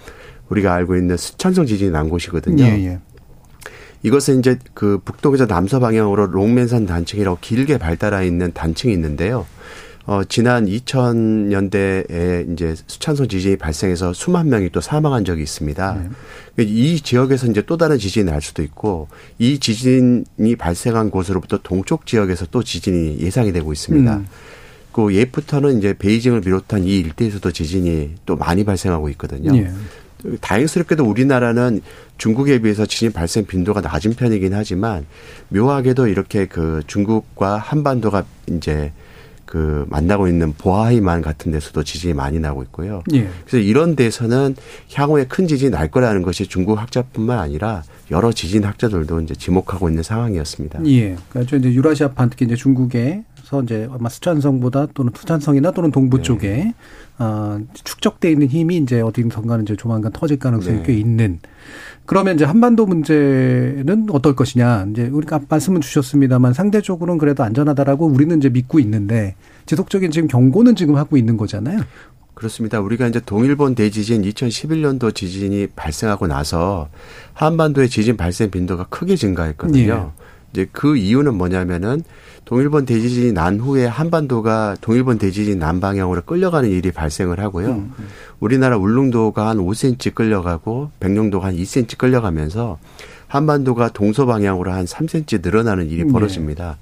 우리가 0.49 0.73
알고 0.73 0.97
있는 0.97 1.17
스촨성 1.17 1.67
지진이 1.67 1.91
난 1.91 2.09
곳이거든요. 2.09 2.63
예, 2.63 2.69
예. 2.87 3.01
이것은 4.03 4.39
이제 4.39 4.59
그 4.75 4.99
북동에서 5.05 5.47
남서 5.47 5.79
방향으로 5.81 6.27
롱맨산 6.27 6.87
단층이라고 6.87 7.39
길게 7.41 7.79
발달해 7.79 8.27
있는 8.27 8.53
단층이 8.53 8.93
있는데요. 8.95 9.47
어, 10.07 10.25
지난 10.25 10.67
2000년대에 10.67 12.53
이제 12.53 12.75
수찬성 12.87 13.29
지진이 13.29 13.57
발생해서 13.57 14.13
수만 14.13 14.49
명이 14.49 14.71
또 14.71 14.81
사망한 14.81 15.25
적이 15.25 15.43
있습니다. 15.43 16.03
이 16.59 17.01
지역에서 17.01 17.47
이제 17.47 17.63
또 17.63 17.77
다른 17.77 17.99
지진이 17.99 18.25
날 18.25 18.41
수도 18.41 18.63
있고 18.63 19.09
이 19.39 19.59
지진이 19.59 20.57
발생한 20.59 21.11
곳으로부터 21.11 21.59
동쪽 21.63 22.07
지역에서 22.07 22.47
또 22.51 22.63
지진이 22.63 23.19
예상이 23.21 23.53
되고 23.53 23.73
있습니다. 23.73 24.17
음. 24.17 24.27
그 24.93 25.15
예부터는 25.15 25.79
이제 25.79 25.95
베이징을 25.97 26.41
비롯한 26.41 26.85
이 26.85 26.99
일대에서도 26.99 27.53
지진이 27.53 28.15
또 28.27 28.37
많이 28.37 28.65
발생하고 28.65 29.09
있거든요. 29.11 29.57
예. 29.57 29.71
다행스럽게도 30.41 31.05
우리나라는 31.05 31.81
중국에 32.19 32.61
비해서 32.61 32.87
지진 32.87 33.13
발생 33.13 33.47
빈도가 33.47 33.81
낮은 33.81 34.15
편이긴 34.15 34.55
하지만 34.55 35.07
묘하게도 35.49 36.09
이렇게 36.09 36.47
그 36.47 36.83
중국과 36.87 37.57
한반도가 37.59 38.25
이제 38.49 38.93
그 39.51 39.85
만나고 39.89 40.29
있는 40.29 40.53
보하이만 40.53 41.23
같은 41.23 41.51
데서도 41.51 41.83
지진이 41.83 42.15
많이 42.15 42.39
나고 42.39 42.63
있고요. 42.63 43.03
예. 43.13 43.29
그래서 43.45 43.59
이런 43.59 43.97
데서는 43.97 44.55
향후에 44.95 45.25
큰 45.27 45.49
지진이 45.49 45.73
날 45.73 45.91
거라는 45.91 46.23
것이 46.23 46.47
중국 46.47 46.81
학자뿐만 46.81 47.37
아니라 47.37 47.83
여러 48.13 48.31
지진 48.31 48.63
학자들도 48.63 49.23
이제 49.23 49.35
지목하고 49.35 49.89
있는 49.89 50.05
상황이었습니다. 50.05 50.87
예. 50.87 51.17
그러니까 51.31 51.57
이제 51.57 51.73
유라시아 51.73 52.13
판 52.13 52.31
특히 52.31 52.47
이제 52.47 52.55
중국 52.55 52.95
에서 53.51 53.63
이제 53.65 53.89
아마 53.91 54.09
스촨성보다 54.09 54.87
또는 54.95 55.13
투촨성이나 55.13 55.73
또는 55.73 55.91
동부 55.91 56.19
네. 56.19 56.23
쪽에 56.23 56.75
어, 57.19 57.59
축적돼 57.75 58.31
있는 58.31 58.47
힘이 58.47 58.77
이제 58.77 59.01
어딘가는 59.01 59.65
이제 59.65 59.75
조만간 59.75 60.13
터질 60.13 60.39
가능성이 60.39 60.79
네. 60.79 60.83
꽤 60.87 60.95
있는. 60.95 61.41
그러면 62.07 62.37
이제 62.37 62.45
한반도 62.45 62.87
문제는 62.87 64.07
어떨 64.11 64.37
것이냐. 64.37 64.87
이제 64.91 65.09
우리가 65.09 65.41
말씀은 65.49 65.81
주셨습니다만 65.81 66.53
상대적으로는 66.53 67.19
그래도 67.19 67.43
안전하다라고 67.43 68.07
우리는 68.07 68.39
이제 68.39 68.49
믿고 68.49 68.79
있는데 68.79 69.35
지속적인 69.67 70.13
지금 70.13 70.29
경고는 70.29 70.77
지금 70.77 70.97
하고 70.97 71.17
있는 71.17 71.37
거잖아요. 71.37 71.81
그렇습니다. 72.35 72.81
우리가 72.81 73.07
이제 73.09 73.21
동일본 73.21 73.75
대지진 73.75 74.23
2011년도 74.23 75.15
지진이 75.15 75.69
발생하고 75.77 76.27
나서 76.27 76.89
한반도의 77.35 77.91
지진 77.91 78.17
발생 78.17 78.51
빈도가 78.51 78.85
크게 78.85 79.17
증가했거든요. 79.17 80.13
이제 80.53 80.67
그 80.73 80.97
이유는 80.97 81.35
뭐냐면은 81.35 82.03
동일본 82.51 82.85
대지진이 82.85 83.33
난 83.33 83.61
후에 83.61 83.87
한반도가 83.87 84.77
동일본 84.81 85.19
대지진 85.19 85.61
난 85.61 85.79
방향으로 85.79 86.23
끌려가는 86.23 86.69
일이 86.69 86.91
발생을 86.91 87.39
하고요. 87.39 87.87
우리나라 88.41 88.77
울릉도가 88.77 89.47
한 89.47 89.59
5cm 89.59 90.17
끌려가고 90.17 90.91
백령도가 90.99 91.47
한 91.47 91.57
2cm 91.57 91.97
끌려가면서 91.97 92.81
한반도가 93.29 93.91
동서 93.91 94.27
방향으로 94.27 94.73
한 94.73 94.85
3cm 94.85 95.45
늘어나는 95.45 95.91
일이 95.91 96.03
네. 96.03 96.13
벌어집니다. 96.13 96.79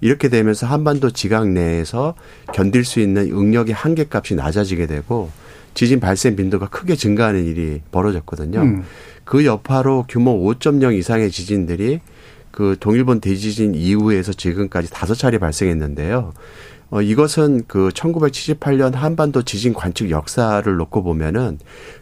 이렇게 0.00 0.30
되면서 0.30 0.66
한반도 0.66 1.10
지각 1.10 1.48
내에서 1.48 2.14
견딜 2.54 2.86
수 2.86 2.98
있는 2.98 3.30
응력의 3.30 3.74
한계값이 3.74 4.36
낮아지게 4.36 4.86
되고 4.86 5.30
지진 5.74 6.00
발생 6.00 6.34
빈도가 6.34 6.70
크게 6.70 6.96
증가하는 6.96 7.44
일이 7.44 7.82
벌어졌거든요. 7.92 8.62
음. 8.62 8.84
그 9.24 9.44
여파로 9.44 10.06
규모 10.08 10.50
5.0 10.50 10.96
이상의 10.96 11.30
지진들이 11.30 12.00
그 12.50 12.76
동일본 12.78 13.20
대지진 13.20 13.74
이후에서 13.74 14.32
지금까지 14.32 14.90
다섯 14.90 15.14
차례 15.14 15.38
발생했는데요. 15.38 16.32
어, 16.90 17.00
이것은 17.00 17.62
그 17.68 17.88
1978년 17.90 18.94
한반도 18.94 19.42
지진 19.42 19.72
관측 19.72 20.10
역사를 20.10 20.76
놓고 20.76 21.04
보면은 21.04 21.58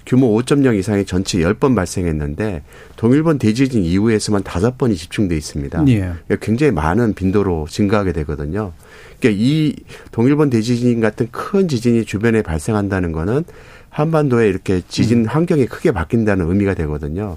규모 0.06 0.34
5.0 0.40 0.78
이상의 0.78 1.04
전체 1.04 1.38
10번 1.38 1.76
발생했는데 1.76 2.62
동일본 2.96 3.38
대지진 3.38 3.84
이후에서만 3.84 4.42
다섯 4.44 4.78
번이 4.78 4.96
집중돼 4.96 5.36
있습니다. 5.36 5.84
예. 5.88 5.98
그러니까 5.98 6.36
굉장히 6.40 6.72
많은 6.72 7.12
빈도로 7.12 7.66
증가하게 7.68 8.12
되거든요. 8.12 8.72
그러니까 9.20 9.42
이 9.42 9.76
동일본 10.10 10.48
대지진 10.48 11.00
같은 11.00 11.28
큰 11.30 11.68
지진이 11.68 12.06
주변에 12.06 12.40
발생한다는 12.40 13.12
거는 13.12 13.44
한반도에 13.90 14.48
이렇게 14.48 14.80
지진 14.88 15.26
환경이 15.26 15.66
크게 15.66 15.92
바뀐다는 15.92 16.48
의미가 16.48 16.72
되거든요. 16.74 17.36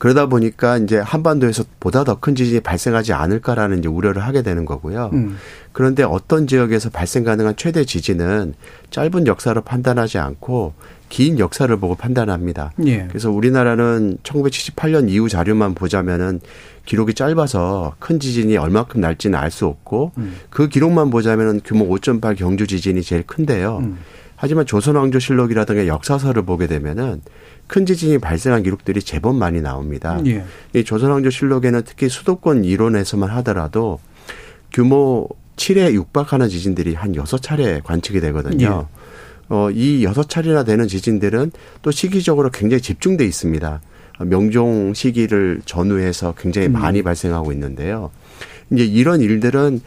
그러다 0.00 0.26
보니까 0.26 0.78
이제 0.78 0.98
한반도에서 0.98 1.62
보다 1.78 2.04
더 2.04 2.16
큰 2.20 2.34
지진이 2.34 2.60
발생하지 2.60 3.12
않을까라는 3.12 3.78
이제 3.80 3.88
우려를 3.88 4.22
하게 4.24 4.42
되는 4.42 4.64
거고요. 4.64 5.10
음. 5.12 5.36
그런데 5.72 6.02
어떤 6.02 6.46
지역에서 6.46 6.90
발생 6.90 7.22
가능한 7.22 7.54
최대 7.56 7.84
지진은 7.84 8.54
짧은 8.90 9.26
역사로 9.26 9.60
판단하지 9.62 10.18
않고 10.18 10.72
긴 11.10 11.38
역사를 11.38 11.74
보고 11.76 11.94
판단합니다. 11.96 12.72
예. 12.86 13.06
그래서 13.08 13.30
우리나라는 13.30 14.18
1978년 14.22 15.08
이후 15.10 15.28
자료만 15.28 15.74
보자면은 15.74 16.40
기록이 16.86 17.14
짧아서 17.14 17.94
큰 17.98 18.20
지진이 18.20 18.56
얼마큼 18.56 19.00
날지는 19.00 19.38
알 19.38 19.50
수 19.50 19.66
없고 19.66 20.12
음. 20.18 20.36
그 20.48 20.68
기록만 20.68 21.10
보자면은 21.10 21.60
규모 21.64 21.86
5.8 21.88 22.36
경주 22.36 22.66
지진이 22.66 23.02
제일 23.02 23.22
큰데요. 23.24 23.78
음. 23.82 23.98
하지만 24.36 24.64
조선왕조실록이라든가 24.64 25.86
역사서를 25.86 26.42
보게 26.44 26.66
되면은 26.66 27.20
큰 27.70 27.86
지진이 27.86 28.18
발생한 28.18 28.64
기록들이 28.64 29.00
제법 29.00 29.36
많이 29.36 29.60
나옵니다. 29.60 30.20
예. 30.26 30.42
이 30.74 30.82
조선왕조 30.82 31.30
실록에는 31.30 31.82
특히 31.86 32.08
수도권 32.08 32.64
이론에서만 32.64 33.30
하더라도 33.30 34.00
규모 34.72 35.28
7에 35.54 35.92
육박하는 35.92 36.48
지진들이 36.48 36.94
한 36.94 37.12
6차례 37.12 37.80
관측이 37.84 38.20
되거든요. 38.22 38.88
예. 38.90 39.54
어, 39.54 39.70
이 39.70 40.02
여섯 40.02 40.28
차례나 40.28 40.64
되는 40.64 40.88
지진들은 40.88 41.52
또 41.82 41.92
시기적으로 41.92 42.50
굉장히 42.50 42.80
집중돼 42.82 43.24
있습니다. 43.24 43.80
명종 44.18 44.92
시기를 44.92 45.62
전후해서 45.64 46.34
굉장히 46.36 46.66
음. 46.66 46.72
많이 46.72 47.02
발생하고 47.02 47.52
있는데요. 47.52 48.10
이제 48.72 48.84
이런 48.84 49.20
일들은 49.20 49.80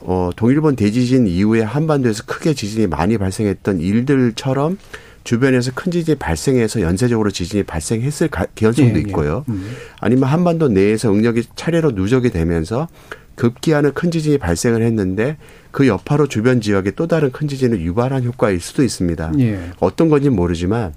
어, 0.00 0.30
동일본 0.34 0.76
대지진 0.76 1.26
이후에 1.26 1.60
한반도에서 1.60 2.22
크게 2.24 2.54
지진이 2.54 2.86
많이 2.86 3.18
발생했던 3.18 3.80
일들처럼 3.80 4.78
주변에서 5.26 5.72
큰 5.74 5.90
지진이 5.90 6.18
발생해서 6.18 6.80
연쇄적으로 6.80 7.32
지진이 7.32 7.64
발생했을 7.64 8.28
가능성도 8.28 8.92
예, 8.92 8.94
예. 8.94 9.00
있고요. 9.00 9.44
예. 9.48 9.52
음. 9.52 9.76
아니면 10.00 10.28
한반도 10.28 10.68
내에서 10.68 11.12
응력이 11.12 11.42
차례로 11.56 11.90
누적이 11.90 12.30
되면서 12.30 12.86
급기야는 13.34 13.92
큰 13.92 14.12
지진이 14.12 14.38
발생을 14.38 14.82
했는데 14.82 15.36
그 15.72 15.88
여파로 15.88 16.28
주변 16.28 16.60
지역에 16.60 16.92
또 16.92 17.08
다른 17.08 17.32
큰 17.32 17.48
지진을 17.48 17.80
유발한 17.80 18.22
효과일 18.22 18.60
수도 18.60 18.84
있습니다. 18.84 19.32
예. 19.40 19.72
어떤 19.80 20.08
건지 20.08 20.30
모르지만 20.30 20.94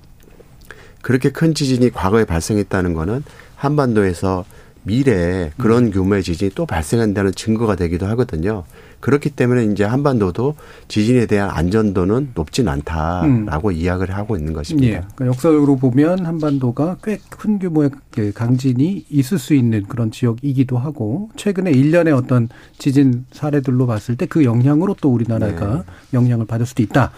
그렇게 1.01 1.31
큰 1.31 1.55
지진이 1.55 1.89
과거에 1.89 2.23
발생했다는 2.23 2.93
거는 2.93 3.23
한반도에서 3.55 4.45
미래에 4.83 5.51
그런 5.57 5.85
음. 5.85 5.91
규모의 5.91 6.23
지진이 6.23 6.51
또 6.55 6.65
발생한다는 6.65 7.33
증거가 7.33 7.75
되기도 7.75 8.05
하거든요. 8.07 8.63
그렇기 8.99 9.29
때문에 9.29 9.65
이제 9.65 9.85
한반도도 9.85 10.55
지진에 10.89 11.25
대한 11.25 11.49
안전도는 11.49 12.31
높진 12.35 12.67
않다라고 12.67 13.69
음. 13.69 13.73
이야기를 13.73 14.15
하고 14.15 14.35
있는 14.35 14.51
것입니다. 14.51 14.87
예. 14.87 15.01
그러니까 15.15 15.27
역사적으로 15.27 15.77
보면 15.77 16.25
한반도가 16.25 16.97
꽤 17.03 17.17
큰 17.29 17.59
규모의 17.59 17.91
그 18.11 18.33
강진이 18.33 19.05
있을 19.09 19.39
수 19.39 19.53
있는 19.53 19.83
그런 19.87 20.11
지역이기도 20.11 20.77
하고 20.77 21.29
최근에 21.37 21.71
일련의 21.71 22.11
어떤 22.13 22.49
지진 22.77 23.25
사례들로 23.31 23.87
봤을 23.87 24.15
때 24.17 24.25
그 24.25 24.43
영향으로 24.43 24.95
또 25.01 25.09
우리나라가 25.13 25.75
네. 25.75 25.83
영향을 26.13 26.45
받을 26.45 26.65
수도 26.65 26.83
있다. 26.83 27.11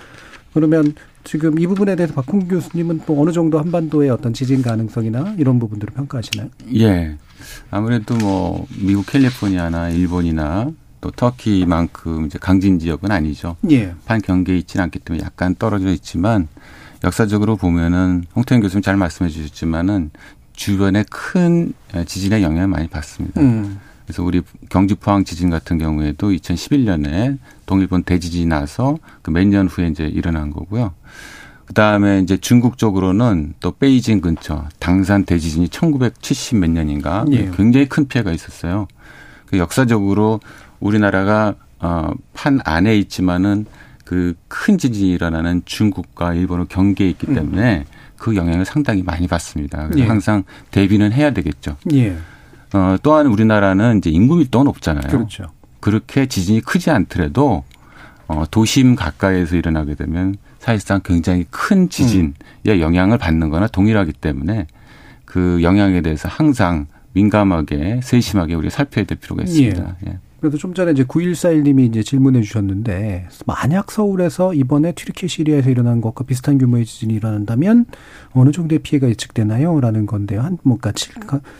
그러면 0.54 0.94
지금 1.24 1.60
이 1.60 1.68
부분에 1.68 1.96
대해서 1.96 2.14
박홍 2.14 2.48
교수님은 2.48 3.02
또 3.06 3.22
어느 3.22 3.32
정도 3.32 3.60
한반도의 3.60 4.10
어떤 4.10 4.34
지진 4.34 4.62
가능성이나 4.62 5.36
이런 5.38 5.60
부분들을 5.60 5.94
평가하시나요? 5.94 6.50
예. 6.76 7.18
아무래도 7.70 8.16
뭐 8.16 8.68
미국 8.80 9.06
캘리포니아나 9.06 9.90
일본이나 9.90 10.72
또 11.00 11.12
터키만큼 11.12 12.28
이제 12.28 12.38
강진 12.40 12.80
지역은 12.80 13.12
아니죠. 13.12 13.58
예. 13.70 13.94
판 14.06 14.22
경계에 14.22 14.58
있지는 14.58 14.84
않기 14.86 15.00
때문에 15.00 15.24
약간 15.24 15.56
떨어져 15.56 15.90
있지만 15.90 16.48
역사적으로 17.04 17.56
보면은 17.56 18.26
홍태현 18.36 18.62
교수님 18.62 18.82
잘 18.84 18.96
말씀해 18.98 19.30
주셨지만은 19.30 20.12
주변에 20.54 21.04
큰 21.10 21.74
지진의 22.06 22.44
영향을 22.44 22.68
많이 22.68 22.88
받습니다. 22.88 23.42
음. 23.42 23.80
그래서 24.12 24.24
우리 24.24 24.42
경주 24.68 24.98
포항 24.98 25.24
지진 25.24 25.50
같은 25.50 25.78
경우에도 25.78 26.32
2011년에 26.32 27.38
동일본 27.66 28.04
대지진이 28.04 28.46
나서 28.46 28.98
그 29.22 29.32
몇 29.32 29.48
년 29.48 29.68
후에 29.68 29.88
이제 29.88 30.06
일어난 30.06 30.52
거고요. 30.52 30.94
그 31.66 31.74
다음에 31.74 32.20
이제 32.20 32.36
중국 32.36 32.78
쪽으로는 32.78 33.54
또 33.62 33.72
베이징 33.72 34.20
근처 34.20 34.66
당산 34.80 35.24
대지진이 35.24 35.70
1970 35.70 36.58
몇 36.60 36.70
년인가 36.70 37.24
예. 37.32 37.50
굉장히 37.56 37.88
큰 37.88 38.10
피해가 38.10 38.34
있었어요. 38.34 38.90
그 39.46 39.58
역사적으로 39.58 40.42
우리나라가 40.82 41.56
어판 41.80 42.60
안에 42.66 42.98
있지만은 42.98 43.66
그 44.04 44.36
큰 44.50 44.78
지진이 44.78 45.10
일어나는 45.12 45.62
중국과 45.64 46.34
일본의 46.34 46.66
경계에 46.68 47.10
있기 47.12 47.28
음. 47.30 47.36
때문에 47.36 47.78
음. 47.78 47.86
그 48.18 48.36
영향을 48.36 48.66
상당히 48.66 49.04
많이 49.04 49.26
받습니다. 49.28 49.84
그래서 49.88 50.00
예. 50.02 50.08
항상 50.08 50.44
대비는 50.72 51.14
해야 51.14 51.32
되겠죠. 51.32 51.78
예. 51.94 52.18
어, 52.74 52.96
또한 53.02 53.28
우리나라는 53.28 53.98
이제 53.98 54.10
인구 54.10 54.36
밀도가 54.36 54.64
높잖아요. 54.64 55.10
그렇죠. 55.10 55.46
그렇게 55.80 56.28
지진이 56.28 56.62
크지 56.62 56.90
않더라도 56.90 57.64
어, 58.28 58.46
도심 58.50 58.96
가까이에서 58.96 59.56
일어나게 59.56 59.96
되면 59.96 60.36
사실상 60.60 61.02
굉장히 61.04 61.46
큰 61.50 61.90
지진의 61.90 62.34
음. 62.68 62.80
영향을 62.80 63.18
받는 63.18 63.50
거나 63.50 63.68
동일하기 63.68 64.14
때문에 64.14 64.68
그 65.26 65.60
영향에 65.64 66.02
대해서 66.02 66.30
항상 66.30 66.88
민감하게 67.14 68.02
세심하게 68.04 68.56
우리가 68.56 68.70
살펴야 68.70 69.06
될 69.06 69.18
필요가 69.18 69.44
있습니다. 69.44 69.96
예. 70.06 70.10
예. 70.12 70.20
그래도 70.42 70.58
좀 70.58 70.74
전에 70.74 70.92
이제 70.92 71.04
9141님이 71.04 71.88
이제 71.88 72.02
질문해 72.02 72.42
주셨는데 72.42 73.28
만약 73.46 73.92
서울에서 73.92 74.56
이번에 74.56 74.92
튀르키 74.94 75.28
시리아에서 75.28 75.70
일어난 75.70 76.02
것과 76.02 76.24
비슷한 76.24 76.58
규모의 76.58 76.86
지진이 76.86 77.14
일어난다면 77.14 77.86
어느 78.32 78.52
정도의 78.52 78.80
피해가 78.80 79.08
예측되나요? 79.08 79.80
라는 79.80 80.08
건데요. 80.08 80.42
한 80.42 80.58
뭔가 80.64 80.92
7, 80.92 81.14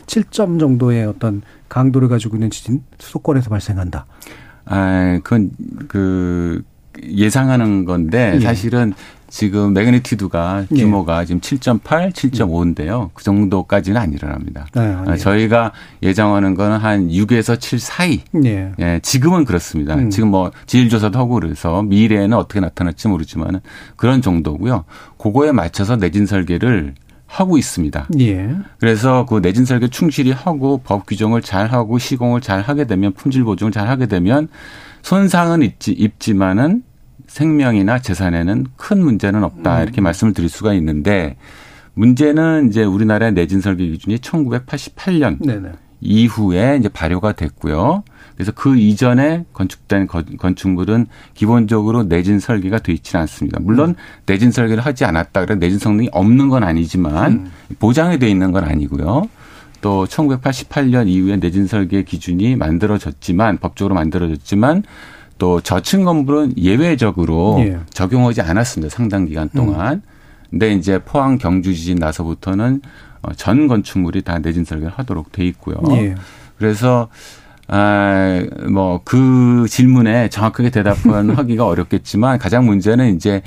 7점 0.06 0.58
정도의 0.58 1.06
어떤 1.06 1.42
강도를 1.68 2.08
가지고 2.08 2.36
있는 2.36 2.50
지진 2.50 2.82
수도권에서 2.98 3.50
발생한다. 3.50 4.06
아, 4.64 5.20
그건 5.22 5.50
그 5.86 6.62
예상하는 7.04 7.84
건데 7.84 8.32
예. 8.34 8.40
사실은 8.40 8.94
지금 9.32 9.72
magnitude가 9.72 10.66
예. 10.70 10.74
규모가 10.76 11.22
예. 11.22 11.24
지금 11.24 11.40
7.8, 11.40 12.12
7.5인데요. 12.12 13.08
그 13.14 13.24
정도까지는 13.24 13.98
안 13.98 14.12
일어납니다. 14.12 14.66
아, 14.74 15.06
예. 15.10 15.16
저희가 15.16 15.72
예상하는 16.02 16.54
거는 16.54 16.76
한 16.76 17.08
6에서 17.08 17.58
7 17.58 17.78
사이. 17.78 18.20
예. 18.44 18.72
예 18.78 19.00
지금은 19.02 19.46
그렇습니다. 19.46 19.94
음. 19.94 20.10
지금 20.10 20.28
뭐 20.28 20.50
지질조사도 20.66 21.18
하고 21.18 21.40
그래서 21.40 21.82
미래에는 21.82 22.36
어떻게 22.36 22.60
나타날지 22.60 23.08
모르지만 23.08 23.62
그런 23.96 24.20
정도고요. 24.20 24.84
그거에 25.16 25.50
맞춰서 25.50 25.96
내진 25.96 26.26
설계를 26.26 26.94
하고 27.26 27.56
있습니다. 27.56 28.08
예. 28.20 28.54
그래서 28.80 29.24
그 29.24 29.40
내진 29.40 29.64
설계 29.64 29.88
충실히 29.88 30.32
하고 30.32 30.82
법 30.84 31.06
규정을 31.06 31.40
잘 31.40 31.68
하고 31.68 31.98
시공을 31.98 32.42
잘 32.42 32.60
하게 32.60 32.84
되면 32.84 33.14
품질 33.14 33.44
보증을 33.44 33.72
잘 33.72 33.88
하게 33.88 34.04
되면 34.04 34.48
손상은 35.00 35.62
있지 35.62 35.92
입지만은 35.92 36.82
생명이나 37.32 37.98
재산에는 37.98 38.66
큰 38.76 39.02
문제는 39.02 39.42
없다 39.42 39.78
음. 39.78 39.82
이렇게 39.82 40.02
말씀을 40.02 40.34
드릴 40.34 40.50
수가 40.50 40.74
있는데 40.74 41.36
문제는 41.94 42.68
이제 42.68 42.84
우리나라의 42.84 43.32
내진 43.32 43.62
설계 43.62 43.86
기준이 43.86 44.18
1988년 44.18 45.44
네네. 45.44 45.70
이후에 46.02 46.76
이제 46.78 46.88
발효가 46.88 47.32
됐고요. 47.32 48.04
그래서 48.34 48.52
그 48.54 48.76
이전에 48.76 49.44
건축된 49.54 50.08
건축물은 50.08 51.06
기본적으로 51.32 52.02
내진 52.02 52.38
설계가 52.38 52.80
돼 52.80 52.92
있지는 52.92 53.22
않습니다. 53.22 53.60
물론 53.60 53.90
음. 53.90 53.94
내진 54.26 54.50
설계를 54.50 54.84
하지 54.84 55.06
않았다 55.06 55.46
그래 55.46 55.54
내진 55.54 55.78
성능이 55.78 56.10
없는 56.12 56.50
건 56.50 56.64
아니지만 56.64 57.32
음. 57.32 57.50
보장이 57.78 58.18
돼 58.18 58.28
있는 58.28 58.52
건 58.52 58.64
아니고요. 58.64 59.28
또 59.80 60.04
1988년 60.04 61.08
이후에 61.08 61.36
내진 61.36 61.66
설계 61.66 62.02
기준이 62.02 62.56
만들어졌지만 62.56 63.56
법적으로 63.58 63.94
만들어졌지만 63.94 64.82
또 65.42 65.60
저층 65.60 66.04
건물은 66.04 66.56
예외적으로 66.56 67.56
예. 67.58 67.80
적용하지 67.90 68.42
않았습니다. 68.42 68.94
상당 68.94 69.24
기간 69.24 69.48
동안. 69.48 69.94
음. 69.94 70.02
근데 70.50 70.72
이제 70.72 71.00
포항 71.04 71.36
경주 71.36 71.74
지진 71.74 71.98
나서부터는 71.98 72.80
어, 73.22 73.32
전 73.32 73.66
건축물이 73.66 74.22
다 74.22 74.38
내진 74.38 74.64
설계를 74.64 74.92
하도록 74.94 75.32
돼 75.32 75.44
있고요. 75.46 75.78
예. 75.96 76.14
그래서 76.58 77.08
아, 77.66 78.40
뭐, 78.70 79.00
그 79.04 79.66
질문에 79.68 80.28
정확하게 80.28 80.70
대답하기가 80.70 81.66
어렵겠지만 81.66 82.38
가장 82.38 82.64
문제는 82.64 83.16
이제 83.16 83.34
에, 83.34 83.42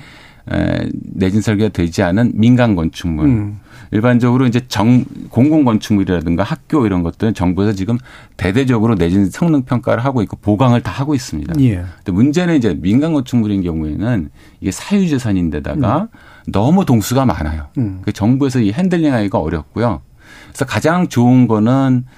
내진 1.13 1.41
설계가 1.41 1.69
되지 1.69 2.03
않은 2.03 2.33
민간 2.35 2.75
건축물. 2.75 3.25
음. 3.25 3.59
일반적으로 3.91 4.45
이제 4.47 4.61
정 4.67 5.05
공공 5.29 5.63
건축물이라든가 5.63 6.43
학교 6.43 6.85
이런 6.85 7.03
것들은 7.03 7.33
정부에서 7.33 7.73
지금 7.73 7.97
대대적으로 8.35 8.95
내진 8.95 9.29
성능 9.29 9.63
평가를 9.63 10.03
하고 10.03 10.21
있고 10.21 10.37
보강을 10.37 10.81
다 10.81 10.91
하고 10.91 11.15
있습니다. 11.15 11.53
예. 11.61 11.85
근데 11.97 12.11
문제는 12.11 12.57
이제 12.57 12.75
민간 12.79 13.13
건축물인 13.13 13.61
경우에는 13.61 14.29
이게 14.59 14.71
사유 14.71 15.07
재산인데다가 15.07 16.01
음. 16.01 16.07
너무 16.51 16.85
동수가 16.85 17.25
많아요. 17.25 17.67
음. 17.77 18.01
그 18.01 18.11
정부에서 18.11 18.59
이 18.59 18.71
핸들링하기가 18.71 19.39
어렵고요. 19.39 20.01
그래서 20.49 20.65
가장 20.65 21.07
좋은 21.07 21.47
거는 21.47 22.05
어, 22.05 22.15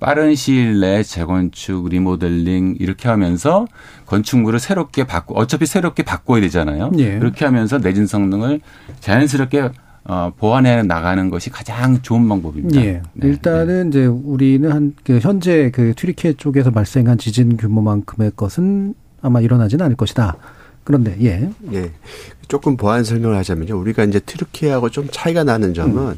빠른 0.00 0.34
시일 0.34 0.80
내에 0.80 1.02
재건축, 1.02 1.88
리모델링 1.88 2.76
이렇게 2.80 3.08
하면서 3.08 3.66
건축물을 4.06 4.58
새롭게 4.58 5.04
바꾸 5.04 5.34
어차피 5.36 5.66
새롭게 5.66 6.02
바꿔야 6.02 6.40
되잖아요. 6.40 6.90
예. 6.98 7.18
그렇게 7.18 7.44
하면서 7.44 7.78
내진 7.78 8.06
성능을 8.06 8.60
자연스럽게 9.00 9.70
어, 10.04 10.32
보완해 10.38 10.82
나가는 10.82 11.28
것이 11.28 11.50
가장 11.50 12.00
좋은 12.00 12.28
방법입니다. 12.28 12.80
예. 12.80 13.02
네, 13.12 13.28
일단은 13.28 13.90
네. 13.90 13.98
이제 14.00 14.06
우리는 14.06 14.70
한 14.72 14.94
그 15.04 15.18
현재 15.20 15.70
그 15.70 15.94
튀르키예 15.94 16.34
쪽에서 16.34 16.70
발생한 16.70 17.18
지진 17.18 17.56
규모만큼의 17.56 18.32
것은 18.36 18.94
아마 19.20 19.40
일어나지는 19.40 19.84
않을 19.84 19.96
것이다. 19.96 20.36
그런데 20.84 21.16
예. 21.22 21.50
예. 21.72 21.90
조금 22.48 22.76
보완 22.76 23.04
설명을 23.04 23.36
하자면요. 23.36 23.78
우리가 23.78 24.04
이제 24.04 24.18
튀르키예하고 24.20 24.88
좀 24.90 25.08
차이가 25.10 25.44
나는 25.44 25.74
점은 25.74 26.08
음. 26.12 26.16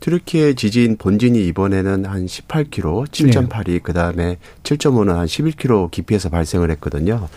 튀르키예 0.00 0.54
지진 0.54 0.96
본진이 0.96 1.46
이번에는 1.46 2.04
한 2.04 2.26
18km, 2.26 3.06
7.8이 3.08 3.66
네. 3.66 3.78
그다음에 3.78 4.38
7.5는 4.62 5.14
한 5.14 5.26
11km 5.26 5.90
깊이에서 5.90 6.28
발생을 6.28 6.70
했거든요. 6.72 7.28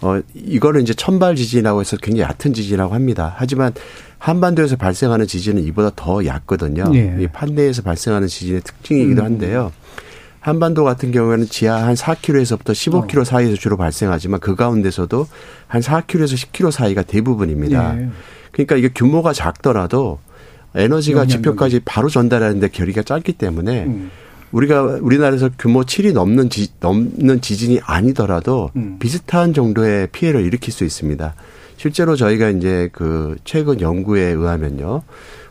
어 0.00 0.20
이거를 0.34 0.80
이제 0.80 0.94
천발 0.94 1.34
지진이라고 1.34 1.80
해서 1.80 1.96
굉장히 1.96 2.30
얕은 2.30 2.54
지진이라고 2.54 2.94
합니다. 2.94 3.34
하지만 3.36 3.72
한반도에서 4.18 4.76
발생하는 4.76 5.26
지진은 5.26 5.64
이보다 5.64 5.90
더 5.96 6.24
얕거든요. 6.24 6.88
네. 6.90 7.16
이 7.20 7.26
판내에서 7.26 7.82
발생하는 7.82 8.28
지진의 8.28 8.62
특징이기도 8.62 9.22
음. 9.22 9.24
한데요. 9.24 9.72
한반도 10.40 10.84
같은 10.84 11.10
경우에는 11.10 11.46
지하 11.46 11.84
한 11.84 11.94
4km에서부터 11.94 12.70
15km 12.70 13.18
어. 13.18 13.24
사이에서 13.24 13.56
주로 13.56 13.76
발생하지만 13.76 14.40
그 14.40 14.54
가운데서도 14.54 15.26
한 15.66 15.82
4km에서 15.82 16.34
10km 16.34 16.70
사이가 16.70 17.02
대부분입니다. 17.02 17.94
네. 17.94 18.08
그러니까 18.52 18.76
이게 18.76 18.88
규모가 18.88 19.32
작더라도 19.32 20.20
에너지가 20.74 21.26
지표까지 21.26 21.80
바로 21.84 22.08
전달하는데 22.08 22.68
결의가 22.68 23.02
짧기 23.02 23.32
때문에 23.34 23.84
음. 23.84 24.10
우리가 24.52 24.82
우리나라에서 25.00 25.50
규모 25.58 25.82
7이 25.82 26.12
넘는 26.12 26.50
지, 26.50 26.68
넘는 26.80 27.40
지진이 27.40 27.80
아니더라도 27.84 28.70
음. 28.76 28.96
비슷한 28.98 29.52
정도의 29.52 30.08
피해를 30.08 30.44
일으킬 30.44 30.72
수 30.72 30.84
있습니다. 30.84 31.34
실제로 31.76 32.16
저희가 32.16 32.50
이제 32.50 32.88
그 32.92 33.36
최근 33.44 33.80
연구에 33.80 34.22
의하면요. 34.22 35.02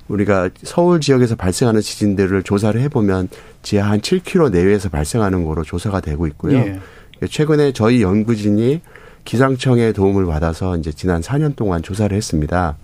우리가 0.08 0.50
서울 0.64 1.02
지역에서 1.02 1.36
발생하는 1.36 1.82
지진들을 1.82 2.44
조사를 2.44 2.80
해보면 2.82 3.30
지하 3.62 3.90
한 3.90 4.00
7km 4.00 4.52
내외에서 4.52 4.90
발생하는 4.90 5.46
거로 5.46 5.64
조사가 5.64 6.00
되고 6.02 6.28
있고요. 6.28 6.58
예. 6.58 6.80
최근에 7.28 7.74
저희 7.74 8.02
연구진이 8.02 8.82
기상청의 9.26 9.94
도움을 9.94 10.26
받아서 10.26 10.78
이제 10.78 10.92
지난 10.92 11.22
4년 11.22 11.56
동안 11.56 11.82
조사를 11.82 12.16
했습니다. 12.16 12.78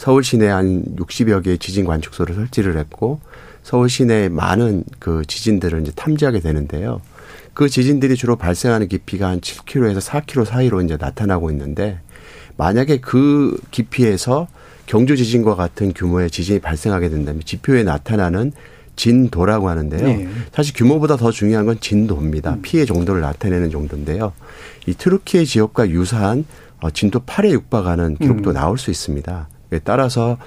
서울 0.00 0.24
시내 0.24 0.48
한 0.48 0.82
60여 0.96 1.44
개의 1.44 1.58
지진 1.58 1.84
관측소를 1.84 2.34
설치를 2.34 2.78
했고 2.78 3.20
서울 3.62 3.90
시내에 3.90 4.30
많은 4.30 4.82
그 4.98 5.26
지진들을 5.26 5.82
이제 5.82 5.92
탐지하게 5.94 6.40
되는데요. 6.40 7.02
그 7.52 7.68
지진들이 7.68 8.16
주로 8.16 8.36
발생하는 8.36 8.88
깊이가 8.88 9.28
한 9.28 9.42
7km에서 9.42 10.00
4km 10.00 10.46
사이로 10.46 10.80
이제 10.80 10.96
나타나고 10.98 11.50
있는데 11.50 12.00
만약에 12.56 13.00
그 13.00 13.60
깊이에서 13.72 14.48
경주 14.86 15.18
지진과 15.18 15.54
같은 15.54 15.92
규모의 15.92 16.30
지진이 16.30 16.60
발생하게 16.60 17.10
된다면 17.10 17.42
지표에 17.44 17.82
나타나는 17.82 18.52
진도라고 18.96 19.68
하는데요. 19.68 20.02
네. 20.02 20.28
사실 20.50 20.72
규모보다 20.74 21.18
더 21.18 21.30
중요한 21.30 21.66
건 21.66 21.78
진도입니다. 21.78 22.54
음. 22.54 22.62
피해 22.62 22.86
정도를 22.86 23.20
나타내는 23.20 23.70
정도인데요. 23.70 24.32
이 24.86 24.94
트루키의 24.94 25.44
지역과 25.44 25.90
유사한 25.90 26.46
어, 26.80 26.90
진도 26.90 27.20
8에 27.20 27.50
육박하는 27.50 28.16
기록도 28.16 28.52
음. 28.52 28.54
나올 28.54 28.78
수 28.78 28.90
있습니다. 28.90 29.48
따라서 29.78 30.38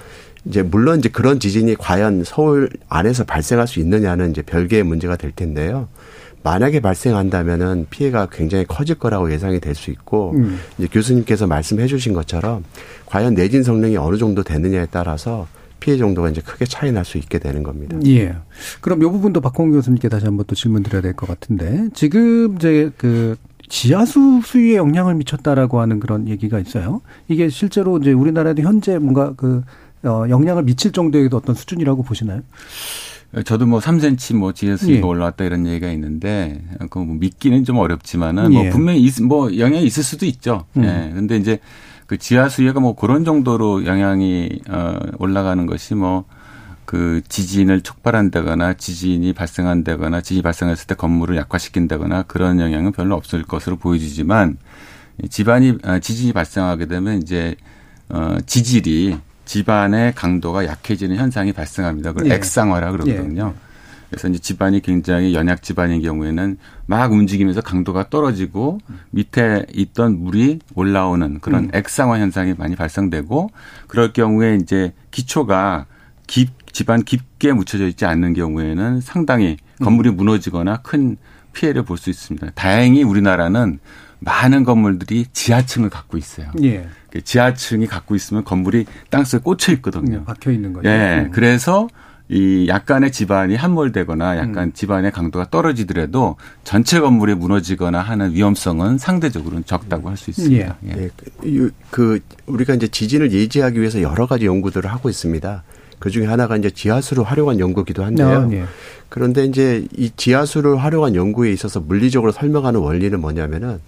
이제 0.44 0.62
물론 0.62 0.98
이제 0.98 1.08
그런 1.08 1.40
지진이 1.40 1.76
과연 1.76 2.22
서울 2.24 2.68
안에서 2.88 3.24
발생할 3.24 3.66
수 3.66 3.80
있느냐는 3.80 4.30
이제 4.30 4.42
별개의 4.42 4.82
문제가 4.82 5.16
될 5.16 5.32
텐데요. 5.32 5.88
만약에 6.42 6.80
발생한다면은 6.80 7.86
피해가 7.88 8.28
굉장히 8.30 8.66
커질 8.66 8.96
거라고 8.98 9.32
예상이 9.32 9.60
될 9.60 9.74
수 9.74 9.90
있고 9.90 10.32
음. 10.36 10.58
이제 10.78 10.88
교수님께서 10.92 11.46
말씀해 11.46 11.86
주신 11.86 12.12
것처럼 12.12 12.64
과연 13.06 13.32
내진 13.34 13.62
성능이 13.62 13.96
어느 13.96 14.18
정도 14.18 14.42
되느냐에 14.42 14.86
따라서 14.90 15.46
피해 15.80 15.96
정도가 15.96 16.28
이제 16.28 16.42
크게 16.42 16.66
차이 16.66 16.92
날 16.92 17.04
수 17.06 17.16
있게 17.16 17.38
되는 17.38 17.62
겁니다. 17.62 17.96
예. 18.06 18.34
그럼 18.82 19.02
이 19.02 19.06
부분도 19.06 19.40
박홍 19.40 19.72
교수님께 19.72 20.10
다시 20.10 20.26
한번 20.26 20.44
또 20.46 20.54
질문 20.54 20.82
드려야 20.82 21.00
될 21.00 21.14
것 21.14 21.26
같은데 21.26 21.88
지금 21.94 22.56
이제 22.56 22.90
그 22.98 23.36
지하수 23.68 24.42
수위에 24.44 24.76
영향을 24.76 25.14
미쳤다라고 25.14 25.80
하는 25.80 26.00
그런 26.00 26.28
얘기가 26.28 26.58
있어요. 26.58 27.00
이게 27.28 27.48
실제로 27.48 27.98
이제 27.98 28.12
우리나라도 28.12 28.62
현재 28.62 28.98
뭔가 28.98 29.32
그 29.36 29.62
어, 30.04 30.24
영향을 30.28 30.64
미칠 30.64 30.92
정도의 30.92 31.30
어떤 31.32 31.54
수준이라고 31.54 32.02
보시나요? 32.02 32.42
저도 33.44 33.66
뭐 33.66 33.80
3cm 33.80 34.36
뭐 34.36 34.52
지하수위가 34.52 34.98
예. 34.98 35.02
올라왔다 35.02 35.44
이런 35.44 35.66
얘기가 35.66 35.90
있는데 35.90 36.62
그뭐 36.90 37.06
믿기는 37.06 37.64
좀 37.64 37.78
어렵지만은 37.78 38.52
뭐 38.52 38.60
예. 38.60 38.64
뭐 38.64 38.72
분명히 38.72 39.00
있, 39.00 39.20
뭐 39.20 39.56
영향이 39.56 39.84
있을 39.84 40.04
수도 40.04 40.24
있죠. 40.26 40.66
음. 40.76 40.84
예. 40.84 41.12
근데 41.12 41.36
이제 41.36 41.58
그 42.06 42.16
지하수위가 42.16 42.78
뭐 42.80 42.94
그런 42.94 43.24
정도로 43.24 43.86
영향이 43.86 44.60
어 44.68 44.98
올라가는 45.18 45.66
것이 45.66 45.94
뭐 45.94 46.26
그 46.94 47.22
지진을 47.28 47.80
촉발한다거나 47.80 48.74
지진이 48.74 49.32
발생한다거나 49.32 50.20
지진이 50.20 50.42
발생했을 50.42 50.86
때 50.86 50.94
건물을 50.94 51.36
약화시킨다거나 51.36 52.22
그런 52.22 52.60
영향은 52.60 52.92
별로 52.92 53.16
없을 53.16 53.42
것으로 53.42 53.74
보여지지만 53.74 54.58
집안이 55.28 55.78
아, 55.82 55.98
지진이 55.98 56.32
발생하게 56.32 56.86
되면 56.86 57.20
이제 57.20 57.56
어 58.08 58.36
지질이 58.46 59.18
집안의 59.44 60.14
강도가 60.14 60.66
약해지는 60.66 61.16
현상이 61.16 61.52
발생합니다. 61.52 62.12
그걸 62.12 62.30
예. 62.30 62.34
액상화라 62.36 62.92
그러거든요. 62.92 63.54
예. 63.56 63.60
그래서 64.08 64.28
이제 64.28 64.38
집안이 64.38 64.80
굉장히 64.80 65.34
연약 65.34 65.64
집안인 65.64 66.00
경우에는 66.00 66.58
막 66.86 67.10
움직이면서 67.10 67.60
강도가 67.60 68.08
떨어지고 68.08 68.78
밑에 69.10 69.66
있던 69.74 70.22
물이 70.22 70.60
올라오는 70.76 71.40
그런 71.40 71.64
음. 71.64 71.70
액상화 71.74 72.20
현상이 72.20 72.54
많이 72.56 72.76
발생되고 72.76 73.50
그럴 73.88 74.12
경우에 74.12 74.58
이제 74.62 74.92
기초가 75.10 75.86
깊 76.28 76.63
집안 76.74 77.04
깊게 77.04 77.52
묻혀져 77.52 77.86
있지 77.86 78.04
않는 78.04 78.34
경우에는 78.34 79.00
상당히 79.00 79.56
건물이 79.80 80.10
음. 80.10 80.16
무너지거나 80.16 80.78
큰 80.82 81.16
피해를 81.52 81.84
볼 81.84 81.96
수 81.96 82.10
있습니다. 82.10 82.50
다행히 82.56 83.04
우리나라는 83.04 83.78
많은 84.18 84.64
건물들이 84.64 85.26
지하층을 85.32 85.88
갖고 85.88 86.18
있어요. 86.18 86.50
예. 86.62 86.88
그 87.10 87.22
지하층이 87.22 87.86
갖고 87.86 88.16
있으면 88.16 88.42
건물이 88.42 88.86
땅속에 89.10 89.42
꽂혀 89.42 89.72
있거든요. 89.74 90.18
네, 90.18 90.24
박혀 90.24 90.50
있는 90.50 90.72
거죠. 90.72 90.88
예. 90.88 91.26
음. 91.26 91.30
그래서 91.30 91.88
이 92.28 92.66
약간의 92.68 93.12
집안이 93.12 93.54
함몰되거나 93.54 94.38
약간 94.38 94.68
음. 94.68 94.72
집안의 94.72 95.12
강도가 95.12 95.48
떨어지더라도 95.50 96.36
전체 96.64 96.98
건물이 96.98 97.34
무너지거나 97.36 98.00
하는 98.00 98.32
위험성은 98.32 98.98
상대적으로는 98.98 99.64
적다고 99.66 100.08
할 100.08 100.16
수 100.16 100.30
있습니다. 100.30 100.76
예. 100.86 100.88
예. 100.88 100.94
네. 100.94 101.10
그, 101.40 101.70
그 101.90 102.20
우리가 102.46 102.74
이제 102.74 102.88
지진을 102.88 103.30
예지하기 103.30 103.78
위해서 103.78 104.02
여러 104.02 104.26
가지 104.26 104.46
연구들을 104.46 104.90
하고 104.90 105.08
있습니다. 105.08 105.62
그 106.04 106.10
중에 106.10 106.26
하나가 106.26 106.58
이제 106.58 106.68
지하수를 106.68 107.24
활용한 107.24 107.58
연구기도 107.60 108.04
한데요. 108.04 108.28
아, 108.28 108.44
네. 108.44 108.64
그런데 109.08 109.46
이제 109.46 109.86
이 109.96 110.10
지하수를 110.14 110.76
활용한 110.76 111.14
연구에 111.14 111.50
있어서 111.50 111.80
물리적으로 111.80 112.30
설명하는 112.30 112.78
원리는 112.78 113.18
뭐냐면은 113.18 113.80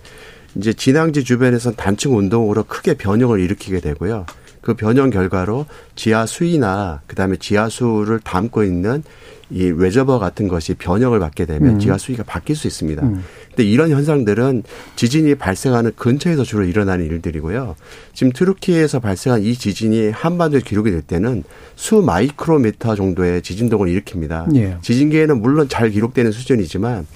이제 0.55 0.73
진앙지 0.73 1.25
주변에선 1.25 1.75
단층 1.77 2.17
운동으로 2.17 2.63
크게 2.63 2.95
변형을 2.95 3.41
일으키게 3.41 3.81
되고요. 3.81 4.25
그 4.63 4.73
변형 4.73 5.11
결과로 5.11 5.67
지하 5.95 6.25
수위나 6.25 7.03
그다음에 7.07 7.37
지하수를 7.37 8.21
담고 8.21 8.65
있는 8.65 9.03
이 9.51 9.71
레저버 9.71 10.19
같은 10.19 10.49
것이 10.49 10.75
변형을 10.75 11.21
받게 11.21 11.47
되면 11.47 11.75
음. 11.75 11.79
지하 11.79 11.97
수위가 11.97 12.25
바뀔 12.25 12.57
수 12.57 12.67
있습니다. 12.67 13.03
음. 13.03 13.23
근데 13.49 13.65
이런 13.65 13.91
현상들은 13.91 14.65
지진이 14.97 15.37
발생하는 15.37 15.93
근처에서 15.97 16.43
주로 16.43 16.65
일어나는 16.65 17.07
일들이고요. 17.07 17.77
지금 18.13 18.33
트루키에서 18.33 19.01
발생한 19.01 19.43
이 19.43 19.55
지진이 19.55 20.11
한반도에 20.11 20.61
기록이 20.61 20.91
될 20.91 21.03
때는 21.03 21.45
수 21.77 22.03
마이크로미터 22.03 22.97
정도의 22.97 23.43
지진동을 23.43 23.89
일으킵니다. 23.89 24.55
예. 24.57 24.79
지진계에는 24.83 25.41
물론 25.41 25.69
잘 25.69 25.91
기록되는 25.91 26.33
수준이지만 26.33 27.07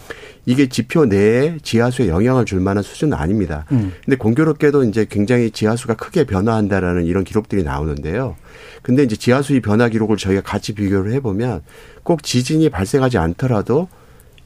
이게 0.50 0.68
지표 0.68 1.06
내에 1.06 1.58
지하수에 1.62 2.08
영향을 2.08 2.44
줄 2.44 2.58
만한 2.58 2.82
수준은 2.82 3.16
아닙니다. 3.16 3.66
음. 3.70 3.92
근데 4.04 4.16
공교롭게도 4.16 4.82
이제 4.82 5.06
굉장히 5.08 5.52
지하수가 5.52 5.94
크게 5.94 6.24
변화한다라는 6.24 7.06
이런 7.06 7.22
기록들이 7.22 7.62
나오는데요. 7.62 8.34
근데 8.82 9.04
이제 9.04 9.14
지하수의 9.14 9.60
변화 9.60 9.88
기록을 9.88 10.16
저희가 10.16 10.42
같이 10.42 10.74
비교를 10.74 11.12
해보면 11.12 11.62
꼭 12.02 12.24
지진이 12.24 12.68
발생하지 12.68 13.16
않더라도 13.16 13.86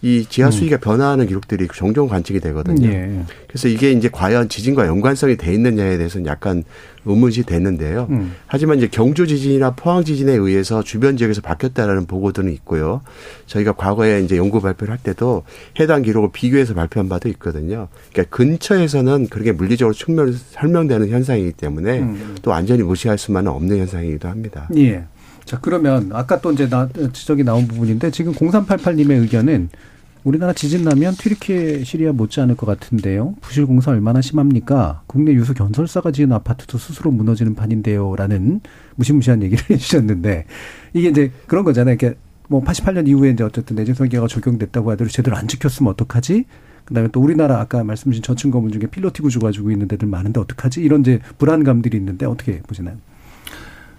이 0.05 0.27
지하 0.29 0.51
수위가 0.51 0.77
음. 0.77 0.81
변화하는 0.81 1.27
기록들이 1.27 1.67
종종 1.73 2.09
관측이 2.09 2.39
되거든요. 2.41 2.87
예. 2.89 3.25
그래서 3.49 3.69
이게 3.69 3.91
이제 3.91 4.11
과연 4.13 4.51
지진과 4.51 4.87
연관성이 4.87 5.39
돼 5.39 5.55
있느냐에 5.55 5.97
대해서는 5.97 6.27
약간 6.27 6.63
의문이 7.07 7.45
됐는데요. 7.47 8.09
음. 8.11 8.35
하지만 8.47 8.77
이제 8.77 8.87
경주 8.87 9.27
지진이나 9.27 9.71
포항 9.71 10.05
지진에 10.05 10.33
의해서 10.33 10.83
주변 10.83 11.17
지역에서 11.17 11.41
바뀌었다라는 11.41 12.05
보고들은 12.05 12.53
있고요. 12.53 13.01
저희가 13.47 13.73
과거에 13.73 14.21
이제 14.21 14.37
연구 14.37 14.61
발표를 14.61 14.93
할 14.93 14.99
때도 14.99 15.45
해당 15.81 16.03
기록을 16.03 16.29
비교해서 16.35 16.75
발표한 16.75 17.09
바도 17.09 17.31
있거든요. 17.31 17.89
그러니까 18.13 18.37
근처에서는 18.37 19.29
그렇게 19.29 19.53
물리적으로 19.53 19.95
측면 19.95 20.39
설명되는 20.51 21.09
현상이기 21.09 21.53
때문에 21.53 22.01
음. 22.01 22.37
또 22.43 22.51
완전히 22.51 22.83
무시할 22.83 23.17
수만은 23.17 23.51
없는 23.51 23.79
현상이기도 23.79 24.29
합니다. 24.29 24.69
예. 24.77 25.05
자, 25.47 25.59
그러면 25.63 26.11
아까 26.13 26.43
또 26.43 26.53
이제 26.53 26.69
나, 26.69 26.89
지적이 27.13 27.45
나온 27.45 27.67
부분인데 27.67 28.11
지금 28.11 28.35
0388님의 28.35 29.23
의견은 29.23 29.71
우리나라 30.25 30.55
지진 30.55 30.85
나면 30.85 31.15
튀르키예 31.15 31.85
시리아 31.85 32.13
못지않을 32.13 32.57
것 32.57 32.65
같은데요. 32.67 33.35
부실 33.43 33.67
공사 33.67 33.91
얼마나 33.91 34.23
심합니까? 34.23 35.03
국내 35.07 35.33
유수 35.33 35.53
건설사가 35.53 36.13
지은 36.13 36.33
아파트도 36.33 36.79
스스로 36.79 37.11
무너지는 37.11 37.55
판인데요라는 37.55 38.63
무시무시한 38.97 39.43
얘기를 39.43 39.63
해주셨는데 39.69 40.47
이게 40.95 41.11
이제 41.11 41.31
그런 41.47 41.63
거잖아요. 41.65 41.95
이렇게 41.95 42.17
뭐 42.49 42.65
88년 42.65 43.07
이후에 43.07 43.31
이제 43.31 43.45
어쨌든 43.45 43.77
내정 43.77 43.95
설계가 43.95 44.27
적용됐다고 44.27 44.91
하더라도 44.93 45.13
제대로 45.13 45.37
안 45.37 45.47
지켰으면 45.47 45.93
어떡하지? 45.93 46.45
그다음에 46.87 47.09
또 47.13 47.21
우리나라 47.21 47.61
아까 47.61 47.85
말씀 47.85 48.11
주신 48.11 48.23
저층 48.23 48.51
건물 48.51 48.73
중에 48.73 48.89
필로티 48.91 49.21
구조 49.21 49.41
가지고 49.41 49.71
있는 49.71 49.89
데들 49.89 50.09
많은데 50.09 50.41
어떡하지? 50.41 50.81
이런 50.81 51.03
이제 51.03 51.21
불안감들이 51.37 51.99
있는데 51.99 52.25
어떻게 52.25 52.61
보시나요? 52.61 52.97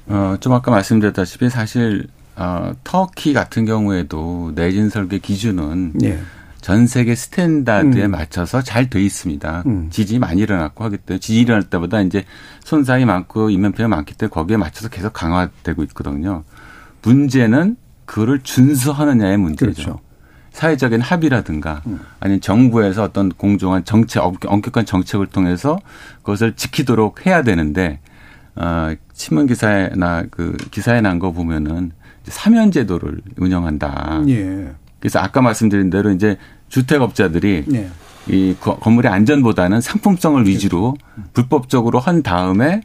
어, 0.07 0.37
좀 0.39 0.53
아까 0.53 0.71
말씀드렸다시피 0.71 1.49
사실 1.49 2.07
어, 2.37 2.73
터키 2.83 3.33
같은 3.33 3.65
경우에도 3.65 4.51
내진 4.55 4.89
설계 4.89 5.19
기준은 5.19 5.93
예. 6.03 6.19
전 6.61 6.87
세계 6.87 7.13
standard에 7.15 8.05
음. 8.05 8.11
맞춰서 8.11 8.61
잘 8.61 8.89
돼 8.89 9.01
있습니다. 9.01 9.63
음. 9.67 9.87
지진이 9.91 10.19
많이 10.19 10.41
일어났고 10.41 10.83
하기 10.85 10.97
때문에 10.97 11.19
지진이 11.19 11.41
일어날 11.41 11.63
때보다 11.63 12.01
이제 12.01 12.25
손상이 12.63 13.05
많고 13.05 13.51
인명피해가 13.51 13.87
많기 13.87 14.15
때문에 14.15 14.31
거기에 14.33 14.57
맞춰서 14.57 14.89
계속 14.89 15.13
강화되고 15.13 15.83
있거든요. 15.83 16.43
문제는 17.03 17.77
그거를 18.05 18.39
준수하느냐의 18.41 19.37
문제죠. 19.37 19.73
그렇죠. 19.73 19.99
사회적인 20.51 21.01
합의라든가 21.01 21.81
음. 21.85 21.99
아니면 22.19 22.41
정부에서 22.41 23.03
어떤 23.03 23.29
공정한 23.29 23.83
정책, 23.83 24.23
엄격한 24.23 24.85
정책을 24.85 25.27
통해서 25.27 25.77
그것을 26.23 26.53
지키도록 26.55 27.25
해야 27.25 27.43
되는데 27.43 27.99
어, 28.55 28.93
신문 29.13 29.47
기사에나 29.47 30.23
그 30.31 30.55
기사에 30.71 31.01
난 31.01 31.19
거 31.19 31.31
보면은 31.31 31.91
사면 32.27 32.71
제도를 32.71 33.21
운영한다. 33.37 34.23
예. 34.27 34.71
그래서 34.99 35.19
아까 35.19 35.41
말씀드린 35.41 35.89
대로 35.89 36.11
이제 36.11 36.37
주택업자들이 36.69 37.65
예. 37.73 37.89
이 38.27 38.55
건물의 38.59 39.11
안전보다는 39.11 39.81
상품성을 39.81 40.47
위주로 40.47 40.95
그렇죠. 41.13 41.29
불법적으로 41.33 41.99
한 41.99 42.23
다음에 42.23 42.81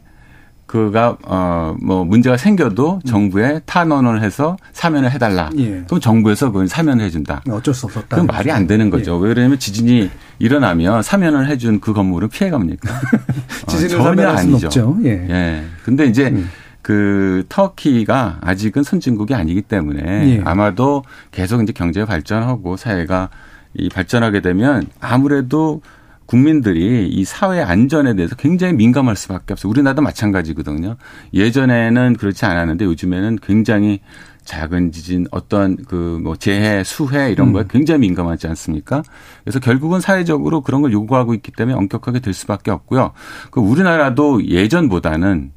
그가 0.67 1.17
어뭐 1.23 2.05
문제가 2.05 2.37
생겨도 2.37 3.01
정부에 3.05 3.59
탄원을 3.65 4.23
해서 4.23 4.55
사면을 4.71 5.11
해달라. 5.11 5.49
예. 5.57 5.83
그럼 5.85 5.99
정부에서 5.99 6.51
그걸 6.51 6.67
사면을 6.67 7.03
해준다. 7.03 7.41
어쩔 7.49 7.73
수 7.73 7.87
없었다. 7.87 8.07
그건 8.07 8.27
말이 8.27 8.51
안 8.51 8.67
되는 8.67 8.89
거죠. 8.89 9.17
예. 9.17 9.21
왜 9.23 9.33
그러냐면 9.33 9.59
지진이 9.59 10.09
일어나면 10.39 11.03
사면을 11.03 11.47
해준 11.47 11.81
그 11.81 11.91
건물은 11.91 12.29
피해갑니까? 12.29 12.89
지진을 13.67 13.99
어, 13.99 14.03
전혀 14.03 14.29
아니죠. 14.29 14.67
없죠. 14.67 14.97
예. 15.03 15.09
예. 15.29 15.63
근데 15.83 16.05
이제 16.05 16.29
음. 16.29 16.49
그 16.81 17.45
터키가 17.49 18.39
아직은 18.41 18.83
선진국이 18.83 19.33
아니기 19.33 19.61
때문에 19.61 20.37
예. 20.37 20.41
아마도 20.43 21.03
계속 21.31 21.61
이제 21.61 21.73
경제가 21.73 22.05
발전하고 22.05 22.77
사회가 22.77 23.29
이 23.73 23.89
발전하게 23.89 24.41
되면 24.41 24.87
아무래도 24.99 25.81
국민들이 26.25 27.09
이 27.09 27.25
사회 27.25 27.61
안전에 27.61 28.15
대해서 28.15 28.35
굉장히 28.35 28.73
민감할 28.73 29.17
수밖에 29.17 29.53
없어요. 29.53 29.69
우리나라도 29.69 30.01
마찬가지거든요. 30.01 30.95
예전에는 31.33 32.15
그렇지 32.15 32.45
않았는데 32.45 32.85
요즘에는 32.85 33.39
굉장히 33.41 33.99
작은 34.45 34.91
지진, 34.91 35.27
어떤 35.31 35.75
그 35.75 36.19
뭐 36.21 36.35
재해, 36.35 36.83
수해 36.83 37.31
이런 37.31 37.49
음. 37.49 37.53
거에 37.53 37.65
굉장히 37.69 37.99
민감하지 38.01 38.47
않습니까? 38.47 39.03
그래서 39.43 39.59
결국은 39.59 39.99
사회적으로 39.99 40.61
그런 40.61 40.81
걸 40.81 40.91
요구하고 40.93 41.33
있기 41.33 41.51
때문에 41.51 41.75
엄격하게 41.77 42.19
될 42.19 42.33
수밖에 42.33 42.71
없고요. 42.71 43.11
그 43.51 43.59
우리나라도 43.59 44.45
예전보다는 44.45 45.51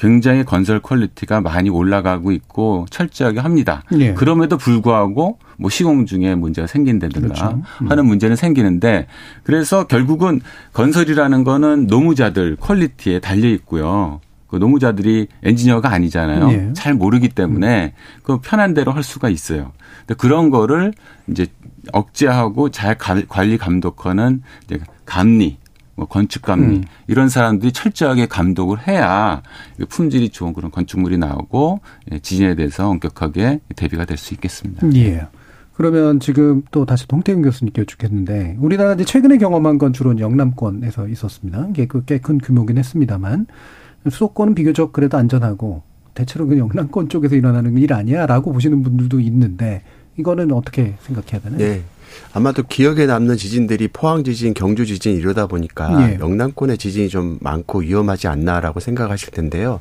굉장히 0.00 0.44
건설 0.44 0.80
quality가 0.80 1.42
많이 1.42 1.68
올라가고 1.68 2.32
있고 2.32 2.86
철저하게 2.88 3.40
합니다. 3.40 3.82
네. 3.92 4.14
그럼에도 4.14 4.56
불구하고 4.56 5.38
뭐 5.58 5.70
시공 5.70 6.06
중에 6.06 6.34
문제가 6.34 6.66
생긴다든가 6.66 7.20
그렇죠. 7.20 7.62
음. 7.82 7.90
하는 7.90 8.06
문제는 8.06 8.34
생기는데 8.34 9.06
그래서 9.42 9.86
결국은 9.86 10.40
건설이라는 10.72 11.44
거는 11.44 11.86
노무자들 11.86 12.56
quality에 12.56 13.20
달려 13.20 13.50
있고요. 13.50 14.20
그 14.48 14.56
노무자들이 14.56 15.28
엔지니어가 15.42 15.92
아니잖아요. 15.92 16.46
네. 16.48 16.72
잘 16.72 16.94
모르기 16.94 17.28
때문에 17.28 17.92
그 18.22 18.38
편한 18.40 18.72
대로 18.72 18.92
할 18.92 19.02
수가 19.02 19.28
있어요. 19.28 19.72
근데 20.06 20.14
그런 20.14 20.48
거를 20.48 20.94
이제 21.28 21.46
억제하고 21.92 22.70
잘 22.70 22.96
관리 22.96 23.58
감독하는 23.58 24.42
감리 25.04 25.59
뭐 26.00 26.08
건축감리 26.08 26.76
음. 26.76 26.84
이런 27.08 27.28
사람들이 27.28 27.72
철저하게 27.72 28.26
감독을 28.26 28.88
해야 28.88 29.42
품질이 29.90 30.30
좋은 30.30 30.54
그런 30.54 30.70
건축물이 30.70 31.18
나오고 31.18 31.80
예, 32.10 32.18
지진에 32.18 32.54
대해서 32.54 32.88
엄격하게 32.88 33.60
대비가 33.76 34.06
될 34.06 34.16
수 34.16 34.32
있겠습니다. 34.32 34.86
예. 34.94 35.26
그러면 35.74 36.18
지금 36.18 36.62
또 36.70 36.86
다시 36.86 37.06
동태균 37.06 37.42
교수님께 37.42 37.82
여쭙겠는데 37.82 38.56
우리나라 38.60 38.94
이제 38.94 39.04
최근에 39.04 39.36
경험한 39.36 39.76
건 39.76 39.92
주로 39.92 40.18
영남권에서 40.18 41.06
있었습니다. 41.08 41.66
이게 41.70 41.86
꽤 42.06 42.18
큰 42.18 42.38
규모긴 42.38 42.78
했습니다만 42.78 43.46
수도권은 44.08 44.54
비교적 44.54 44.94
그래도 44.94 45.18
안전하고 45.18 45.82
대체로 46.14 46.46
그 46.46 46.56
영남권 46.58 47.10
쪽에서 47.10 47.34
일어나는 47.36 47.76
일 47.76 47.92
아니야라고 47.92 48.52
보시는 48.54 48.82
분들도 48.82 49.20
있는데 49.20 49.82
이거는 50.16 50.50
어떻게 50.52 50.94
생각해야 51.00 51.40
되나요? 51.42 51.58
네. 51.58 51.82
아마도 52.32 52.62
기억에 52.62 53.06
남는 53.06 53.36
지진들이 53.36 53.88
포항 53.88 54.24
지진, 54.24 54.54
경주 54.54 54.86
지진 54.86 55.16
이러다 55.16 55.46
보니까 55.46 56.10
예. 56.12 56.18
영남권의 56.20 56.78
지진이 56.78 57.08
좀 57.08 57.38
많고 57.40 57.80
위험하지 57.80 58.28
않나라고 58.28 58.80
생각하실 58.80 59.30
텐데요. 59.30 59.80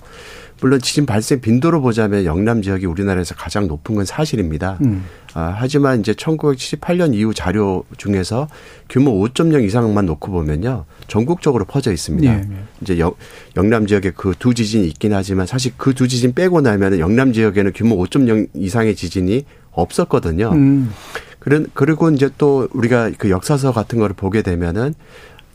물론 0.61 0.81
지진 0.81 1.05
발생 1.05 1.39
빈도로 1.39 1.81
보자면 1.81 2.25
영남 2.25 2.61
지역이 2.61 2.85
우리나라에서 2.85 3.33
가장 3.33 3.67
높은 3.67 3.95
건 3.95 4.03
사실입니다. 4.03 4.77
음. 4.83 5.05
아, 5.33 5.55
하지만 5.57 6.01
이제 6.01 6.11
1978년 6.11 7.13
이후 7.13 7.33
자료 7.33 7.85
중에서 7.97 8.49
규모 8.89 9.11
5.0 9.25 9.63
이상만 9.63 10.05
놓고 10.05 10.31
보면요. 10.31 10.83
전국적으로 11.07 11.63
퍼져 11.63 11.93
있습니다. 11.93 12.29
예, 12.33 12.39
예. 12.39 12.57
이제 12.81 12.99
영, 12.99 13.13
영남 13.55 13.87
지역에 13.87 14.11
그 14.11 14.33
두 14.37 14.53
지진이 14.53 14.85
있긴 14.87 15.13
하지만 15.13 15.45
사실 15.47 15.71
그 15.77 15.93
두 15.93 16.07
지진 16.09 16.33
빼고 16.33 16.59
나면 16.61 16.99
영남 16.99 17.31
지역에는 17.31 17.71
규모 17.73 17.95
5.0 18.03 18.49
이상의 18.53 18.95
지진이 18.97 19.45
없었거든요. 19.71 20.51
음. 20.51 20.91
그리고 21.39 22.09
이제 22.09 22.29
또 22.37 22.67
우리가 22.73 23.11
그 23.17 23.29
역사서 23.29 23.71
같은 23.71 23.99
거를 23.99 24.15
보게 24.15 24.41
되면은 24.41 24.93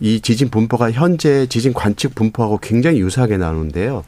이 0.00 0.20
지진 0.20 0.50
분포가 0.50 0.90
현재 0.90 1.46
지진 1.46 1.72
관측 1.72 2.14
분포하고 2.14 2.58
굉장히 2.58 3.00
유사하게 3.00 3.36
나오는데요. 3.36 4.04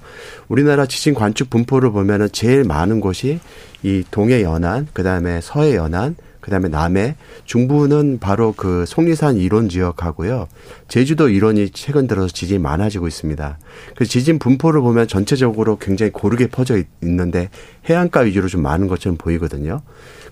우리나라 0.49 0.87
지진 0.87 1.15
관측 1.15 1.49
분포를 1.49 1.93
보면은 1.93 2.29
제일 2.33 2.65
많은 2.65 3.01
곳이 3.01 3.39
이 3.83 4.05
동해 4.11 4.43
연안, 4.43 4.89
그 4.93 5.03
다음에 5.03 5.41
서해 5.41 5.77
연안, 5.77 6.17
그 6.47 6.51
다음에 6.53 6.69
남해, 6.69 7.17
중부는 7.45 8.21
바로 8.21 8.55
그 8.57 8.85
속리산 8.87 9.37
이론 9.37 9.69
지역하고요. 9.69 10.47
제주도 10.87 11.29
이론이 11.29 11.71
최근 11.71 12.07
들어서 12.07 12.29
지진이 12.29 12.61
많아지고 12.61 13.09
있습니다. 13.09 13.59
그 13.97 14.07
지진 14.07 14.39
분포를 14.39 14.81
보면 14.81 15.09
전체적으로 15.09 15.77
굉장히 15.77 16.13
고르게 16.13 16.47
퍼져 16.47 16.81
있는데 17.03 17.51
해안가 17.91 18.21
위주로 18.21 18.47
좀 18.47 18.63
많은 18.63 18.87
것처럼 18.87 19.19
보이거든요. 19.19 19.83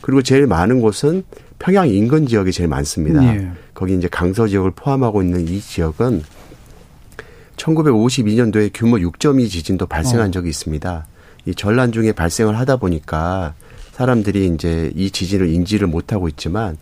그리고 0.03 0.23
제일 0.23 0.47
많은 0.47 0.81
곳은 0.81 1.25
평양 1.59 1.89
인근 1.89 2.29
지역이 2.29 2.53
제일 2.53 2.69
많습니다. 2.69 3.25
예. 3.25 3.51
거기 3.75 3.97
이제 3.97 4.07
강서 4.07 4.47
지역을 4.47 4.71
포함하고 4.71 5.21
있는 5.21 5.49
이 5.49 5.61
지역은 5.61 6.23
1952년도에 7.57 8.71
규모 8.73 8.99
6.2 8.99 9.51
지진도 9.51 9.87
발생한 9.87 10.29
어. 10.29 10.31
적이 10.31 10.51
있습니다. 10.51 11.07
이 11.47 11.55
전란 11.57 11.91
중에 11.91 12.13
발생을 12.13 12.57
하다 12.57 12.77
보니까 12.77 13.55
사람들이 13.97 14.47
이제 14.55 14.91
이 14.97 15.11
지진을 15.11 15.49
인지를 15.49 15.87
못하고 15.87 16.29
있지만 16.29 16.77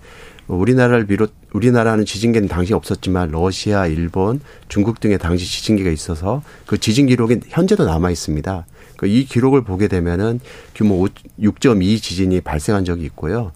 우리나라를 0.49 1.07
비롯 1.07 1.33
우리나라는 1.53 2.05
지진계는 2.05 2.49
당시 2.49 2.75
없었지만 2.75 3.31
러시아, 3.31 3.87
일본, 3.87 4.41
중국 4.69 5.01
등의 5.01 5.19
당시 5.19 5.45
지진계가 5.47 5.91
있어서 5.91 6.43
그 6.67 6.79
지진 6.79 7.07
기록이 7.07 7.41
현재도 7.49 7.85
남아 7.85 8.11
있습니다. 8.11 8.67
그이 8.97 9.25
기록을 9.25 9.63
보게 9.63 9.89
되면은 9.89 10.41
규모 10.75 11.07
6.2 11.41 12.01
지진이 12.01 12.41
발생한 12.41 12.85
적이 12.85 13.05
있고요. 13.05 13.53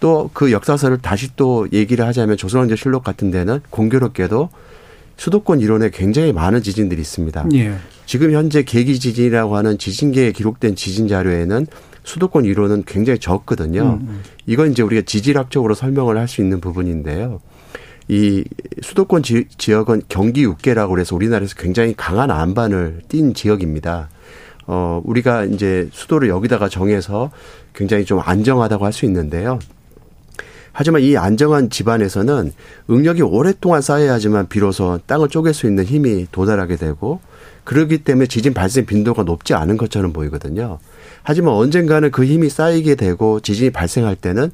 또 0.00 0.30
그 0.32 0.52
역사서를 0.52 0.98
다시 0.98 1.30
또 1.36 1.66
얘기를 1.72 2.06
하자면 2.06 2.36
조선왕조 2.36 2.76
실록 2.76 3.04
같은 3.04 3.30
데는 3.30 3.60
공교롭게도 3.70 4.50
수도권 5.16 5.60
이론에 5.60 5.90
굉장히 5.90 6.32
많은 6.32 6.62
지진들이 6.62 7.00
있습니다. 7.00 7.46
예. 7.54 7.74
지금 8.06 8.32
현재 8.32 8.62
계기 8.64 8.98
지진이라고 8.98 9.56
하는 9.56 9.78
지진계에 9.78 10.32
기록된 10.32 10.74
지진 10.74 11.08
자료에는 11.08 11.66
수도권 12.04 12.44
이론은 12.44 12.84
굉장히 12.86 13.18
적거든요. 13.18 13.98
음, 14.00 14.08
음. 14.08 14.22
이건 14.46 14.70
이제 14.72 14.82
우리가 14.82 15.02
지질학적으로 15.06 15.74
설명을 15.74 16.16
할 16.18 16.28
수 16.28 16.40
있는 16.40 16.60
부분인데요. 16.60 17.40
이 18.08 18.44
수도권 18.82 19.22
지, 19.22 19.46
지역은 19.56 20.02
경기 20.08 20.42
육계라고 20.42 20.92
그래서 20.94 21.16
우리나라에서 21.16 21.54
굉장히 21.56 21.94
강한 21.96 22.30
안반을 22.30 23.00
띈 23.08 23.32
지역입니다. 23.34 24.10
어, 24.66 25.00
우리가 25.04 25.44
이제 25.44 25.88
수도를 25.92 26.28
여기다가 26.28 26.68
정해서 26.68 27.30
굉장히 27.74 28.04
좀 28.04 28.20
안정하다고 28.22 28.84
할 28.84 28.92
수 28.92 29.04
있는데요. 29.06 29.58
하지만 30.72 31.02
이 31.02 31.16
안정한 31.16 31.70
집안에서는 31.70 32.52
응력이 32.90 33.22
오랫동안 33.22 33.80
쌓여야지만 33.80 34.48
비로소 34.48 34.98
땅을 35.06 35.28
쪼갤 35.28 35.54
수 35.54 35.66
있는 35.66 35.84
힘이 35.84 36.26
도달하게 36.32 36.76
되고 36.76 37.20
그러기 37.62 37.98
때문에 37.98 38.26
지진 38.26 38.52
발생 38.54 38.84
빈도가 38.84 39.22
높지 39.22 39.54
않은 39.54 39.76
것처럼 39.76 40.12
보이거든요. 40.12 40.78
하지만 41.24 41.54
언젠가는 41.54 42.10
그 42.12 42.24
힘이 42.24 42.48
쌓이게 42.48 42.94
되고 42.94 43.40
지진이 43.40 43.70
발생할 43.70 44.14
때는 44.14 44.52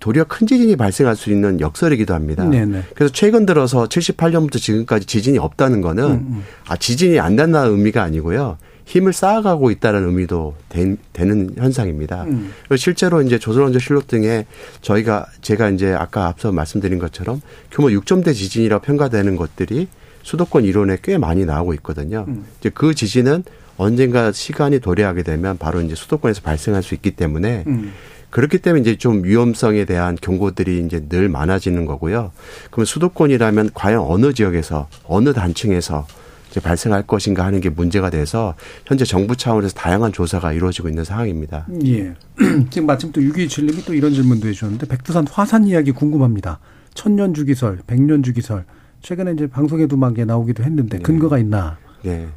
도리어 0.00 0.24
큰 0.24 0.46
지진이 0.46 0.76
발생할 0.76 1.16
수 1.16 1.30
있는 1.30 1.60
역설이기도 1.60 2.12
합니다. 2.12 2.44
네네. 2.44 2.82
그래서 2.94 3.12
최근 3.14 3.46
들어서 3.46 3.84
78년부터 3.84 4.60
지금까지 4.60 5.06
지진이 5.06 5.38
없다는 5.38 5.80
거는 5.80 6.04
음, 6.04 6.44
아 6.66 6.76
지진이 6.76 7.18
안 7.18 7.36
된다는 7.36 7.70
의미가 7.70 8.02
아니고요. 8.02 8.58
힘을 8.84 9.12
쌓아가고 9.12 9.70
있다는 9.70 10.06
의미도 10.06 10.54
되, 10.68 10.96
는 11.24 11.50
현상입니다. 11.56 12.24
음. 12.24 12.52
실제로 12.76 13.22
이제 13.22 13.38
조선왕조 13.38 13.78
실록 13.78 14.06
등에 14.06 14.46
저희가 14.80 15.26
제가 15.40 15.70
이제 15.70 15.92
아까 15.92 16.26
앞서 16.26 16.52
말씀드린 16.52 16.98
것처럼 16.98 17.40
규모 17.72 17.88
6점대 17.88 18.32
지진이라고 18.34 18.84
평가되는 18.84 19.34
것들이 19.36 19.88
수도권 20.22 20.64
이론에 20.64 20.98
꽤 21.02 21.18
많이 21.18 21.44
나오고 21.44 21.74
있거든요. 21.74 22.26
음. 22.28 22.44
이제 22.60 22.70
그 22.72 22.94
지진은 22.94 23.44
언젠가 23.76 24.32
시간이 24.32 24.80
도래하게 24.80 25.22
되면 25.22 25.58
바로 25.58 25.80
이제 25.80 25.94
수도권에서 25.94 26.42
발생할 26.42 26.82
수 26.82 26.94
있기 26.94 27.12
때문에 27.12 27.64
음. 27.66 27.92
그렇기 28.30 28.58
때문에 28.58 28.82
이제 28.82 28.96
좀 28.96 29.24
위험성에 29.24 29.84
대한 29.84 30.16
경고들이 30.20 30.84
이제 30.84 31.06
늘 31.08 31.28
많아지는 31.28 31.86
거고요. 31.86 32.32
그러면 32.70 32.86
수도권이라면 32.86 33.70
과연 33.74 34.00
어느 34.00 34.32
지역에서 34.32 34.88
어느 35.04 35.32
단층에서 35.32 36.06
이제 36.50 36.60
발생할 36.60 37.06
것인가 37.06 37.44
하는 37.44 37.60
게 37.60 37.68
문제가 37.68 38.10
돼서 38.10 38.54
현재 38.86 39.04
정부 39.04 39.36
차원에서 39.36 39.74
다양한 39.74 40.12
조사가 40.12 40.52
이루어지고 40.52 40.88
있는 40.88 41.04
상황입니다. 41.04 41.66
예. 41.86 42.14
지금 42.70 42.86
마침 42.86 43.12
또 43.12 43.20
6227님이 43.20 43.84
또 43.86 43.94
이런 43.94 44.12
질문도 44.12 44.48
해주셨는데 44.48 44.86
백두산 44.86 45.26
화산 45.30 45.66
이야기 45.66 45.92
궁금합니다. 45.92 46.58
천년 46.94 47.34
주기설, 47.34 47.80
백년 47.86 48.22
주기설 48.22 48.64
최근에 49.02 49.32
이제 49.32 49.46
방송에도 49.46 49.96
막 49.96 50.14
나오기도 50.14 50.64
했는데 50.64 50.98
근거가 50.98 51.38
있나? 51.38 51.78
네. 52.02 52.10
예. 52.10 52.28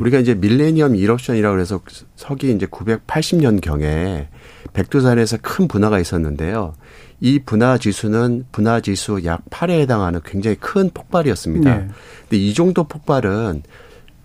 우리가 0.00 0.18
이제 0.18 0.34
밀레니엄 0.34 0.96
이럽션이라고 0.96 1.58
해서 1.58 1.80
서기 2.16 2.52
이제 2.52 2.66
980년 2.66 3.60
경에 3.60 4.28
백두산에서 4.72 5.38
큰 5.40 5.68
분화가 5.68 5.98
있었는데요. 5.98 6.74
이 7.20 7.38
분화 7.38 7.78
지수는 7.78 8.44
분화 8.52 8.80
지수 8.80 9.24
약 9.24 9.44
8에 9.48 9.80
해당하는 9.80 10.20
굉장히 10.24 10.56
큰 10.56 10.90
폭발이었습니다. 10.92 11.74
네. 11.74 11.88
근데 12.22 12.36
이 12.36 12.52
정도 12.52 12.84
폭발은 12.84 13.62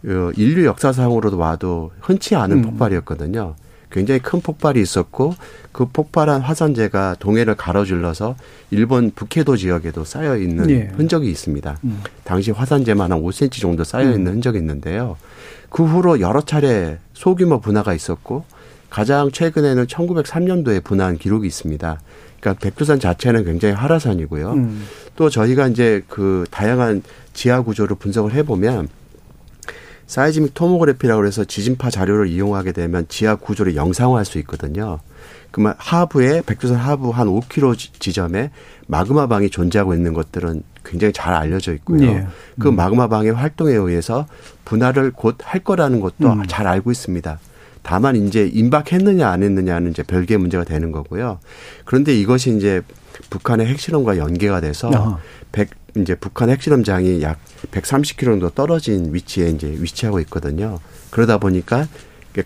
어, 0.06 0.32
인류 0.36 0.66
역사상으로도 0.66 1.38
와도 1.38 1.92
흔치 2.02 2.36
않은 2.36 2.58
음. 2.58 2.62
폭발이었거든요. 2.64 3.56
굉장히 3.92 4.20
큰 4.20 4.42
폭발이 4.42 4.82
있었고 4.82 5.36
그 5.72 5.86
폭발한 5.86 6.42
화산재가 6.42 7.16
동해를 7.20 7.56
가로질러서 7.56 8.36
일본 8.72 9.12
북해도 9.12 9.58
지역에도 9.58 10.04
쌓여 10.06 10.38
있는 10.38 10.70
예. 10.70 10.92
흔적이 10.96 11.30
있습니다. 11.32 11.80
음. 11.84 12.02
당시 12.24 12.52
화산재만 12.52 13.12
한 13.12 13.22
5cm 13.22 13.60
정도 13.60 13.84
쌓여 13.84 14.12
있는 14.12 14.28
음. 14.28 14.34
흔적이 14.34 14.60
있는데요. 14.60 15.18
그 15.70 15.84
후로 15.84 16.20
여러 16.20 16.42
차례 16.42 16.98
소규모 17.14 17.60
분화가 17.60 17.94
있었고 17.94 18.44
가장 18.90 19.32
최근에는 19.32 19.86
1903년도에 19.86 20.84
분화한 20.84 21.18
기록이 21.18 21.48
있습니다. 21.48 22.00
그러니까 22.40 22.64
백두산 22.64 23.00
자체는 23.00 23.46
굉장히 23.46 23.76
활화산이고요. 23.76 24.52
음. 24.54 24.86
또 25.16 25.30
저희가 25.30 25.68
이제 25.68 26.04
그 26.08 26.46
다양한 26.50 27.04
지하 27.34 27.62
구조를 27.62 27.98
분석을 27.98 28.34
해보면 28.34 28.88
사이즈믹 30.14 30.56
토모그래피라고 30.56 31.24
해서 31.28 31.44
지진파 31.46 31.92
자료를 31.92 32.28
이용하게 32.30 32.72
되면 32.72 33.06
지하 33.10 33.36
구조를 33.36 33.76
영상화할 33.76 34.26
수 34.26 34.40
있거든요. 34.40 35.00
그러면 35.52 35.76
하부에 35.78 36.42
백두산 36.48 36.78
하부 36.78 37.12
한 37.12 37.28
5km 37.28 37.78
지- 37.78 37.94
지점에 37.94 38.50
마그마 38.88 39.28
방이 39.28 39.52
존재하고 39.52 39.94
있는 39.94 40.14
것들은 40.14 40.64
굉장히 40.84 41.14
잘 41.14 41.36
알려져 41.36 41.74
있고요. 41.76 42.04
예. 42.08 42.28
그 42.60 42.68
마그마 42.70 43.08
방의 43.08 43.34
활동에 43.34 43.74
의해서 43.74 44.26
분할을 44.66 45.12
곧 45.12 45.38
할 45.44 45.64
거라는 45.64 46.00
것도 46.00 46.28
음. 46.34 46.44
잘 46.48 46.66
알고 46.66 46.92
있습니다. 46.92 47.40
다만 47.84 48.16
이제 48.16 48.48
임박했느냐 48.52 49.30
안 49.30 49.44
했느냐는 49.44 49.92
이제 49.92 50.02
별개의 50.02 50.40
문제가 50.40 50.64
되는 50.64 50.92
거고요. 50.92 51.38
그런데 51.86 52.16
이것이 52.16 52.56
이제 52.58 52.82
북한의 53.30 53.68
핵실험과 53.68 54.18
연계가 54.18 54.60
돼서. 54.62 54.90
백 55.52 55.70
이제 55.98 56.16
북한 56.16 56.50
핵실험장이 56.50 57.22
약 57.22 57.40
130km 57.72 58.26
정도 58.26 58.50
떨어진 58.50 59.14
위치에 59.14 59.50
이제 59.50 59.68
위치하고 59.68 60.20
있거든요. 60.22 60.80
그러다 61.10 61.38
보니까 61.38 61.88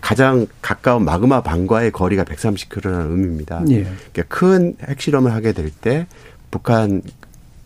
가장 0.00 0.46
가까운 0.62 1.04
마그마 1.04 1.42
방과의 1.42 1.92
거리가 1.92 2.24
130km라는 2.24 3.10
의미입니다. 3.10 3.64
예. 3.70 3.82
그러니까 4.12 4.22
큰 4.28 4.76
핵실험을 4.82 5.32
하게 5.32 5.52
될 5.52 5.70
때 5.70 6.06
북한에 6.50 7.00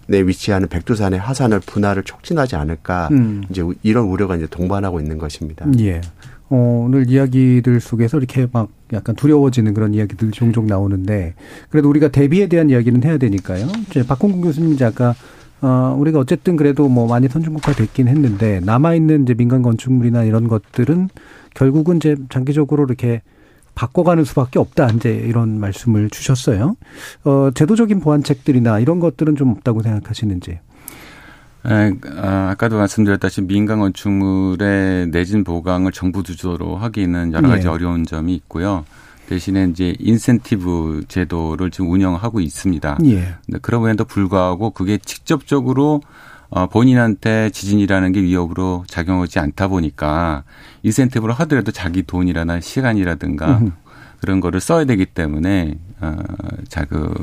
위치하는 0.09 0.69
백두산의 0.69 1.21
화산을 1.21 1.61
분할을 1.61 2.03
촉진하지 2.03 2.57
않을까 2.57 3.09
음. 3.13 3.45
이제 3.51 3.63
이런 3.83 4.07
우려가 4.07 4.37
이제 4.37 4.47
동반하고 4.47 5.01
있는 5.01 5.19
것입니다. 5.19 5.67
예. 5.81 6.01
어, 6.51 6.85
오늘 6.87 7.11
이야기들 7.11 7.79
속에서 7.81 8.17
이렇게 8.17 8.47
막 8.51 8.71
약간 8.95 9.15
두려워지는 9.15 9.75
그런 9.75 9.93
이야기들 9.93 10.31
종종 10.31 10.67
나오는데 10.67 11.35
그래도 11.69 11.91
우리가 11.91 12.09
대비에 12.09 12.47
대한 12.47 12.71
이야기는 12.71 13.05
해야 13.05 13.19
되니까요. 13.19 13.69
박홍근 14.09 14.41
교수님 14.41 14.73
이제 14.73 14.87
아까 14.87 15.15
어, 15.61 15.97
우리가 15.99 16.19
어쨌든 16.21 16.57
그래도 16.57 16.89
뭐 16.89 17.09
많이 17.09 17.29
선진국화 17.29 17.73
됐긴 17.73 18.09
했는데 18.09 18.61
남아있는 18.61 19.25
이제 19.25 19.35
민간 19.35 19.63
건축물이나 19.63 20.23
이런 20.25 20.49
것들은 20.49 21.09
결국은 21.55 21.97
이제 21.97 22.17
장기적으로 22.29 22.85
이렇게 22.85 23.23
바꿔가는 23.75 24.25
수밖에 24.25 24.59
없다. 24.59 24.89
이제 24.91 25.11
이런 25.11 25.61
말씀을 25.61 26.11
주셨어요. 26.11 26.77
어, 27.25 27.51
제도적인 27.55 28.01
보완책들이나 28.01 28.81
이런 28.81 28.99
것들은 28.99 29.37
좀 29.37 29.51
없다고 29.51 29.83
생각하시는지. 29.83 30.59
에, 31.67 31.93
아, 32.17 32.51
아까도 32.51 32.77
말씀드렸다시피 32.77 33.47
민간 33.47 33.79
건축물의 33.79 35.09
내진 35.09 35.45
보강을 35.45 35.93
정부 35.93 36.23
주도로 36.23 36.77
하기는 36.77 37.33
여러 37.33 37.49
가지 37.49 37.67
예. 37.67 37.71
어려운 37.71 38.05
점이 38.05 38.35
있고요. 38.35 38.85
대신에 39.29 39.69
이제 39.71 39.95
인센티브 39.99 41.05
제도를 41.09 41.71
지금 41.71 41.91
운영하고 41.91 42.41
있습니다. 42.41 42.99
예. 43.05 43.35
그럼에도 43.63 44.05
불구하고 44.05 44.71
그게 44.71 44.99
직접적으로 44.99 46.01
어, 46.51 46.67
본인한테 46.67 47.51
지진이라는 47.51 48.13
게 48.13 48.23
위협으로 48.23 48.85
작용하지 48.89 49.39
않다 49.39 49.69
보니까 49.69 50.45
인센티브를 50.83 51.35
하더라도 51.35 51.73
자기 51.73 52.03
돈이라나 52.03 52.61
시간이라든가. 52.61 53.61
그런 54.21 54.41
거를 54.41 54.59
써야 54.61 54.85
되기 54.85 55.07
때문에 55.07 55.79
어, 56.01 56.17
자그 56.69 57.15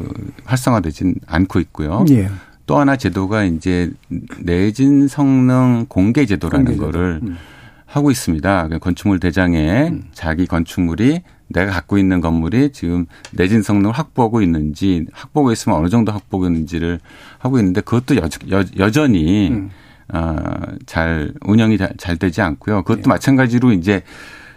활성화되진 0.46 1.16
않고 1.28 1.60
있고요. 1.60 2.06
예. 2.10 2.30
또 2.66 2.78
하나 2.78 2.96
제도가 2.96 3.44
이제 3.44 3.92
내진 4.40 5.08
성능 5.08 5.86
공개 5.88 6.26
제도라는 6.26 6.66
공개 6.66 6.78
제도. 6.78 6.86
거를 6.86 7.20
음. 7.24 7.38
하고 7.96 8.12
있습니다. 8.12 8.68
그 8.68 8.80
건축물 8.80 9.22
대장에 9.22 9.94
자기 10.12 10.46
건축물이 10.48 11.22
내가 11.48 11.72
갖고 11.72 11.98
있는 11.98 12.20
건물이 12.20 12.72
지금 12.74 13.06
내진 13.32 13.62
성능을 13.62 13.94
확보하고 13.94 14.42
있는지 14.42 15.06
확보하고 15.14 15.54
있으면 15.54 15.78
어느 15.78 15.88
정도 15.88 16.12
확보하고 16.12 16.48
있는지를 16.48 17.00
하고 17.40 17.58
있는데 17.60 17.80
그것도 17.80 18.18
여, 18.18 18.64
여, 18.80 18.92
전히 18.92 19.50
음. 19.50 19.70
어, 20.14 20.36
잘 20.86 21.32
운영이 21.46 21.78
잘, 21.78 21.94
잘 21.98 22.18
되지 22.18 22.42
않고요. 22.42 22.84
그것도 22.84 23.04
예. 23.06 23.08
마찬가지로 23.08 23.72
이제 23.72 24.04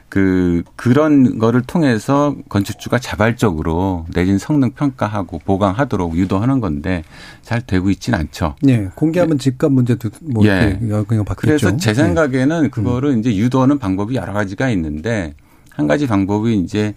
그 0.09 0.63
그런 0.75 1.39
거를 1.39 1.61
통해서 1.61 2.35
건축주가 2.49 2.99
자발적으로 2.99 4.07
내진 4.15 4.39
성능 4.39 4.71
평가하고 4.73 5.39
보강하도록 5.41 6.17
유도하는 6.17 6.61
건데 6.61 7.05
잘 7.43 7.61
되고 7.61 7.91
있지는 7.91 8.19
않죠. 8.21 8.57
예. 8.69 8.89
공개하면 8.95 9.39
집값 9.39 9.71
문제도 9.71 10.09
뭐 10.23 10.47
예. 10.47 10.79
영향 10.89 11.25
받겠죠. 11.25 11.37
그래서 11.37 11.77
제 11.77 11.91
예. 11.91 11.95
생각에는 11.95 12.71
그거를 12.71 13.19
이제 13.19 13.37
유도하는 13.37 13.79
방법이 13.79 14.15
여러 14.15 14.33
가지가 14.33 14.71
있는데 14.71 15.35
한 15.71 15.87
가지 15.87 16.07
방법이 16.07 16.57
이제 16.57 16.95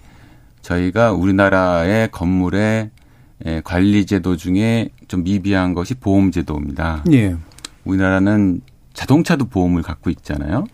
저희가 0.62 1.12
우리나라의 1.12 2.12
건물의 2.12 2.92
예, 3.46 3.62
관리 3.64 4.06
제도 4.06 4.38
중에 4.38 4.90
좀 5.08 5.24
미비한 5.24 5.74
것이 5.74 5.96
보험 5.96 6.32
제도입니다. 6.32 7.04
예. 7.12 7.36
우리나라는 7.84 8.62
자동차도 8.94 9.46
보험을 9.46 9.82
갖고 9.82 10.10
있잖아요. 10.12 10.66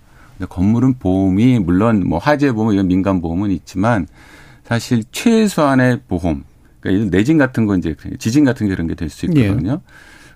건물은 0.45 0.95
보험이 0.99 1.59
물론 1.59 2.03
뭐 2.07 2.19
화재 2.19 2.51
보험 2.51 2.73
이런 2.73 2.87
민간 2.87 3.21
보험은 3.21 3.51
있지만 3.51 4.07
사실 4.63 5.03
최소한의 5.11 6.01
보험 6.07 6.43
그러니까 6.79 6.97
이런 6.99 7.09
내진 7.09 7.37
같은 7.37 7.65
거 7.65 7.75
이제 7.75 7.95
지진 8.19 8.43
같은 8.45 8.67
게 8.67 8.73
그런 8.73 8.87
게 8.87 8.95
될 8.95 9.09
수 9.09 9.25
있거든요. 9.27 9.81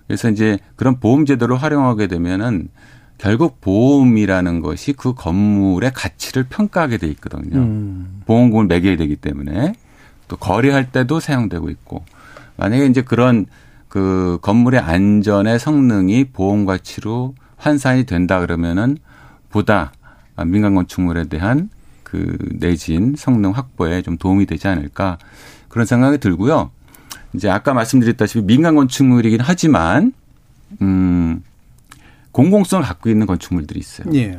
그래서 0.06 0.28
이제 0.30 0.58
그런 0.76 0.98
보험 0.98 1.24
제도를 1.26 1.56
활용하게 1.56 2.06
되면은 2.08 2.68
결국 3.18 3.60
보험이라는 3.60 4.60
것이 4.60 4.92
그 4.94 5.14
건물의 5.14 5.92
가치를 5.94 6.44
평가하게 6.48 6.96
돼 6.98 7.06
있거든요. 7.08 7.58
음. 7.58 8.22
보험금을 8.26 8.66
매겨야 8.66 8.96
되기 8.96 9.14
때문에 9.16 9.74
또 10.26 10.36
거래할 10.36 10.90
때도 10.90 11.20
사용되고 11.20 11.70
있고 11.70 12.04
만약에 12.56 12.86
이제 12.86 13.02
그런 13.02 13.46
그 13.88 14.38
건물의 14.42 14.80
안전의 14.80 15.58
성능이 15.60 16.24
보험 16.32 16.64
가치로 16.66 17.34
환산이 17.58 18.04
된다 18.04 18.40
그러면은 18.40 18.96
보다 19.52 19.92
민간 20.46 20.74
건축물에 20.74 21.24
대한 21.24 21.70
그 22.02 22.36
내진 22.58 23.14
성능 23.16 23.52
확보에 23.52 24.02
좀 24.02 24.18
도움이 24.18 24.46
되지 24.46 24.68
않을까 24.68 25.18
그런 25.68 25.86
생각이 25.86 26.18
들고요. 26.18 26.70
이제 27.34 27.48
아까 27.48 27.72
말씀드렸다시피 27.72 28.44
민간 28.44 28.74
건축물이긴 28.74 29.40
하지만 29.40 30.12
음 30.80 31.42
공공성을 32.32 32.84
갖고 32.84 33.08
있는 33.08 33.26
건축물들이 33.26 33.78
있어요. 33.78 34.12
예. 34.14 34.38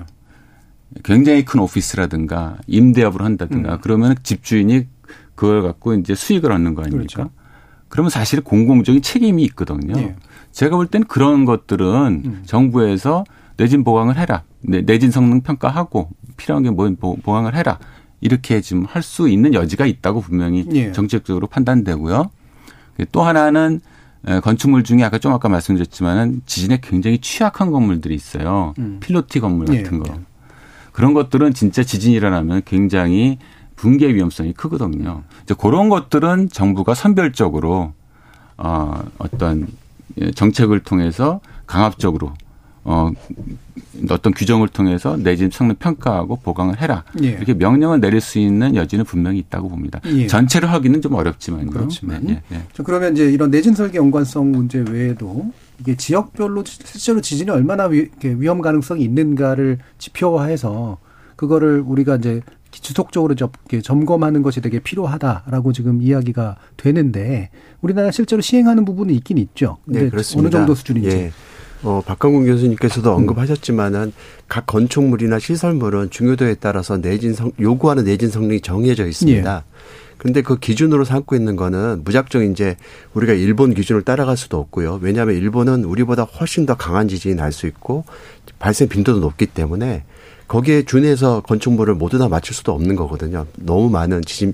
굉장히 1.03 1.43
큰 1.45 1.59
오피스라든가 1.61 2.57
임대업을 2.67 3.23
한다든가 3.23 3.73
음. 3.73 3.79
그러면 3.81 4.15
집주인이 4.21 4.87
그걸 5.35 5.63
갖고 5.63 5.93
이제 5.95 6.13
수익을 6.13 6.51
얻는 6.51 6.75
거 6.75 6.83
아닙니까? 6.83 7.15
그렇죠. 7.15 7.31
그러면 7.87 8.09
사실 8.09 8.41
공공적인 8.41 9.01
책임이 9.01 9.43
있거든요. 9.45 9.97
예. 9.97 10.15
제가 10.51 10.75
볼 10.75 10.87
때는 10.87 11.07
그런 11.07 11.45
것들은 11.45 12.21
음. 12.25 12.43
정부에서 12.45 13.23
내진 13.57 13.83
보강을 13.83 14.17
해라. 14.17 14.43
내- 14.61 14.81
내진 14.81 15.11
성능 15.11 15.41
평가하고 15.41 16.09
필요한 16.37 16.63
게 16.63 16.69
뭐 16.71 17.15
보강을 17.21 17.55
해라. 17.55 17.79
이렇게 18.21 18.61
지금 18.61 18.85
할 18.85 19.01
수 19.03 19.27
있는 19.29 19.53
여지가 19.53 19.85
있다고 19.85 20.21
분명히 20.21 20.65
예. 20.73 20.91
정책적으로 20.91 21.47
판단되고요. 21.47 22.29
또 23.11 23.23
하나는 23.23 23.81
에, 24.25 24.39
건축물 24.39 24.83
중에 24.83 25.03
아까 25.03 25.17
좀 25.17 25.33
아까 25.33 25.49
말씀드렸지만은 25.49 26.41
지진에 26.45 26.79
굉장히 26.81 27.17
취약한 27.19 27.71
건물들이 27.71 28.15
있어요. 28.15 28.73
음. 28.79 28.97
필로티 29.01 29.41
건물 29.41 29.67
예. 29.73 29.83
같은 29.83 29.99
거. 29.99 30.17
그런 30.93 31.13
것들은 31.13 31.53
진짜 31.53 31.83
지진이 31.83 32.15
일어나면 32.15 32.61
굉장히 32.65 33.39
붕괴 33.75 34.13
위험성이 34.13 34.53
크거든요. 34.53 35.23
이제 35.43 35.53
그런 35.57 35.89
것들은 35.89 36.47
정부가 36.49 36.93
선별적으로 36.93 37.91
어, 38.57 39.03
어떤 39.17 39.67
예, 40.21 40.31
정책을 40.31 40.79
통해서 40.81 41.41
강압적으로 41.65 42.33
어, 42.85 43.11
어떤 44.09 44.33
규정을 44.33 44.67
통해서 44.67 45.15
내진 45.15 45.49
성능 45.49 45.75
평가하고 45.75 46.37
보강을 46.37 46.81
해라. 46.81 47.03
예. 47.23 47.29
이렇게 47.29 47.53
명령을 47.53 48.01
내릴 48.01 48.19
수 48.19 48.39
있는 48.39 48.75
여지는 48.75 49.05
분명히 49.05 49.39
있다고 49.39 49.69
봅니다. 49.69 50.01
예. 50.05 50.27
전체를 50.27 50.69
하기는 50.71 51.01
좀 51.01 51.13
어렵지만요. 51.13 51.69
그렇지만. 51.69 52.21
네, 52.23 52.33
네, 52.33 52.41
네. 52.49 52.63
자, 52.73 52.83
그러면 52.83 53.13
이제 53.13 53.25
이런 53.31 53.51
내진 53.51 53.73
설계 53.73 53.97
연관성 53.97 54.51
문제 54.51 54.83
외에도 54.89 55.51
이게 55.79 55.95
지역별로 55.95 56.63
실제로 56.65 57.21
지진이 57.21 57.49
얼마나 57.51 57.85
위, 57.85 58.09
위험 58.23 58.61
가능성이 58.61 59.03
있는가를 59.03 59.79
지표화해서 59.97 60.97
그거를 61.35 61.83
우리가 61.85 62.17
이제 62.17 62.41
지속적으로 62.71 63.35
점검하는 63.83 64.41
것이 64.41 64.59
되게 64.59 64.79
필요하다라고 64.79 65.73
지금 65.73 66.01
이야기가 66.01 66.57
되는데 66.75 67.49
우리나라 67.81 68.11
실제로 68.11 68.41
시행하는 68.41 68.83
부분이 68.83 69.13
있긴 69.15 69.37
있죠. 69.37 69.77
근데 69.85 70.03
네, 70.03 70.09
그렇습니다. 70.09 70.47
어느 70.47 70.51
정도 70.51 70.75
수준인지. 70.75 71.09
예. 71.09 71.31
어, 71.83 72.01
박강훈 72.05 72.45
교수님께서도 72.45 73.11
언급하셨지만은 73.13 74.13
각 74.47 74.65
건축물이나 74.65 75.39
시설물은 75.39 76.09
중요도에 76.09 76.55
따라서 76.55 76.97
내진 76.97 77.33
성, 77.33 77.51
요구하는 77.59 78.05
내진 78.05 78.29
성능이 78.29 78.61
정해져 78.61 79.05
있습니다. 79.05 79.65
근데 80.17 80.41
그 80.41 80.57
기준으로 80.57 81.03
삼고 81.03 81.35
있는 81.35 81.57
거는 81.57 82.03
무작정 82.05 82.49
이제 82.49 82.77
우리가 83.13 83.33
일본 83.33 83.73
기준을 83.73 84.03
따라갈 84.03 84.37
수도 84.37 84.57
없고요. 84.57 84.99
왜냐하면 85.01 85.35
일본은 85.35 85.83
우리보다 85.83 86.23
훨씬 86.23 86.65
더 86.65 86.75
강한 86.75 87.09
지진이 87.09 87.35
날 87.35 87.51
수 87.51 87.67
있고 87.67 88.05
발생 88.59 88.87
빈도도 88.87 89.19
높기 89.19 89.47
때문에 89.47 90.03
거기에 90.47 90.83
준해서 90.83 91.41
건축물을 91.41 91.95
모두 91.95 92.17
다 92.19 92.29
맞출 92.29 92.55
수도 92.55 92.71
없는 92.73 92.95
거거든요. 92.95 93.45
너무 93.55 93.89
많은 93.89 94.21
지진 94.21 94.53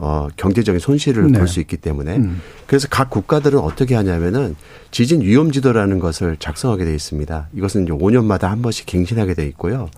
어, 0.00 0.28
경제적인 0.36 0.78
손실을 0.78 1.32
네. 1.32 1.38
볼수 1.38 1.58
있기 1.58 1.76
때문에. 1.76 2.16
음. 2.16 2.40
그래서 2.66 2.86
각 2.88 3.10
국가들은 3.10 3.58
어떻게 3.58 3.96
하냐면은 3.96 4.54
지진 4.92 5.20
위험 5.22 5.50
지도라는 5.50 5.98
것을 5.98 6.36
작성하게 6.38 6.84
돼 6.84 6.94
있습니다. 6.94 7.48
이것은 7.52 7.82
이제 7.82 7.92
5년마다 7.92 8.42
한 8.42 8.62
번씩 8.62 8.86
갱신하게 8.86 9.34
돼 9.34 9.46
있고요. 9.48 9.88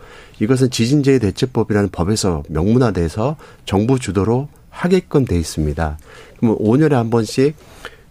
이것은 0.41 0.71
지진재해 0.71 1.19
대처법이라는 1.19 1.91
법에서 1.91 2.43
명문화돼서 2.49 3.37
정부 3.67 3.99
주도로 3.99 4.49
하게끔 4.71 5.27
돼 5.27 5.39
있습니다. 5.39 5.99
그러면 6.39 6.59
5년에 6.59 6.93
한 6.93 7.11
번씩 7.11 7.55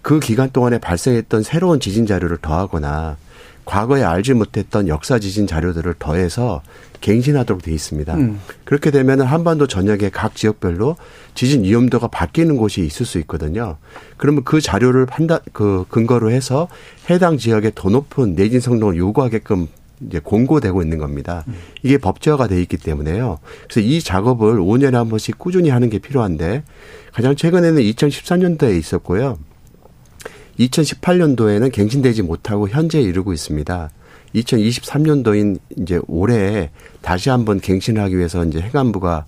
그 0.04 0.20
기간 0.20 0.52
동안에 0.52 0.78
발생했던 0.78 1.42
새로운 1.42 1.80
지진 1.80 2.06
자료를 2.06 2.38
더하거나 2.38 3.18
과거에 3.66 4.04
알지 4.04 4.34
못했던 4.34 4.88
역사 4.88 5.20
지진 5.20 5.48
자료들을 5.48 5.96
더해서 6.00 6.62
갱신하도록 7.02 7.62
돼 7.64 7.72
있습니다. 7.72 8.14
음. 8.16 8.40
그렇게 8.66 8.92
되면 8.92 9.22
한반도 9.22 9.68
전역의 9.68 10.12
각 10.12 10.36
지역별로 10.36 10.96
지진 11.36 11.64
위험도가 11.64 12.08
바뀌는 12.08 12.58
곳이 12.58 12.86
있을 12.86 13.06
수 13.06 13.20
있거든요. 13.20 13.78
그러면 14.18 14.44
그 14.44 14.62
자료를 14.62 15.06
판단 15.06 15.40
그 15.54 15.86
근거로 15.90 16.32
해서 16.32 16.68
해당 17.10 17.38
지역의 17.38 17.74
더 17.76 17.90
높은 17.90 18.36
내진 18.36 18.60
성능을 18.60 18.98
요구하게끔 18.98 19.68
이제 20.02 20.20
공고되고 20.20 20.82
있는 20.82 20.98
겁니다. 20.98 21.46
이게 21.84 21.98
법제화가 21.98 22.48
돼 22.48 22.62
있기 22.62 22.78
때문에요. 22.78 23.40
그래서 23.70 23.82
이 23.82 24.00
작업을 24.02 24.60
5년에 24.60 24.94
한 24.94 25.10
번씩 25.10 25.38
꾸준히 25.38 25.70
하는 25.70 25.90
게 25.90 26.00
필요한데 26.00 26.64
가장 27.12 27.36
최근에는 27.36 27.82
2013년도에 27.82 28.78
있었고요. 28.78 29.38
2018년도에는 30.60 31.72
갱신되지 31.72 32.22
못하고 32.22 32.70
현재 32.70 33.02
이르고 33.02 33.34
있습니다. 33.34 33.90
2023년도인 34.36 35.60
이제 35.78 36.00
올해 36.08 36.70
다시 37.02 37.30
한번 37.30 37.60
갱신하기 37.60 38.18
위해서 38.18 38.44
이제 38.46 38.60
행안부가 38.62 39.26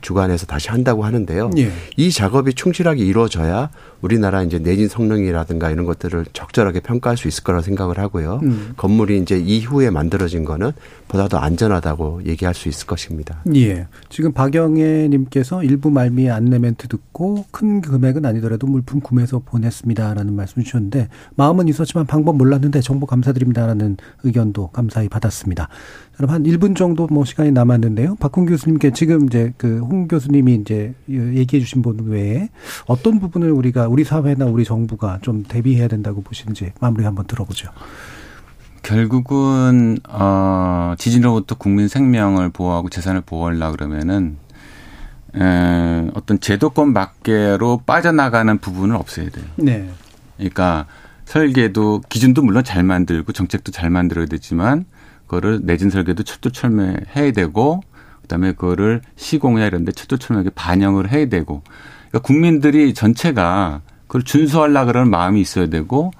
주관해서 0.00 0.46
다시 0.46 0.70
한다고 0.70 1.04
하는데요. 1.04 1.50
예. 1.58 1.70
이 1.96 2.10
작업이 2.10 2.54
충실하게 2.54 3.04
이루어져야 3.04 3.70
우리나라 4.00 4.42
이제 4.42 4.58
내진 4.58 4.88
성능이라든가 4.88 5.70
이런 5.70 5.86
것들을 5.86 6.26
적절하게 6.32 6.80
평가할 6.80 7.16
수 7.16 7.28
있을 7.28 7.44
거라고 7.44 7.62
생각을 7.62 7.98
하고요. 7.98 8.40
음. 8.42 8.72
건물이 8.76 9.18
이제 9.18 9.38
이후에 9.38 9.90
만들어진 9.90 10.44
거는 10.44 10.72
보다 11.08 11.28
더 11.28 11.38
안전하다고 11.38 12.22
얘기할 12.26 12.54
수 12.54 12.68
있을 12.68 12.86
것입니다. 12.86 13.42
예. 13.54 13.86
지금 14.08 14.32
박영애 14.32 15.08
님께서 15.08 15.62
일부 15.62 15.90
말미에 15.90 16.30
안내 16.30 16.58
멘트 16.58 16.88
듣고 16.88 17.44
큰 17.50 17.80
금액은 17.80 18.24
아니더라도 18.24 18.66
물품 18.66 19.00
구매해서 19.00 19.42
보냈습니다라는 19.44 20.34
말씀 20.34 20.62
주셨는데 20.62 21.08
마음은 21.36 21.68
있었지만 21.68 22.06
방법 22.06 22.36
몰랐는데 22.36 22.80
정보 22.80 23.06
감사드립니다라는 23.06 23.98
의견도 24.24 24.68
감사히 24.68 25.08
받았습니다. 25.08 25.68
그럼 26.22 26.32
한 26.36 26.44
1분 26.44 26.76
정도 26.76 27.08
뭐 27.10 27.24
시간이 27.24 27.50
남았는데요. 27.50 28.14
박훈 28.14 28.46
교수님께 28.46 28.92
지금 28.92 29.26
이제 29.26 29.52
그 29.56 29.80
홍 29.82 30.06
교수님이 30.06 30.54
이제 30.54 30.94
얘기해 31.08 31.60
주신 31.60 31.82
부분 31.82 32.06
외에 32.06 32.48
어떤 32.86 33.18
부분을 33.18 33.50
우리가 33.50 33.88
우리 33.88 34.04
사회나 34.04 34.44
우리 34.44 34.64
정부가 34.64 35.18
좀 35.22 35.42
대비해야 35.42 35.88
된다고 35.88 36.22
보시는지 36.22 36.70
마무리 36.80 37.04
한번 37.04 37.26
들어보죠. 37.26 37.70
결국은 38.84 39.98
어 40.08 40.94
지진으로부터 40.96 41.56
국민 41.56 41.88
생명을 41.88 42.50
보호하고 42.50 42.88
재산을 42.88 43.22
보호하려 43.22 43.72
그러면은 43.72 44.36
에, 45.34 46.08
어떤 46.14 46.38
제도권 46.38 46.94
밖으로 46.94 47.82
빠져나가는 47.84 48.58
부분은 48.58 48.94
없어야 48.94 49.28
돼요. 49.28 49.44
네. 49.56 49.90
그러니까 50.36 50.86
설계도 51.24 52.02
기준도 52.08 52.42
물론 52.42 52.62
잘 52.62 52.84
만들고 52.84 53.32
정책도 53.32 53.72
잘 53.72 53.90
만들어야 53.90 54.26
되지만 54.26 54.84
그거를 55.32 55.60
내진 55.62 55.88
설계도 55.88 56.24
철두철미해야 56.24 57.32
되고 57.34 57.80
그다음에 58.20 58.52
그거를 58.52 59.00
시공이나 59.16 59.66
이런 59.66 59.86
데 59.86 59.92
철두철미하게 59.92 60.50
반영을 60.54 61.10
해야 61.10 61.26
되고 61.26 61.62
그러니까 62.10 62.18
국민들이 62.18 62.92
전체가 62.92 63.80
그걸 64.06 64.24
준수하려 64.24 64.84
그러는 64.84 65.10
마음이 65.10 65.40
있어야 65.40 65.68
되고 65.68 66.10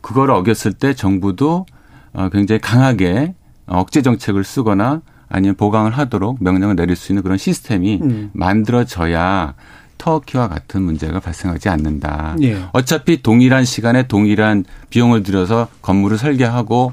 그걸 0.00 0.30
어겼을 0.30 0.74
때 0.74 0.94
정부도 0.94 1.66
어 2.12 2.28
굉장히 2.28 2.60
강하게 2.60 3.34
억제 3.66 4.00
정책을 4.00 4.44
쓰거나 4.44 5.02
아니면 5.28 5.56
보강을 5.56 5.90
하도록 5.90 6.36
명령을 6.40 6.76
내릴 6.76 6.94
수 6.94 7.10
있는 7.10 7.22
그런 7.24 7.38
시스템이 7.38 7.98
음. 8.02 8.30
만들어져야 8.32 9.54
터키와 9.98 10.48
같은 10.48 10.82
문제가 10.82 11.20
발생하지 11.20 11.68
않는다. 11.68 12.36
예. 12.42 12.64
어차피 12.72 13.22
동일한 13.22 13.64
시간에 13.64 14.06
동일한 14.06 14.64
비용을 14.90 15.22
들여서 15.22 15.68
건물을 15.80 16.18
설계하고 16.18 16.92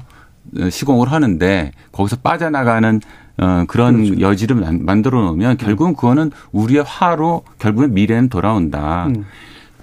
시공을 0.70 1.10
하는데 1.12 1.72
거기서 1.92 2.16
빠져나가는 2.22 3.00
어, 3.38 3.64
그런 3.68 4.04
그렇죠. 4.04 4.20
여지를 4.20 4.56
만- 4.56 4.84
만들어 4.84 5.22
놓으면 5.22 5.56
결국은 5.56 5.94
그거는 5.94 6.30
우리의 6.52 6.84
화로 6.86 7.42
결국은 7.58 7.94
미래는 7.94 8.28
돌아온다. 8.28 9.06
음. 9.06 9.24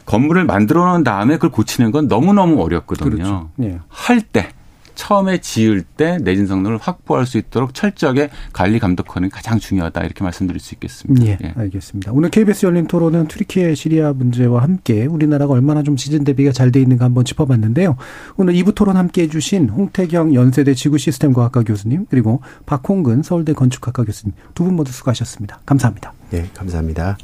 건물을 0.05 0.45
만들어 0.45 0.86
놓은 0.91 1.03
다음에 1.03 1.36
그걸 1.36 1.51
고치는 1.51 1.91
건 1.91 2.08
너무너무 2.08 2.62
어렵거든요. 2.64 3.10
그렇죠. 3.10 3.49
예. 3.64 3.80
할 3.89 4.22
때, 4.22 4.49
처음에 4.97 5.37
지을 5.37 5.83
때 5.83 6.17
내진 6.17 6.47
성능을 6.47 6.79
확보할 6.81 7.25
수 7.25 7.37
있도록 7.37 7.73
철저하게 7.73 8.29
관리 8.51 8.79
감독하는 8.79 9.29
게 9.29 9.33
가장 9.35 9.59
중요하다. 9.59 10.03
이렇게 10.03 10.23
말씀드릴 10.23 10.59
수 10.59 10.73
있겠습니다. 10.75 11.25
예, 11.25 11.37
알겠습니다. 11.55 12.11
오늘 12.11 12.29
KBS 12.29 12.65
열린 12.65 12.87
토론은 12.87 13.27
튀르키예 13.27 13.75
시리아 13.75 14.11
문제와 14.11 14.63
함께 14.63 15.05
우리나라가 15.05 15.53
얼마나 15.53 15.83
좀 15.83 15.95
지진 15.95 16.23
대비가 16.23 16.51
잘 16.51 16.71
돼 16.71 16.81
있는가 16.81 17.05
한번 17.05 17.23
짚어봤는데요. 17.23 17.95
오늘 18.35 18.53
2부 18.55 18.75
토론 18.75 18.97
함께 18.97 19.21
해주신 19.23 19.69
홍태경 19.69 20.33
연세대 20.33 20.73
지구시스템과학과 20.73 21.63
교수님 21.63 22.07
그리고 22.09 22.41
박홍근 22.65 23.23
서울대 23.23 23.53
건축학과 23.53 24.03
교수님 24.03 24.33
두 24.53 24.65
분 24.65 24.75
모두 24.75 24.91
수고하셨습니다. 24.91 25.59
감사합니다. 25.65 26.13
네, 26.31 26.49
감사합니다. 26.53 27.17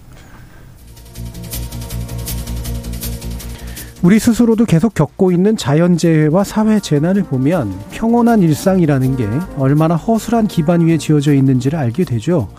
우리 4.03 4.19
스스로도 4.19 4.65
계속 4.65 4.93
겪고 4.93 5.31
있는 5.31 5.55
자연재해와 5.55 6.43
사회 6.43 6.81
재난을 6.81 7.23
보면 7.23 7.73
평온한 7.89 8.41
일상이라는 8.41 9.15
게 9.15 9.29
얼마나 9.57 9.95
허술한 9.95 10.47
기반 10.47 10.81
위에 10.81 10.97
지어져 10.97 11.33
있는지를 11.33 11.79
알게 11.79 12.03
되죠. 12.03 12.49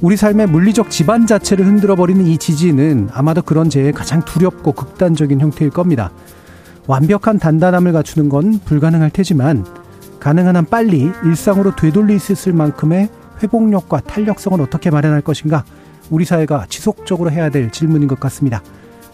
우리 0.00 0.16
삶의 0.16 0.46
물리적 0.46 0.88
지반 0.88 1.26
자체를 1.26 1.66
흔들어 1.66 1.96
버리는 1.96 2.24
이 2.24 2.38
지진은 2.38 3.08
아마도 3.12 3.42
그런 3.42 3.68
재해의 3.68 3.92
가장 3.92 4.24
두렵고 4.24 4.70
극단적인 4.70 5.40
형태일 5.40 5.72
겁니다. 5.72 6.12
완벽한 6.86 7.40
단단함을 7.40 7.90
갖추는 7.90 8.28
건 8.28 8.60
불가능할 8.64 9.10
테지만 9.10 9.66
가능한 10.20 10.54
한 10.54 10.64
빨리 10.64 11.10
일상으로 11.24 11.74
되돌릴 11.74 12.20
수 12.20 12.30
있을 12.30 12.52
만큼의 12.52 13.08
회복력과 13.42 14.02
탄력성을 14.02 14.60
어떻게 14.60 14.90
마련할 14.90 15.22
것인가 15.22 15.64
우리 16.08 16.24
사회가 16.24 16.66
지속적으로 16.68 17.32
해야 17.32 17.50
될 17.50 17.72
질문인 17.72 18.06
것 18.06 18.20
같습니다. 18.20 18.62